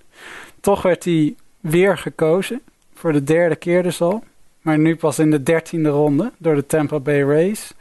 Toch 0.59 0.81
werd 0.81 1.03
hij 1.03 1.35
weer 1.59 1.97
gekozen. 1.97 2.61
Voor 2.93 3.13
de 3.13 3.23
derde 3.23 3.55
keer 3.55 3.83
dus 3.83 4.01
al. 4.01 4.23
Maar 4.61 4.79
nu 4.79 4.95
pas 4.95 5.19
in 5.19 5.31
de 5.31 5.43
dertiende 5.43 5.89
ronde 5.89 6.31
door 6.37 6.55
de 6.55 6.65
Tampa 6.65 6.99
Bay 6.99 7.23
Rays. 7.23 7.73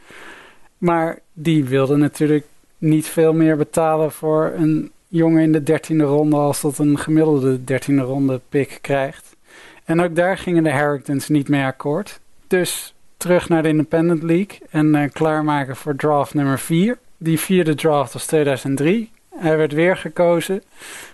Maar 0.77 1.19
die 1.33 1.65
wilde 1.65 1.95
natuurlijk 1.95 2.45
niet 2.77 3.07
veel 3.07 3.33
meer 3.33 3.57
betalen 3.57 4.11
voor 4.11 4.51
een 4.55 4.91
jongen 5.07 5.41
in 5.41 5.51
de 5.51 5.63
dertiende 5.63 6.03
ronde 6.03 6.35
als 6.35 6.61
dat 6.61 6.77
een 6.77 6.99
gemiddelde 6.99 7.63
dertiende 7.63 8.01
ronde 8.01 8.41
pick 8.49 8.77
krijgt. 8.81 9.35
En 9.83 10.01
ook 10.01 10.15
daar 10.15 10.37
gingen 10.37 10.63
de 10.63 10.71
Harringtons 10.71 11.27
niet 11.27 11.49
mee 11.49 11.63
akkoord. 11.63 12.19
Dus 12.47 12.92
terug 13.23 13.49
naar 13.49 13.63
de 13.63 13.69
Independent 13.69 14.23
League 14.23 14.59
en 14.69 14.95
uh, 14.95 15.03
klaarmaken 15.11 15.75
voor 15.75 15.95
draft 15.95 16.33
nummer 16.33 16.59
4. 16.59 16.97
Die 17.17 17.39
vierde 17.39 17.75
draft 17.75 18.13
was 18.13 18.25
2003. 18.25 19.11
Hij 19.35 19.57
werd 19.57 19.73
weer 19.73 19.97
gekozen, 19.97 20.63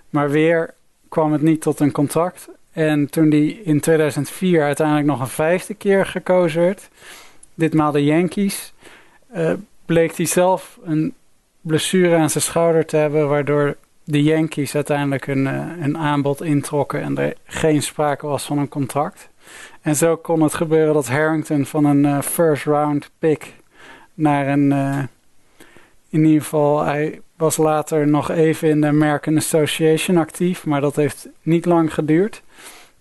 maar 0.09 0.29
weer 0.29 0.73
kwam 1.09 1.31
het 1.31 1.41
niet 1.41 1.61
tot 1.61 1.79
een 1.79 1.91
contract. 1.91 2.49
En 2.71 3.09
toen 3.09 3.29
hij 3.29 3.45
in 3.45 3.79
2004 3.79 4.63
uiteindelijk 4.63 5.07
nog 5.07 5.19
een 5.19 5.27
vijfde 5.27 5.73
keer 5.73 6.05
gekozen 6.05 6.61
werd, 6.61 6.89
ditmaal 7.53 7.91
de 7.91 8.03
Yankees, 8.03 8.73
uh, 9.35 9.53
bleek 9.85 10.17
hij 10.17 10.25
zelf 10.25 10.79
een 10.83 11.13
blessure 11.61 12.15
aan 12.15 12.29
zijn 12.29 12.43
schouder 12.43 12.85
te 12.85 12.97
hebben, 12.97 13.27
waardoor 13.27 13.75
de 14.03 14.23
Yankees 14.23 14.75
uiteindelijk 14.75 15.27
een, 15.27 15.45
uh, 15.45 15.65
een 15.81 15.97
aanbod 15.97 16.41
introkken 16.41 17.01
en 17.01 17.17
er 17.17 17.33
geen 17.43 17.83
sprake 17.83 18.27
was 18.27 18.43
van 18.43 18.57
een 18.57 18.69
contract. 18.69 19.29
En 19.81 19.95
zo 19.95 20.15
kon 20.17 20.41
het 20.41 20.53
gebeuren 20.53 20.93
dat 20.93 21.07
Harrington 21.07 21.65
van 21.65 21.85
een 21.85 22.03
uh, 22.03 22.21
first 22.21 22.65
round 22.65 23.11
pick 23.19 23.55
naar 24.13 24.47
een. 24.47 24.71
in 26.09 26.25
ieder 26.25 26.41
geval, 26.41 26.83
hij 26.83 27.21
was 27.37 27.57
later 27.57 28.07
nog 28.07 28.31
even 28.31 28.69
in 28.69 28.81
de 28.81 28.87
American 28.87 29.37
Association 29.37 30.17
actief, 30.17 30.65
maar 30.65 30.81
dat 30.81 30.95
heeft 30.95 31.27
niet 31.41 31.65
lang 31.65 31.93
geduurd. 31.93 32.41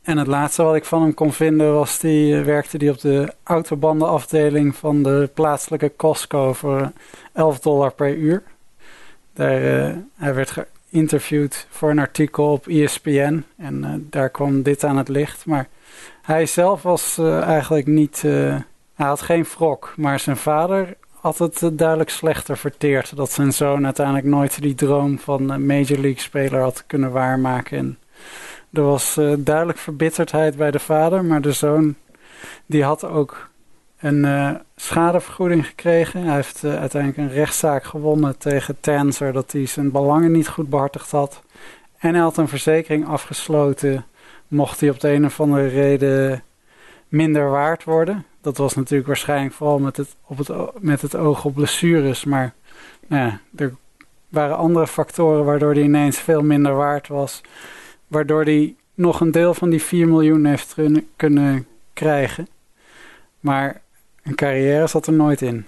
En 0.03 0.19
het 0.19 0.27
laatste 0.27 0.63
wat 0.63 0.75
ik 0.75 0.85
van 0.85 1.03
hem 1.03 1.15
kon 1.15 1.33
vinden 1.33 1.75
was 1.75 1.99
die 1.99 2.35
uh, 2.35 2.45
werkte 2.45 2.79
die 2.79 2.91
op 2.91 3.01
de 3.01 3.33
autobandenafdeling 3.43 4.77
van 4.77 5.03
de 5.03 5.31
plaatselijke 5.35 5.93
Costco 5.97 6.53
voor 6.53 6.93
11 7.33 7.59
dollar 7.59 7.93
per 7.93 8.15
uur. 8.15 8.43
Daar, 9.33 9.61
hij 10.15 10.35
werd 10.35 10.67
geïnterviewd 10.91 11.67
voor 11.71 11.91
een 11.91 11.99
artikel 11.99 12.53
op 12.53 12.67
ESPN 12.67 13.45
en 13.57 13.83
uh, 13.85 13.91
daar 13.99 14.31
kwam 14.31 14.63
dit 14.63 14.85
aan 14.85 14.97
het 14.97 15.09
licht. 15.09 15.47
Maar 15.47 15.69
hij 16.23 16.47
zelf 16.47 16.83
was 16.83 17.19
eigenlijk 17.43 17.87
niet, 17.87 18.23
hij 18.23 18.65
had 18.95 19.21
geen 19.21 19.45
wrok, 19.45 19.95
maar 19.97 20.21
zijn 20.21 20.37
vader 20.37 20.97
had 21.21 21.39
het 21.39 21.71
duidelijk 21.73 22.11
slechter 22.11 22.59
verteerd. 22.59 23.17
Dat 23.17 23.33
zijn 23.33 23.53
zoon 23.53 23.85
uiteindelijk 23.85 24.27
nooit 24.27 24.63
die 24.63 24.75
droom 24.75 25.19
van 25.19 25.67
Major 25.67 25.99
League 25.99 26.21
speler 26.21 26.61
had 26.61 26.85
kunnen 26.87 27.11
waarmaken. 27.11 27.79
En 27.79 27.99
er 28.73 28.83
was 28.83 29.15
duidelijk 29.39 29.79
verbitterdheid 29.79 30.57
bij 30.57 30.71
de 30.71 30.79
vader, 30.79 31.25
maar 31.25 31.41
de 31.41 31.53
zoon 31.53 31.95
die 32.67 32.85
had 32.85 33.05
ook 33.05 33.49
een 34.01 34.25
uh, 34.25 34.51
schadevergoeding 34.77 35.67
gekregen. 35.67 36.23
Hij 36.23 36.35
heeft 36.35 36.63
uh, 36.65 36.79
uiteindelijk 36.79 37.23
een 37.23 37.37
rechtszaak 37.37 37.85
gewonnen 37.85 38.39
tegen 38.39 38.81
Tanzer 38.81 39.33
dat 39.33 39.53
hij 39.53 39.67
zijn 39.67 39.91
belangen 39.91 40.33
niet 40.33 40.49
goed 40.49 40.69
behartigd 40.69 41.11
had. 41.11 41.43
En 41.99 42.13
hij 42.13 42.23
had 42.23 42.37
een 42.37 42.49
verzekering 42.49 43.07
afgesloten 43.07 44.05
mocht 44.49 44.81
hij 44.81 44.91
op 44.91 45.01
de 45.01 45.09
een 45.09 45.25
of 45.25 45.41
andere 45.41 45.67
reden 45.67 46.43
minder 47.09 47.51
waard 47.51 47.85
worden. 47.85 48.25
Dat 48.41 48.57
was 48.57 48.75
natuurlijk 48.75 49.09
waarschijnlijk 49.09 49.55
vooral 49.55 49.79
met 49.79 49.97
het, 49.97 50.17
op 50.25 50.39
het, 50.39 50.51
met 50.81 51.03
het 51.03 51.17
oog 51.17 51.45
op 51.45 51.55
blessures, 51.55 52.25
maar 52.25 52.55
nou 53.07 53.27
ja, 53.27 53.41
er 53.57 53.75
waren 54.29 54.57
andere 54.57 54.87
factoren 54.87 55.45
waardoor 55.45 55.73
hij 55.73 55.83
ineens 55.83 56.19
veel 56.19 56.43
minder 56.43 56.75
waard 56.75 57.09
was. 57.09 57.41
Waardoor 58.07 58.43
hij 58.45 58.77
nog 58.95 59.21
een 59.21 59.31
deel 59.31 59.55
van 59.55 59.71
die 59.71 59.83
4 59.83 60.09
miljoen 60.09 60.45
heeft 60.45 60.77
kunnen 61.17 61.67
krijgen. 61.93 62.49
Maar 63.41 63.81
een 64.29 64.35
carrière 64.35 64.87
zat 64.87 65.07
er 65.07 65.13
nooit 65.13 65.43
in. 65.43 65.67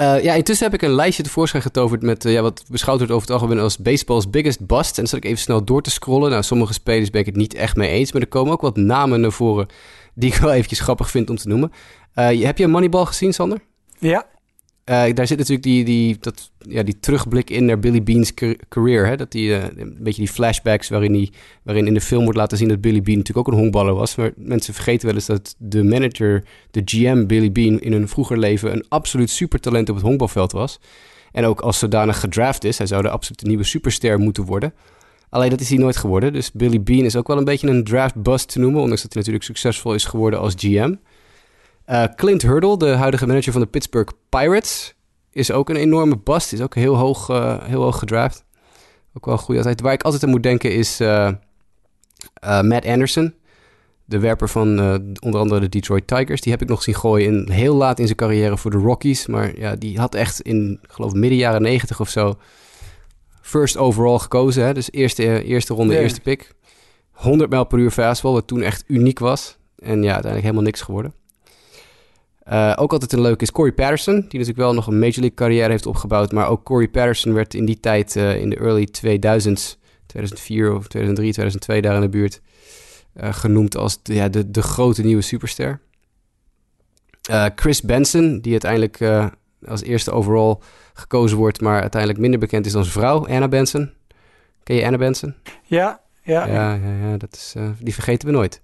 Uh, 0.00 0.22
ja, 0.22 0.34
intussen 0.34 0.70
heb 0.70 0.74
ik 0.74 0.88
een 0.88 0.94
lijstje 0.94 1.22
tevoorschijn 1.22 1.62
getoverd 1.62 2.02
met 2.02 2.24
uh, 2.24 2.32
ja, 2.32 2.42
wat 2.42 2.64
beschouwd 2.70 2.98
wordt 2.98 3.12
over 3.12 3.26
het 3.28 3.36
algemeen 3.36 3.62
als 3.62 3.78
baseball's 3.78 4.30
biggest 4.30 4.66
bust. 4.66 4.88
En 4.88 4.94
dan 4.94 5.06
zat 5.06 5.18
ik 5.18 5.24
even 5.24 5.38
snel 5.38 5.64
door 5.64 5.82
te 5.82 5.90
scrollen. 5.90 6.30
Nou, 6.30 6.42
sommige 6.42 6.72
spelers 6.72 7.10
ben 7.10 7.20
ik 7.20 7.26
het 7.26 7.36
niet 7.36 7.54
echt 7.54 7.76
mee 7.76 7.90
eens, 7.90 8.12
maar 8.12 8.22
er 8.22 8.28
komen 8.28 8.52
ook 8.52 8.60
wat 8.60 8.76
namen 8.76 9.20
naar 9.20 9.32
voren 9.32 9.66
die 10.14 10.32
ik 10.32 10.38
wel 10.38 10.52
eventjes 10.52 10.80
grappig 10.80 11.10
vind 11.10 11.30
om 11.30 11.36
te 11.36 11.48
noemen. 11.48 11.72
Uh, 12.14 12.44
heb 12.44 12.58
je 12.58 12.66
Moneyball 12.66 13.04
gezien, 13.04 13.32
Sander? 13.32 13.58
Ja. 13.98 14.26
Uh, 14.90 15.14
daar 15.14 15.26
zit 15.26 15.38
natuurlijk 15.38 15.66
die, 15.66 15.84
die, 15.84 16.16
dat, 16.20 16.50
ja, 16.58 16.82
die 16.82 16.98
terugblik 17.00 17.50
in 17.50 17.64
naar 17.64 17.78
Billy 17.78 18.02
Bean's 18.02 18.32
career. 18.68 19.06
Hè? 19.06 19.16
Dat 19.16 19.32
die, 19.32 19.48
uh, 19.48 19.64
een 19.76 19.96
beetje 20.00 20.22
die 20.22 20.32
flashbacks 20.32 20.88
waarin, 20.88 21.12
die, 21.12 21.32
waarin 21.62 21.86
in 21.86 21.94
de 21.94 22.00
film 22.00 22.22
wordt 22.22 22.38
laten 22.38 22.58
zien 22.58 22.68
dat 22.68 22.80
Billy 22.80 23.02
Bean 23.02 23.18
natuurlijk 23.18 23.48
ook 23.48 23.54
een 23.54 23.60
honkballer 23.60 23.94
was. 23.94 24.14
Maar 24.14 24.32
mensen 24.36 24.74
vergeten 24.74 25.06
wel 25.06 25.14
eens 25.14 25.26
dat 25.26 25.54
de 25.58 25.84
manager, 25.84 26.44
de 26.70 26.82
GM 26.84 27.26
Billy 27.26 27.52
Bean, 27.52 27.80
in 27.80 27.92
hun 27.92 28.08
vroeger 28.08 28.38
leven 28.38 28.72
een 28.72 28.84
absoluut 28.88 29.30
supertalent 29.30 29.88
op 29.88 29.94
het 29.94 30.04
honkbalveld 30.04 30.52
was. 30.52 30.80
En 31.32 31.44
ook 31.44 31.60
als 31.60 31.78
zodanig 31.78 32.20
gedraft 32.20 32.64
is. 32.64 32.78
Hij 32.78 32.86
zou 32.86 33.02
de 33.02 33.10
absolute 33.10 33.46
nieuwe 33.46 33.64
superster 33.64 34.18
moeten 34.18 34.44
worden. 34.44 34.74
Alleen 35.28 35.50
dat 35.50 35.60
is 35.60 35.68
hij 35.68 35.78
nooit 35.78 35.96
geworden. 35.96 36.32
Dus 36.32 36.52
Billy 36.52 36.82
Bean 36.82 37.04
is 37.04 37.16
ook 37.16 37.26
wel 37.26 37.38
een 37.38 37.44
beetje 37.44 37.68
een 37.68 37.84
draft 37.84 38.22
bust 38.22 38.48
te 38.48 38.58
noemen. 38.58 38.80
Ondanks 38.80 39.02
dat 39.02 39.12
hij 39.12 39.22
natuurlijk 39.22 39.50
succesvol 39.50 39.94
is 39.94 40.04
geworden 40.04 40.40
als 40.40 40.54
GM. 40.56 40.94
Uh, 41.86 42.04
Clint 42.16 42.42
Hurdle, 42.42 42.76
de 42.76 42.88
huidige 42.88 43.26
manager 43.26 43.52
van 43.52 43.60
de 43.60 43.66
Pittsburgh 43.66 44.12
Pirates, 44.28 44.94
is 45.30 45.50
ook 45.50 45.68
een 45.68 45.76
enorme 45.76 46.18
bust. 46.18 46.52
Is 46.52 46.60
ook 46.60 46.74
heel 46.74 46.96
hoog, 46.96 47.28
uh, 47.28 47.64
heel 47.64 47.82
hoog 47.82 47.98
gedraft. 47.98 48.44
Ook 49.14 49.24
wel 49.24 49.34
een 49.34 49.40
goede 49.40 49.60
altijd. 49.60 49.80
Waar 49.80 49.92
ik 49.92 50.02
altijd 50.02 50.24
aan 50.24 50.30
moet 50.30 50.42
denken 50.42 50.72
is 50.72 51.00
uh, 51.00 51.30
Matt 52.40 52.86
Anderson. 52.86 53.34
De 54.04 54.18
werper 54.18 54.48
van 54.48 54.78
onder 55.20 55.40
andere 55.40 55.60
de 55.60 55.68
Detroit 55.68 56.06
Tigers. 56.06 56.40
Die 56.40 56.52
heb 56.52 56.62
ik 56.62 56.68
nog 56.68 56.82
zien 56.82 56.94
gooien 56.94 57.28
in, 57.28 57.52
heel 57.52 57.74
laat 57.74 57.98
in 57.98 58.04
zijn 58.04 58.16
carrière 58.16 58.56
voor 58.56 58.70
de 58.70 58.76
Rockies. 58.76 59.26
Maar 59.26 59.58
ja, 59.58 59.76
die 59.76 59.98
had 59.98 60.14
echt 60.14 60.40
in, 60.40 60.80
geloof 60.82 61.12
midden 61.12 61.38
jaren 61.38 61.62
negentig 61.62 62.00
of 62.00 62.08
zo... 62.08 62.38
first 63.40 63.76
overall 63.76 64.18
gekozen. 64.18 64.64
Hè? 64.64 64.74
Dus 64.74 64.92
eerste, 64.92 65.42
eerste 65.42 65.74
ronde, 65.74 65.92
yeah. 65.92 66.04
eerste 66.04 66.20
pick. 66.20 66.54
100 67.10 67.50
mijl 67.50 67.64
per 67.64 67.78
uur 67.78 67.90
fastball, 67.90 68.32
wat 68.32 68.46
toen 68.46 68.62
echt 68.62 68.84
uniek 68.86 69.18
was. 69.18 69.58
En 69.76 70.02
ja, 70.02 70.12
uiteindelijk 70.12 70.42
helemaal 70.42 70.62
niks 70.62 70.80
geworden. 70.80 71.14
Uh, 72.52 72.72
ook 72.76 72.92
altijd 72.92 73.12
een 73.12 73.20
leuk 73.20 73.42
is 73.42 73.50
Corey 73.50 73.72
Patterson, 73.72 74.14
die 74.14 74.22
natuurlijk 74.22 74.56
wel 74.56 74.74
nog 74.74 74.86
een 74.86 74.98
Major 74.98 75.20
League 75.20 75.34
carrière 75.34 75.70
heeft 75.70 75.86
opgebouwd. 75.86 76.32
Maar 76.32 76.48
ook 76.48 76.64
Corey 76.64 76.88
Patterson 76.88 77.32
werd 77.32 77.54
in 77.54 77.64
die 77.64 77.80
tijd, 77.80 78.16
uh, 78.16 78.36
in 78.36 78.50
de 78.50 78.56
early 78.56 78.88
2000s, 78.88 79.78
2004 80.06 80.74
of 80.74 80.86
2003, 80.86 81.32
2002 81.32 81.82
daar 81.82 81.94
in 81.94 82.00
de 82.00 82.08
buurt, 82.08 82.40
uh, 83.20 83.32
genoemd 83.32 83.76
als 83.76 84.02
de, 84.02 84.14
ja, 84.14 84.28
de, 84.28 84.50
de 84.50 84.62
grote 84.62 85.02
nieuwe 85.02 85.22
superster. 85.22 85.80
Chris 87.54 87.82
Benson, 87.82 88.40
die 88.40 88.52
uiteindelijk 88.52 89.30
als 89.66 89.82
eerste 89.82 90.10
overall 90.10 90.56
gekozen 90.94 91.36
wordt, 91.36 91.60
maar 91.60 91.80
uiteindelijk 91.80 92.20
minder 92.20 92.40
bekend 92.40 92.66
is 92.66 92.72
dan 92.72 92.84
zijn 92.84 92.94
vrouw, 92.94 93.26
Anna 93.26 93.48
Benson. 93.48 93.90
Ken 94.62 94.76
je 94.76 94.84
Anna 94.84 94.98
Benson? 94.98 95.34
Ja, 95.64 96.00
ja. 96.22 96.46
Ja, 96.46 96.74
ja, 96.74 97.08
ja 97.08 97.16
dat 97.16 97.34
is, 97.34 97.54
die 97.78 97.94
vergeten 97.94 98.28
we 98.28 98.34
nooit. 98.34 98.60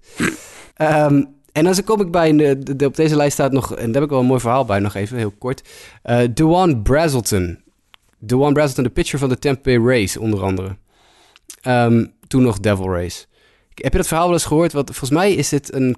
um, 0.77 1.41
En 1.53 1.63
dan 1.63 1.83
kom 1.83 2.01
ik 2.01 2.11
bij, 2.11 2.35
de, 2.35 2.75
de, 2.75 2.85
op 2.85 2.95
deze 2.95 3.15
lijst 3.15 3.33
staat 3.33 3.51
nog, 3.51 3.75
en 3.75 3.85
daar 3.85 3.93
heb 3.93 4.03
ik 4.03 4.09
wel 4.09 4.19
een 4.19 4.25
mooi 4.25 4.39
verhaal 4.39 4.65
bij, 4.65 4.79
nog 4.79 4.95
even 4.95 5.17
heel 5.17 5.33
kort. 5.37 5.69
Uh, 6.05 6.19
Dewan 6.33 6.81
Brazelton. 6.81 7.59
Dewan 8.17 8.53
Brazelton, 8.53 8.83
de 8.83 8.89
pitcher 8.89 9.19
van 9.19 9.29
de 9.29 9.39
Tampa 9.39 9.61
Bay 9.63 9.77
Rays, 9.77 10.17
onder 10.17 10.43
andere. 10.43 10.75
Um, 11.67 12.13
toen 12.27 12.43
nog 12.43 12.59
Devil 12.59 12.89
Rays. 12.89 13.27
Heb 13.73 13.91
je 13.91 13.97
dat 13.97 14.07
verhaal 14.07 14.25
wel 14.25 14.33
eens 14.33 14.45
gehoord? 14.45 14.73
Want 14.73 14.87
volgens 14.87 15.09
mij 15.09 15.33
is 15.33 15.49
dit 15.49 15.73
een, 15.73 15.95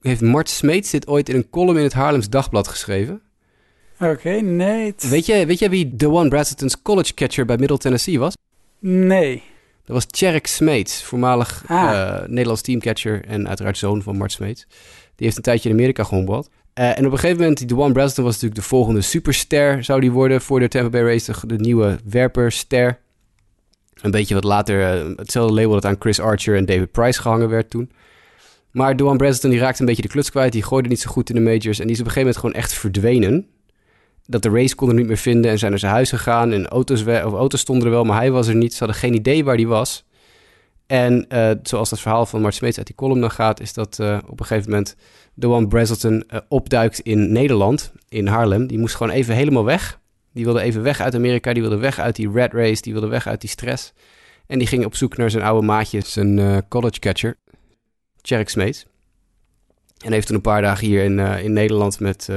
heeft 0.00 0.20
Mart 0.20 0.48
Smeets 0.48 0.90
dit 0.90 1.06
ooit 1.06 1.28
in 1.28 1.36
een 1.36 1.50
column 1.50 1.76
in 1.76 1.82
het 1.82 1.92
Haarlems 1.92 2.28
Dagblad 2.28 2.68
geschreven. 2.68 3.20
Oké, 3.94 4.10
okay, 4.10 4.38
nee. 4.38 4.94
Weet 4.98 5.26
je, 5.26 5.46
weet 5.46 5.58
je 5.58 5.68
wie 5.68 5.96
Dewan 5.96 6.28
Brazelton's 6.28 6.82
college 6.82 7.14
catcher 7.14 7.44
bij 7.44 7.56
Middle 7.56 7.78
Tennessee 7.78 8.18
was? 8.18 8.34
Nee. 8.78 9.42
Dat 9.84 9.96
was 9.96 10.06
Tjerk 10.06 10.46
Smeets, 10.46 11.02
voormalig 11.02 11.64
ah. 11.66 11.82
uh, 11.82 12.28
Nederlands 12.28 12.62
teamcatcher 12.62 13.24
en 13.24 13.48
uiteraard 13.48 13.78
zoon 13.78 14.02
van 14.02 14.16
Mart 14.16 14.32
Smeets. 14.32 14.66
Die 15.16 15.26
heeft 15.26 15.36
een 15.36 15.42
tijdje 15.42 15.68
in 15.68 15.74
Amerika 15.74 16.04
gehombald. 16.04 16.50
Uh, 16.74 16.98
en 16.98 17.06
op 17.06 17.12
een 17.12 17.18
gegeven 17.18 17.40
moment, 17.40 17.58
die 17.58 17.66
Dewan 17.66 17.92
Brazelton 17.92 18.24
was 18.24 18.32
natuurlijk 18.32 18.60
de 18.60 18.66
volgende 18.66 19.00
superster, 19.00 19.84
zou 19.84 20.00
die 20.00 20.12
worden 20.12 20.40
voor 20.40 20.60
de 20.60 20.68
Tampa 20.68 20.88
Bay 20.88 21.02
Rays, 21.02 21.24
de, 21.24 21.34
de 21.46 21.58
nieuwe 21.58 21.98
werperster. 22.04 22.98
Een 24.00 24.10
beetje 24.10 24.34
wat 24.34 24.44
later, 24.44 25.06
uh, 25.06 25.16
hetzelfde 25.16 25.54
label 25.54 25.72
dat 25.72 25.84
aan 25.84 25.96
Chris 25.98 26.20
Archer 26.20 26.56
en 26.56 26.64
David 26.64 26.90
Price 26.90 27.20
gehangen 27.20 27.48
werd 27.48 27.70
toen. 27.70 27.90
Maar 28.70 28.96
Duan 28.96 29.16
Brazelton 29.16 29.50
die 29.50 29.58
raakte 29.58 29.80
een 29.80 29.86
beetje 29.86 30.02
de 30.02 30.08
kluts 30.08 30.30
kwijt. 30.30 30.52
Die 30.52 30.62
gooide 30.62 30.88
niet 30.88 31.00
zo 31.00 31.10
goed 31.10 31.28
in 31.28 31.34
de 31.34 31.40
majors. 31.40 31.78
En 31.78 31.86
die 31.86 31.94
is 31.94 32.00
op 32.00 32.06
een 32.06 32.12
gegeven 32.12 32.20
moment 32.20 32.36
gewoon 32.36 32.54
echt 32.54 32.72
verdwenen. 32.72 33.48
Dat 34.26 34.42
de 34.42 34.50
race 34.50 34.74
kon 34.74 34.88
er 34.88 34.94
niet 34.94 35.06
meer 35.06 35.16
vinden 35.16 35.50
en 35.50 35.58
zijn 35.58 35.70
naar 35.70 35.80
zijn 35.80 35.92
huis 35.92 36.08
gegaan. 36.08 36.52
En 36.52 36.66
auto's, 36.66 37.02
of 37.02 37.32
auto's 37.32 37.60
stonden 37.60 37.86
er 37.86 37.92
wel, 37.92 38.04
maar 38.04 38.16
hij 38.16 38.30
was 38.30 38.46
er 38.46 38.54
niet. 38.54 38.72
Ze 38.72 38.78
hadden 38.78 38.96
geen 38.96 39.14
idee 39.14 39.44
waar 39.44 39.56
hij 39.56 39.66
was. 39.66 40.04
En 40.86 41.26
uh, 41.28 41.50
zoals 41.62 41.90
dat 41.90 42.00
verhaal 42.00 42.26
van 42.26 42.40
Mart 42.40 42.54
Smeets 42.54 42.76
uit 42.76 42.86
die 42.86 42.96
column 42.96 43.20
dan 43.20 43.30
gaat... 43.30 43.60
is 43.60 43.72
dat 43.72 43.98
uh, 44.00 44.18
op 44.26 44.40
een 44.40 44.46
gegeven 44.46 44.70
moment 44.70 44.96
Duan 45.34 45.68
Brazelton 45.68 46.24
uh, 46.28 46.40
opduikt 46.48 47.00
in 47.00 47.32
Nederland, 47.32 47.92
in 48.08 48.26
Haarlem. 48.26 48.66
Die 48.66 48.78
moest 48.78 48.94
gewoon 48.94 49.12
even 49.12 49.34
helemaal 49.34 49.64
weg. 49.64 50.00
Die 50.32 50.44
wilde 50.44 50.60
even 50.60 50.82
weg 50.82 51.00
uit 51.00 51.14
Amerika. 51.14 51.52
Die 51.52 51.62
wilde 51.62 51.76
weg 51.78 51.98
uit 51.98 52.16
die 52.16 52.30
red 52.30 52.52
race. 52.52 52.82
Die 52.82 52.92
wilde 52.92 53.08
weg 53.08 53.26
uit 53.26 53.40
die 53.40 53.50
stress. 53.50 53.92
En 54.46 54.58
die 54.58 54.68
ging 54.68 54.84
op 54.84 54.94
zoek 54.94 55.16
naar 55.16 55.30
zijn 55.30 55.44
oude 55.44 55.66
maatje, 55.66 56.00
zijn 56.00 56.68
college 56.68 56.98
catcher. 56.98 57.36
Tjerk 58.20 58.48
Smeets. 58.48 58.86
En 60.04 60.12
heeft 60.12 60.26
toen 60.26 60.36
een 60.36 60.42
paar 60.42 60.62
dagen 60.62 60.86
hier 60.86 61.04
in, 61.04 61.18
in 61.18 61.52
Nederland 61.52 62.00
met, 62.00 62.28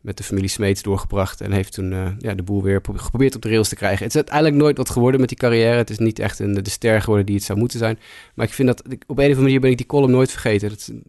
met 0.00 0.16
de 0.16 0.22
familie 0.22 0.48
Smeets 0.48 0.82
doorgebracht. 0.82 1.40
En 1.40 1.52
heeft 1.52 1.72
toen 1.72 1.92
uh, 1.92 2.08
ja, 2.18 2.34
de 2.34 2.42
boel 2.42 2.62
weer 2.62 2.80
geprobeerd 2.94 3.34
op 3.34 3.42
de 3.42 3.48
rails 3.48 3.68
te 3.68 3.76
krijgen. 3.76 3.98
Het 3.98 4.08
is 4.08 4.16
uiteindelijk 4.16 4.56
nooit 4.56 4.76
wat 4.76 4.90
geworden 4.90 5.20
met 5.20 5.28
die 5.28 5.38
carrière. 5.38 5.76
Het 5.76 5.90
is 5.90 5.98
niet 5.98 6.18
echt 6.18 6.38
een, 6.38 6.54
de 6.54 6.70
ster 6.70 7.00
geworden 7.00 7.26
die 7.26 7.34
het 7.34 7.44
zou 7.44 7.58
moeten 7.58 7.78
zijn. 7.78 7.98
Maar 8.34 8.46
ik 8.46 8.52
vind 8.52 8.68
dat, 8.68 8.82
op 8.82 8.90
een 8.90 9.06
of 9.08 9.18
andere 9.18 9.40
manier 9.40 9.60
ben 9.60 9.70
ik 9.70 9.76
die 9.76 9.86
column 9.86 10.10
nooit 10.10 10.30
vergeten. 10.30 10.68
Het 10.68 10.80
is 10.80 10.88
een 10.88 11.02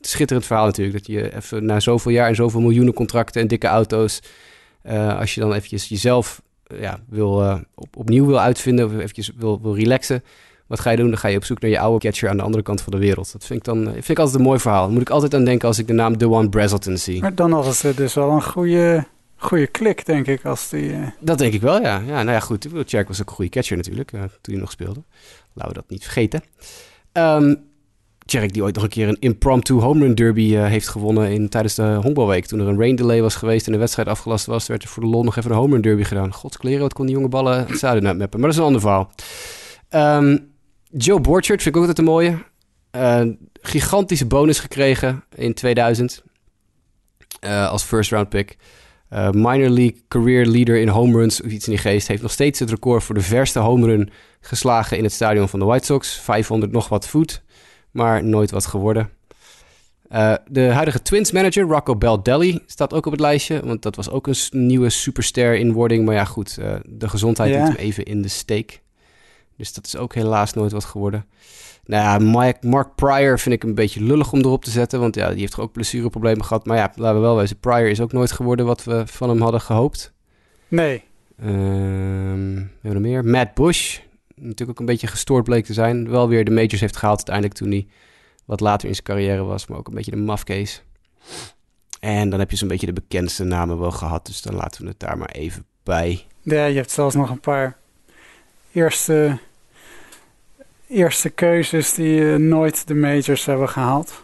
schitterend 0.00 0.46
verhaal 0.46 0.66
natuurlijk. 0.66 0.96
Dat 0.96 1.06
je 1.06 1.36
even 1.36 1.64
na 1.64 1.80
zoveel 1.80 2.12
jaar 2.12 2.28
en 2.28 2.34
zoveel 2.34 2.60
miljoenen 2.60 2.94
contracten 2.94 3.40
en 3.40 3.48
dikke 3.48 3.66
auto's... 3.66 4.20
als 5.18 5.34
je 5.34 5.40
dan 5.40 5.52
eventjes 5.52 5.88
jezelf 5.88 6.42
ja, 6.80 7.00
wil, 7.08 7.62
op, 7.74 7.96
opnieuw 7.96 8.26
wil 8.26 8.40
uitvinden 8.40 8.86
of 8.86 8.92
eventjes 8.92 9.32
wil, 9.36 9.62
wil 9.62 9.76
relaxen 9.76 10.22
wat 10.68 10.80
ga 10.80 10.90
je 10.90 10.96
doen? 10.96 11.08
Dan 11.08 11.18
ga 11.18 11.28
je 11.28 11.36
op 11.36 11.44
zoek 11.44 11.60
naar 11.60 11.70
je 11.70 11.78
oude 11.78 11.98
catcher 11.98 12.28
aan 12.28 12.36
de 12.36 12.42
andere 12.42 12.62
kant 12.62 12.80
van 12.80 12.92
de 12.92 12.98
wereld. 12.98 13.32
Dat 13.32 13.44
vind 13.44 13.58
ik 13.58 13.64
dan 13.64 13.84
vind 13.84 14.08
ik 14.08 14.18
altijd 14.18 14.36
een 14.36 14.42
mooi 14.42 14.58
verhaal. 14.58 14.84
Daar 14.84 14.92
moet 14.92 15.00
ik 15.00 15.10
altijd 15.10 15.34
aan 15.34 15.44
denken 15.44 15.68
als 15.68 15.78
ik 15.78 15.86
de 15.86 15.92
naam 15.92 16.16
One 16.22 16.48
Brazelton 16.48 16.96
zie. 16.96 17.20
Maar 17.20 17.34
dan 17.34 17.50
was 17.50 17.82
het 17.82 17.96
dus 17.96 18.14
wel 18.14 18.30
een 18.30 18.42
goede, 18.42 19.06
goede 19.36 19.66
klik, 19.66 20.06
denk 20.06 20.26
ik. 20.26 20.44
Als 20.44 20.68
die, 20.68 20.92
uh... 20.92 21.06
Dat 21.20 21.38
denk 21.38 21.52
ik 21.52 21.60
wel, 21.60 21.80
ja. 21.80 21.98
ja 22.06 22.22
nou 22.22 22.30
ja, 22.30 22.40
goed. 22.40 22.68
Tjerk 22.86 23.08
was 23.08 23.20
ook 23.20 23.28
een 23.28 23.34
goede 23.34 23.50
catcher 23.50 23.76
natuurlijk, 23.76 24.12
uh, 24.12 24.20
toen 24.20 24.54
hij 24.54 24.56
nog 24.56 24.70
speelde. 24.70 25.02
Laten 25.52 25.72
we 25.72 25.80
dat 25.80 25.90
niet 25.90 26.02
vergeten. 26.02 26.42
Um, 27.12 27.66
Tjerk 28.24 28.52
die 28.52 28.62
ooit 28.62 28.74
nog 28.74 28.84
een 28.84 28.90
keer 28.90 29.08
een 29.08 29.20
impromptu 29.20 29.74
home 29.74 30.00
run 30.00 30.14
derby 30.14 30.54
uh, 30.54 30.66
heeft 30.66 30.88
gewonnen 30.88 31.30
in, 31.30 31.48
tijdens 31.48 31.74
de 31.74 31.98
honkbalweek. 32.02 32.46
Toen 32.46 32.60
er 32.60 32.66
een 32.66 32.78
rain 32.78 32.96
delay 32.96 33.22
was 33.22 33.34
geweest 33.34 33.66
en 33.66 33.72
de 33.72 33.78
wedstrijd 33.78 34.08
afgelast 34.08 34.46
was, 34.46 34.66
werd 34.66 34.82
er 34.82 34.88
voor 34.88 35.02
de 35.02 35.08
lol 35.08 35.24
nog 35.24 35.36
even 35.36 35.50
een 35.50 35.56
home 35.56 35.72
run 35.72 35.82
derby 35.82 36.02
gedaan. 36.02 36.32
Godskleren, 36.32 36.80
wat 36.80 36.92
kon 36.92 37.06
die 37.06 37.14
jonge 37.14 37.28
ballen 37.28 37.66
het 37.66 37.78
zuiden. 37.78 38.16
Maar 38.16 38.28
dat 38.30 38.44
is 38.44 38.56
een 38.56 38.62
ander 38.62 38.80
verhaal. 38.80 39.10
Um, 39.90 40.56
Joe 40.90 41.20
Borchert 41.20 41.62
vind 41.62 41.74
ik 41.74 41.82
ook 41.82 41.88
altijd 41.88 41.98
een 41.98 42.12
mooie. 42.12 42.38
Uh, 42.96 43.22
gigantische 43.60 44.26
bonus 44.26 44.58
gekregen 44.58 45.24
in 45.34 45.54
2000 45.54 46.22
uh, 47.44 47.70
als 47.70 47.82
first 47.82 48.10
round 48.10 48.28
pick. 48.28 48.56
Uh, 49.12 49.30
minor 49.30 49.68
league 49.68 50.02
career 50.08 50.46
leader 50.46 50.76
in 50.80 50.88
home 50.88 51.12
runs 51.12 51.42
of 51.42 51.50
iets 51.50 51.66
in 51.66 51.72
die 51.72 51.80
geest. 51.80 52.08
Heeft 52.08 52.22
nog 52.22 52.30
steeds 52.30 52.58
het 52.58 52.70
record 52.70 53.02
voor 53.02 53.14
de 53.14 53.20
verste 53.20 53.58
home 53.58 53.86
run 53.86 54.10
geslagen 54.40 54.96
in 54.96 55.04
het 55.04 55.12
stadion 55.12 55.48
van 55.48 55.58
de 55.58 55.64
White 55.64 55.84
Sox. 55.84 56.20
500 56.20 56.72
nog 56.72 56.88
wat 56.88 57.08
voet, 57.08 57.42
maar 57.90 58.24
nooit 58.24 58.50
wat 58.50 58.66
geworden. 58.66 59.10
Uh, 60.12 60.34
de 60.46 60.60
huidige 60.60 61.02
Twins 61.02 61.32
manager, 61.32 61.64
Rocco 61.64 61.96
Baldelli, 61.96 62.62
staat 62.66 62.94
ook 62.94 63.06
op 63.06 63.12
het 63.12 63.20
lijstje. 63.20 63.60
Want 63.64 63.82
dat 63.82 63.96
was 63.96 64.10
ook 64.10 64.26
een 64.26 64.36
nieuwe 64.50 64.90
superster 64.90 65.54
in 65.56 65.72
wording. 65.72 66.04
Maar 66.04 66.14
ja, 66.14 66.24
goed, 66.24 66.56
uh, 66.60 66.74
de 66.84 67.08
gezondheid 67.08 67.52
ja. 67.52 67.58
liet 67.58 67.76
hem 67.76 67.86
even 67.86 68.04
in 68.04 68.22
de 68.22 68.28
steek. 68.28 68.82
Dus 69.58 69.72
dat 69.72 69.86
is 69.86 69.96
ook 69.96 70.14
helaas 70.14 70.52
nooit 70.52 70.72
wat 70.72 70.84
geworden. 70.84 71.26
Nou 71.84 72.02
ja, 72.02 72.30
Mark, 72.30 72.62
Mark 72.62 72.94
Pryor 72.94 73.38
vind 73.38 73.54
ik 73.54 73.62
een 73.62 73.74
beetje 73.74 74.02
lullig 74.02 74.32
om 74.32 74.38
erop 74.38 74.64
te 74.64 74.70
zetten. 74.70 75.00
Want 75.00 75.14
ja, 75.14 75.30
die 75.30 75.40
heeft 75.40 75.58
ook 75.58 75.72
blessureproblemen 75.72 76.44
gehad. 76.44 76.66
Maar 76.66 76.76
ja, 76.76 76.92
laten 76.94 77.14
we 77.14 77.26
wel 77.26 77.36
wezen. 77.36 77.58
Pryor 77.58 77.88
is 77.88 78.00
ook 78.00 78.12
nooit 78.12 78.32
geworden 78.32 78.66
wat 78.66 78.84
we 78.84 79.02
van 79.06 79.28
hem 79.28 79.40
hadden 79.40 79.60
gehoopt. 79.60 80.12
Nee. 80.68 81.02
Um, 81.42 82.56
we 82.56 82.88
hebben 82.88 83.02
er 83.02 83.08
meer. 83.08 83.24
Matt 83.24 83.54
Bush. 83.54 83.98
Natuurlijk 84.34 84.70
ook 84.70 84.78
een 84.78 84.92
beetje 84.92 85.06
gestoord 85.06 85.44
bleek 85.44 85.64
te 85.64 85.72
zijn. 85.72 86.10
Wel 86.10 86.28
weer 86.28 86.44
de 86.44 86.50
majors 86.50 86.80
heeft 86.80 86.96
gehaald 86.96 87.16
uiteindelijk 87.16 87.54
toen 87.54 87.70
hij 87.70 87.86
wat 88.44 88.60
later 88.60 88.88
in 88.88 88.94
zijn 88.94 89.06
carrière 89.06 89.42
was. 89.42 89.66
Maar 89.66 89.78
ook 89.78 89.88
een 89.88 89.94
beetje 89.94 90.10
de 90.10 90.16
mafcase. 90.16 90.80
En 92.00 92.30
dan 92.30 92.38
heb 92.38 92.50
je 92.50 92.56
zo'n 92.56 92.68
beetje 92.68 92.86
de 92.86 92.92
bekendste 92.92 93.44
namen 93.44 93.78
wel 93.78 93.90
gehad. 93.90 94.26
Dus 94.26 94.42
dan 94.42 94.54
laten 94.54 94.82
we 94.82 94.88
het 94.88 95.00
daar 95.00 95.18
maar 95.18 95.30
even 95.30 95.64
bij. 95.82 96.26
Ja, 96.40 96.64
je 96.64 96.76
hebt 96.76 96.90
zelfs 96.90 97.14
nog 97.14 97.30
een 97.30 97.40
paar 97.40 97.76
eerste 98.72 99.38
eerste 100.88 101.30
keuzes 101.30 101.94
die 101.94 102.20
uh, 102.20 102.36
nooit 102.36 102.86
de 102.86 102.94
majors 102.94 103.44
hebben 103.44 103.68
gehaald. 103.68 104.22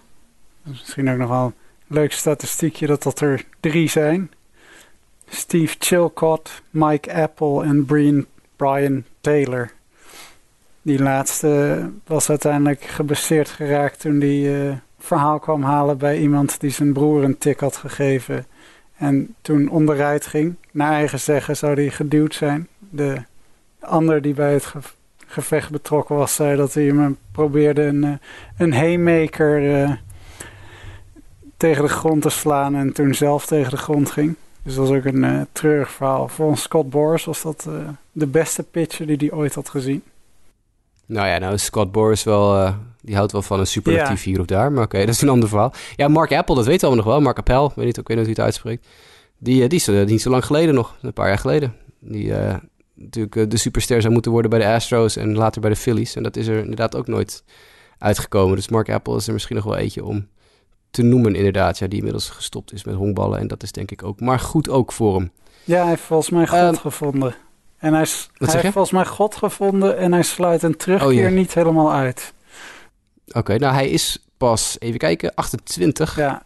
Dus 0.62 0.80
misschien 0.80 1.10
ook 1.10 1.18
nog 1.18 1.28
wel 1.28 1.44
een 1.44 1.54
leuk 1.86 2.12
statistiekje 2.12 2.86
dat 2.86 3.02
dat 3.02 3.20
er 3.20 3.44
drie 3.60 3.88
zijn. 3.88 4.30
Steve 5.28 5.76
Chilcott, 5.78 6.62
Mike 6.70 7.14
Apple 7.14 7.64
en 7.64 7.84
Brian, 8.56 9.04
Taylor. 9.20 9.70
Die 10.82 11.02
laatste 11.02 11.90
was 12.06 12.30
uiteindelijk 12.30 12.82
gebaseerd 12.82 13.48
geraakt 13.48 14.00
toen 14.00 14.20
hij 14.20 14.66
uh, 14.66 14.74
verhaal 14.98 15.38
kwam 15.38 15.62
halen 15.62 15.98
bij 15.98 16.18
iemand 16.18 16.60
die 16.60 16.70
zijn 16.70 16.92
broer 16.92 17.24
een 17.24 17.38
tik 17.38 17.60
had 17.60 17.76
gegeven. 17.76 18.46
En 18.96 19.34
toen 19.40 19.68
onderuit 19.68 20.26
ging, 20.26 20.54
naar 20.70 20.92
eigen 20.92 21.20
zeggen 21.20 21.56
zou 21.56 21.74
hij 21.74 21.90
geduwd 21.90 22.34
zijn. 22.34 22.68
De 22.78 23.22
ander 23.80 24.22
die 24.22 24.34
bij 24.34 24.52
het 24.52 24.66
gevecht 25.34 25.70
betrokken 25.70 26.16
was, 26.16 26.34
zei 26.34 26.56
dat 26.56 26.74
hij 26.74 26.84
hem 26.84 27.16
probeerde 27.32 27.82
een, 27.82 28.04
eh, 28.04 28.12
een 28.58 28.72
haymaker 28.72 29.62
uh, 29.62 29.92
tegen 31.56 31.82
de 31.82 31.88
grond 31.88 32.22
te 32.22 32.28
slaan 32.28 32.74
en 32.74 32.92
toen 32.92 33.14
zelf 33.14 33.46
tegen 33.46 33.70
de 33.70 33.76
grond 33.76 34.10
ging. 34.10 34.34
Dus 34.62 34.74
dat 34.74 34.88
was 34.88 34.96
ook 34.96 35.04
een 35.04 35.22
uh, 35.22 35.40
treurig 35.52 35.90
verhaal. 35.90 36.28
Volgens 36.28 36.62
Scott 36.62 36.90
Boris 36.90 37.24
was 37.24 37.42
dat 37.42 37.66
uh, 37.68 37.74
de 38.12 38.26
beste 38.26 38.62
pitcher 38.62 39.06
die 39.06 39.16
hij 39.16 39.32
ooit 39.32 39.54
had 39.54 39.68
gezien. 39.68 40.02
Nou 41.06 41.28
ja, 41.28 41.38
nou 41.38 41.58
Scott 41.58 41.92
Boris 41.92 42.24
wel, 42.24 42.74
die 43.00 43.16
houdt 43.16 43.32
wel 43.32 43.42
van 43.42 43.58
een 43.58 43.66
superlatief 43.66 44.24
ja. 44.24 44.30
hier 44.30 44.40
of 44.40 44.46
daar. 44.46 44.72
Maar 44.72 44.84
oké, 44.84 44.94
okay, 44.94 45.00
dat 45.06 45.14
is 45.14 45.20
een 45.20 45.28
ander 45.28 45.48
verhaal. 45.48 45.72
Ja, 45.96 46.08
Mark 46.08 46.32
Apple, 46.32 46.54
dat 46.54 46.66
weten 46.66 46.90
we 46.90 46.96
nog 46.96 47.04
wel. 47.04 47.20
Mark 47.20 47.38
Appel, 47.38 47.72
weet 47.76 47.86
niet, 47.86 47.96
ik 47.96 48.08
weet 48.08 48.16
niet 48.16 48.26
hoe 48.26 48.34
het 48.34 48.44
uitspreekt. 48.44 48.86
Die, 49.38 49.68
die 49.68 49.78
is 49.78 49.86
niet 50.10 50.22
zo 50.22 50.30
lang 50.30 50.44
geleden 50.44 50.74
nog, 50.74 50.96
een 51.02 51.12
paar 51.12 51.28
jaar 51.28 51.38
geleden. 51.38 51.74
Die, 51.98 52.32
natuurlijk 52.94 53.36
eh, 53.36 53.44
de 53.48 53.56
superster 53.56 54.00
zou 54.00 54.12
moeten 54.12 54.32
worden 54.32 54.50
bij 54.50 54.58
de 54.58 54.66
Astros 54.66 55.16
en 55.16 55.34
later 55.34 55.60
bij 55.60 55.70
de 55.70 55.76
Phillies. 55.76 56.16
En 56.16 56.22
dat 56.22 56.36
is 56.36 56.46
er 56.46 56.58
inderdaad 56.58 56.96
ook 56.96 57.06
nooit 57.06 57.44
uitgekomen. 57.98 58.56
Dus 58.56 58.68
Mark 58.68 58.90
Apple 58.90 59.16
is 59.16 59.26
er 59.26 59.32
misschien 59.32 59.56
nog 59.56 59.64
wel 59.64 59.76
eentje 59.76 60.04
om 60.04 60.28
te 60.90 61.02
noemen, 61.02 61.34
inderdaad. 61.34 61.78
Ja, 61.78 61.86
die 61.86 61.98
inmiddels 61.98 62.30
gestopt 62.30 62.72
is 62.72 62.84
met 62.84 62.94
honkballen. 62.94 63.38
En 63.38 63.46
dat 63.46 63.62
is 63.62 63.72
denk 63.72 63.90
ik 63.90 64.02
ook 64.02 64.20
maar 64.20 64.40
goed 64.40 64.68
ook 64.68 64.92
voor 64.92 65.14
hem. 65.14 65.30
Ja, 65.64 65.80
hij 65.80 65.88
heeft 65.88 66.02
volgens 66.02 66.30
mij 66.30 66.46
God 66.46 66.74
uh, 66.74 66.80
gevonden. 66.80 67.34
En 67.78 67.94
hij, 67.94 68.06
hij 68.34 68.60
heeft 68.60 68.72
volgens 68.72 68.90
mij 68.90 69.04
God 69.04 69.36
gevonden 69.36 69.98
en 69.98 70.12
hij 70.12 70.22
sluit 70.22 70.62
een 70.62 70.76
terugkeer 70.76 71.26
oh, 71.26 71.32
niet 71.32 71.54
helemaal 71.54 71.92
uit. 71.92 72.32
Oké, 73.26 73.38
okay, 73.38 73.56
nou 73.56 73.74
hij 73.74 73.88
is 73.88 74.24
pas, 74.36 74.76
even 74.78 74.98
kijken, 74.98 75.34
28. 75.34 76.16
Ja, 76.16 76.42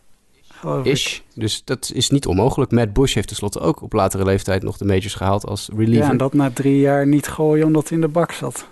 Ish. 0.82 1.18
Dus 1.34 1.64
dat 1.64 1.90
is 1.94 2.10
niet 2.10 2.26
onmogelijk. 2.26 2.70
Matt 2.70 2.92
Bush 2.92 3.14
heeft 3.14 3.26
tenslotte 3.26 3.60
ook 3.60 3.82
op 3.82 3.92
latere 3.92 4.24
leeftijd 4.24 4.62
nog 4.62 4.76
de 4.76 4.84
majors 4.84 5.14
gehaald 5.14 5.46
als 5.46 5.68
reliever. 5.76 6.04
Ja, 6.04 6.10
en 6.10 6.16
dat 6.16 6.34
na 6.34 6.50
drie 6.50 6.80
jaar 6.80 7.06
niet 7.06 7.28
gooien 7.28 7.66
omdat 7.66 7.88
hij 7.88 7.98
in 7.98 8.00
de 8.00 8.08
bak 8.08 8.32
zat. 8.32 8.68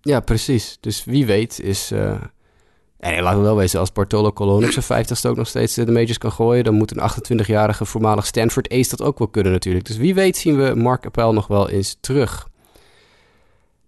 Ja, 0.00 0.20
precies. 0.20 0.78
Dus 0.80 1.04
wie 1.04 1.26
weet 1.26 1.60
is... 1.60 1.92
Uh... 1.92 2.14
En 2.98 3.22
laten 3.22 3.38
we 3.38 3.44
wel 3.44 3.56
wezen, 3.56 3.80
als 3.80 3.92
Bartolo 3.92 4.32
Colon 4.32 4.64
op 4.64 4.70
zijn 4.70 4.84
vijftigste 4.84 5.28
ook 5.28 5.36
nog 5.36 5.48
steeds 5.48 5.74
de 5.74 5.90
majors 5.92 6.18
kan 6.18 6.32
gooien... 6.32 6.64
dan 6.64 6.74
moet 6.74 6.96
een 6.96 7.10
28-jarige 7.10 7.84
voormalig 7.84 8.26
Stanford 8.26 8.68
ace 8.72 8.88
dat 8.96 9.02
ook 9.02 9.18
wel 9.18 9.28
kunnen 9.28 9.52
natuurlijk. 9.52 9.84
Dus 9.84 9.96
wie 9.96 10.14
weet 10.14 10.36
zien 10.36 10.56
we 10.56 10.74
Mark 10.74 11.06
Appel 11.06 11.32
nog 11.32 11.46
wel 11.46 11.68
eens 11.68 11.96
terug. 12.00 12.48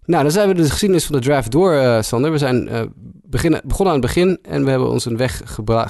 Nou, 0.04 0.22
dan 0.22 0.32
zijn 0.32 0.48
we 0.48 0.54
de 0.54 0.62
geschiedenis 0.62 1.04
van 1.04 1.16
de 1.16 1.22
draft 1.22 1.50
door, 1.50 1.72
uh, 1.72 2.02
Sander. 2.02 2.32
We 2.32 2.38
zijn 2.38 2.68
uh, 2.68 2.80
beginnen, 3.22 3.60
begonnen 3.64 3.94
aan 3.94 4.00
het 4.00 4.14
begin 4.14 4.38
en 4.42 4.64
we 4.64 4.70
hebben 4.70 4.90
ons 4.90 5.04
een 5.04 5.16
weg 5.16 5.42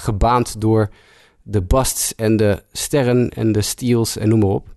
gebaand 0.02 0.60
door 0.60 0.88
de 1.50 1.62
busts 1.62 2.14
en 2.14 2.36
de 2.36 2.62
sterren 2.72 3.28
en 3.28 3.52
de 3.52 3.62
steals 3.62 4.16
en 4.16 4.28
noem 4.28 4.38
maar 4.38 4.48
op. 4.48 4.68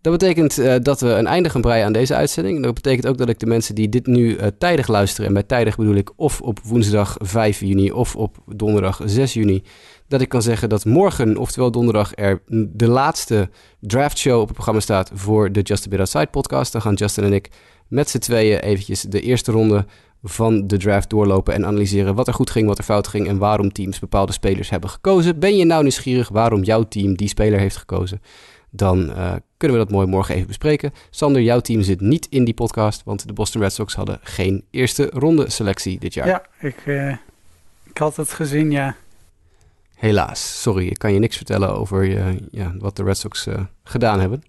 Dat 0.00 0.18
betekent 0.18 0.58
uh, 0.58 0.74
dat 0.82 1.00
we 1.00 1.08
een 1.08 1.26
einde 1.26 1.50
gaan 1.50 1.60
breien 1.60 1.84
aan 1.84 1.92
deze 1.92 2.14
uitzending. 2.14 2.62
Dat 2.62 2.74
betekent 2.74 3.06
ook 3.06 3.18
dat 3.18 3.28
ik 3.28 3.38
de 3.38 3.46
mensen 3.46 3.74
die 3.74 3.88
dit 3.88 4.06
nu 4.06 4.36
uh, 4.36 4.46
tijdig 4.58 4.86
luisteren, 4.86 5.26
en 5.26 5.32
bij 5.32 5.42
tijdig 5.42 5.76
bedoel 5.76 5.94
ik 5.94 6.10
of 6.16 6.40
op 6.40 6.60
woensdag 6.62 7.16
5 7.18 7.60
juni 7.60 7.92
of 7.92 8.16
op 8.16 8.36
donderdag 8.46 9.00
6 9.04 9.32
juni, 9.32 9.62
dat 10.08 10.20
ik 10.20 10.28
kan 10.28 10.42
zeggen 10.42 10.68
dat 10.68 10.84
morgen, 10.84 11.36
oftewel 11.36 11.70
donderdag, 11.70 12.12
er 12.14 12.42
de 12.72 12.88
laatste 12.88 13.50
draftshow 13.80 14.40
op 14.40 14.46
het 14.46 14.54
programma 14.54 14.80
staat 14.80 15.10
voor 15.14 15.52
de 15.52 15.60
Just 15.60 15.86
a 15.86 15.88
Bit 15.88 15.98
Outside 15.98 16.26
podcast. 16.26 16.72
Dan 16.72 16.82
gaan 16.82 16.94
Justin 16.94 17.24
en 17.24 17.32
ik 17.32 17.50
met 17.88 18.10
z'n 18.10 18.18
tweeën 18.18 18.58
eventjes 18.58 19.00
de 19.00 19.20
eerste 19.20 19.52
ronde 19.52 19.86
van 20.22 20.66
de 20.66 20.76
draft 20.76 21.10
doorlopen 21.10 21.54
en 21.54 21.66
analyseren 21.66 22.14
wat 22.14 22.26
er 22.26 22.34
goed 22.34 22.50
ging, 22.50 22.66
wat 22.66 22.78
er 22.78 22.84
fout 22.84 23.08
ging 23.08 23.28
en 23.28 23.38
waarom 23.38 23.72
teams 23.72 23.98
bepaalde 23.98 24.32
spelers 24.32 24.70
hebben 24.70 24.90
gekozen. 24.90 25.38
Ben 25.38 25.56
je 25.56 25.64
nou 25.64 25.82
nieuwsgierig 25.82 26.28
waarom 26.28 26.62
jouw 26.62 26.82
team 26.82 27.16
die 27.16 27.28
speler 27.28 27.58
heeft 27.58 27.76
gekozen? 27.76 28.22
Dan 28.70 29.10
uh, 29.10 29.32
kunnen 29.56 29.78
we 29.78 29.84
dat 29.84 29.92
mooi 29.92 30.06
morgen 30.06 30.34
even 30.34 30.46
bespreken. 30.46 30.92
Sander, 31.10 31.42
jouw 31.42 31.60
team 31.60 31.82
zit 31.82 32.00
niet 32.00 32.26
in 32.30 32.44
die 32.44 32.54
podcast, 32.54 33.02
want 33.04 33.26
de 33.26 33.32
Boston 33.32 33.60
Red 33.60 33.72
Sox 33.72 33.94
hadden 33.94 34.18
geen 34.22 34.64
eerste 34.70 35.10
ronde 35.12 35.50
selectie 35.50 35.98
dit 35.98 36.14
jaar. 36.14 36.26
Ja, 36.26 36.42
ik 36.60 36.86
uh, 36.86 37.10
Ik 37.82 37.98
had 37.98 38.16
het 38.16 38.30
gezien, 38.32 38.70
ja. 38.70 38.96
Helaas, 39.94 40.62
sorry, 40.62 40.86
ik 40.86 40.98
kan 40.98 41.12
je 41.12 41.18
niks 41.18 41.36
vertellen 41.36 41.76
over 41.76 42.04
je, 42.04 42.48
ja, 42.50 42.74
wat 42.78 42.96
de 42.96 43.02
Red 43.02 43.18
Sox 43.18 43.46
uh, 43.46 43.54
gedaan 43.84 44.20
hebben. 44.20 44.42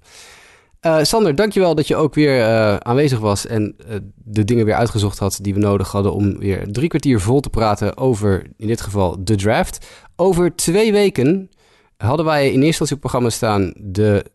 Uh, 0.81 1.03
Sander, 1.03 1.35
dankjewel 1.35 1.75
dat 1.75 1.87
je 1.87 1.95
ook 1.95 2.13
weer 2.13 2.39
uh, 2.39 2.75
aanwezig 2.75 3.19
was 3.19 3.45
en 3.45 3.75
de 4.15 4.43
dingen 4.43 4.65
weer 4.65 4.75
uitgezocht 4.75 5.19
had 5.19 5.39
die 5.41 5.53
we 5.53 5.59
nodig 5.59 5.91
hadden 5.91 6.13
om 6.13 6.37
weer 6.37 6.71
drie 6.71 6.87
kwartier 6.89 7.21
vol 7.21 7.39
te 7.39 7.49
praten 7.49 7.97
over, 7.97 8.45
in 8.57 8.67
dit 8.67 8.81
geval, 8.81 9.15
de 9.23 9.35
draft. 9.35 9.87
Over 10.15 10.55
twee 10.55 10.91
weken 10.91 11.49
hadden 11.97 12.25
wij 12.25 12.45
in 12.45 12.51
eerste 12.51 12.65
instantie 12.65 12.95
op 12.95 13.01
programma 13.01 13.29
staan 13.29 13.73
de 13.77 14.25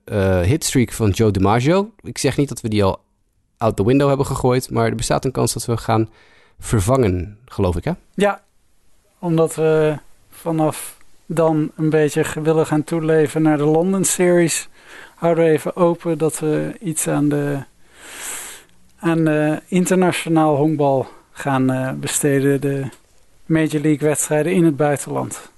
hitstreak 0.45 0.93
van 0.93 1.11
Joe 1.11 1.31
DiMaggio. 1.31 1.91
Ik 2.01 2.19
zeg 2.19 2.37
niet 2.37 2.49
dat 2.49 2.61
we 2.61 2.69
die 2.69 2.85
al 2.85 3.01
out 3.57 3.77
the 3.77 3.85
window 3.85 4.09
hebben 4.09 4.27
gegooid, 4.27 4.71
maar 4.71 4.87
er 4.87 4.95
bestaat 4.95 5.25
een 5.25 5.31
kans 5.31 5.53
dat 5.53 5.65
we 5.65 5.77
gaan 5.77 6.11
vervangen, 6.59 7.39
geloof 7.45 7.77
ik, 7.77 7.85
hè? 7.85 7.93
Ja, 8.15 8.43
omdat 9.19 9.55
we 9.55 9.99
vanaf 10.31 10.97
dan 11.27 11.71
een 11.77 11.91
beetje 11.91 12.25
willen 12.43 12.67
gaan 12.67 12.85
toeleven 12.85 13.43
naar 13.43 13.57
de 13.57 13.65
London 13.65 14.05
Series, 14.05 14.69
houden 15.23 15.45
we 15.45 15.51
even 15.51 15.77
open 15.77 16.19
dat 16.19 16.39
we 16.39 16.73
iets 16.81 17.09
aan 17.09 17.29
de, 17.29 17.59
aan 18.99 19.25
de 19.25 19.63
internationaal 19.69 20.57
honkbal 20.57 21.09
gaan 21.31 21.71
uh, 21.71 21.93
besteden. 21.93 22.61
De 22.61 22.85
Major 23.47 23.81
League 23.81 24.09
wedstrijden 24.09 24.53
in 24.53 24.65
het 24.65 24.77
buitenland. 24.77 25.51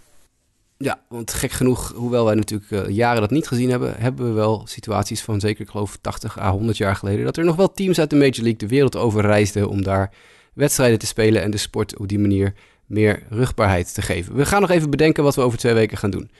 Ja, 0.76 1.00
want 1.08 1.32
gek 1.32 1.50
genoeg, 1.50 1.92
hoewel 1.96 2.24
wij 2.24 2.34
natuurlijk 2.34 2.70
uh, 2.70 2.88
jaren 2.88 3.20
dat 3.20 3.30
niet 3.30 3.48
gezien 3.48 3.70
hebben, 3.70 3.94
hebben 3.96 4.26
we 4.26 4.32
wel 4.32 4.62
situaties 4.66 5.22
van 5.22 5.40
zeker, 5.40 5.62
ik 5.62 5.70
geloof, 5.70 5.98
80 6.00 6.38
à 6.38 6.50
100 6.50 6.76
jaar 6.76 6.96
geleden, 6.96 7.24
dat 7.24 7.36
er 7.36 7.44
nog 7.44 7.56
wel 7.56 7.72
teams 7.72 7.98
uit 7.98 8.10
de 8.10 8.16
Major 8.16 8.42
League 8.42 8.56
de 8.56 8.68
wereld 8.68 8.96
over 8.96 9.22
reisden 9.22 9.68
om 9.68 9.82
daar 9.82 10.10
wedstrijden 10.54 10.98
te 10.98 11.06
spelen 11.06 11.42
en 11.42 11.50
de 11.50 11.56
sport 11.56 11.98
op 11.98 12.08
die 12.08 12.18
manier 12.18 12.54
meer 12.86 13.22
rugbaarheid 13.28 13.94
te 13.94 14.02
geven. 14.02 14.34
We 14.34 14.46
gaan 14.46 14.60
nog 14.60 14.70
even 14.70 14.90
bedenken 14.90 15.22
wat 15.22 15.34
we 15.34 15.42
over 15.42 15.58
twee 15.58 15.74
weken 15.74 15.98
gaan 15.98 16.10
doen. 16.10 16.30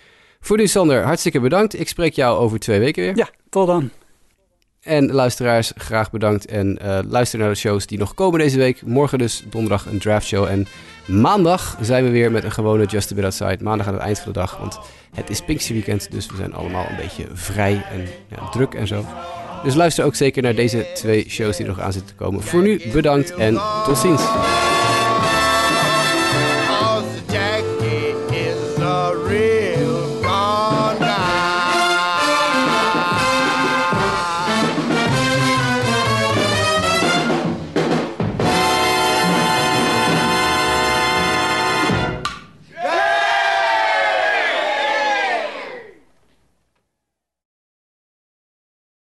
Voor 0.45 0.57
nu, 0.57 0.67
Sander, 0.67 1.03
hartstikke 1.03 1.41
bedankt. 1.41 1.81
Ik 1.81 1.89
spreek 1.89 2.15
jou 2.15 2.39
over 2.39 2.59
twee 2.59 2.79
weken 2.79 3.03
weer. 3.03 3.17
Ja, 3.17 3.29
tot 3.49 3.67
dan. 3.67 3.91
En 4.81 5.13
luisteraars, 5.13 5.73
graag 5.77 6.11
bedankt. 6.11 6.47
En 6.47 6.79
uh, 6.83 6.99
luister 7.09 7.39
naar 7.39 7.49
de 7.49 7.55
shows 7.55 7.87
die 7.87 7.99
nog 7.99 8.15
komen 8.15 8.39
deze 8.39 8.59
week. 8.59 8.83
Morgen 8.83 9.19
dus 9.19 9.45
donderdag 9.51 9.87
een 9.87 9.99
draftshow. 9.99 10.45
En 10.45 10.67
maandag 11.07 11.79
zijn 11.81 12.05
we 12.05 12.11
weer 12.11 12.31
met 12.31 12.45
een 12.45 12.53
gewone 12.53 12.87
Just 12.87 13.13
a 13.13 13.15
Bit 13.15 13.25
Outside. 13.25 13.59
Maandag 13.61 13.87
aan 13.87 13.93
het 13.93 14.03
eind 14.03 14.19
van 14.19 14.33
de 14.33 14.39
dag. 14.39 14.59
Want 14.59 14.79
het 15.15 15.31
is 15.31 15.41
Pinksterweekend, 15.41 16.11
dus 16.11 16.27
we 16.27 16.37
zijn 16.37 16.55
allemaal 16.55 16.87
een 16.89 16.97
beetje 16.97 17.27
vrij 17.33 17.85
en 17.91 18.07
ja, 18.29 18.49
druk 18.49 18.75
en 18.75 18.87
zo. 18.87 19.05
Dus 19.63 19.75
luister 19.75 20.05
ook 20.05 20.15
zeker 20.15 20.43
naar 20.43 20.55
deze 20.55 20.87
twee 20.95 21.25
shows 21.29 21.57
die 21.57 21.67
nog 21.67 21.81
aan 21.81 21.93
zitten 21.93 22.17
te 22.17 22.25
komen. 22.25 22.43
Voor 22.43 22.63
nu 22.63 22.81
bedankt 22.93 23.35
en 23.35 23.61
tot 23.85 23.99
ziens. 23.99 24.23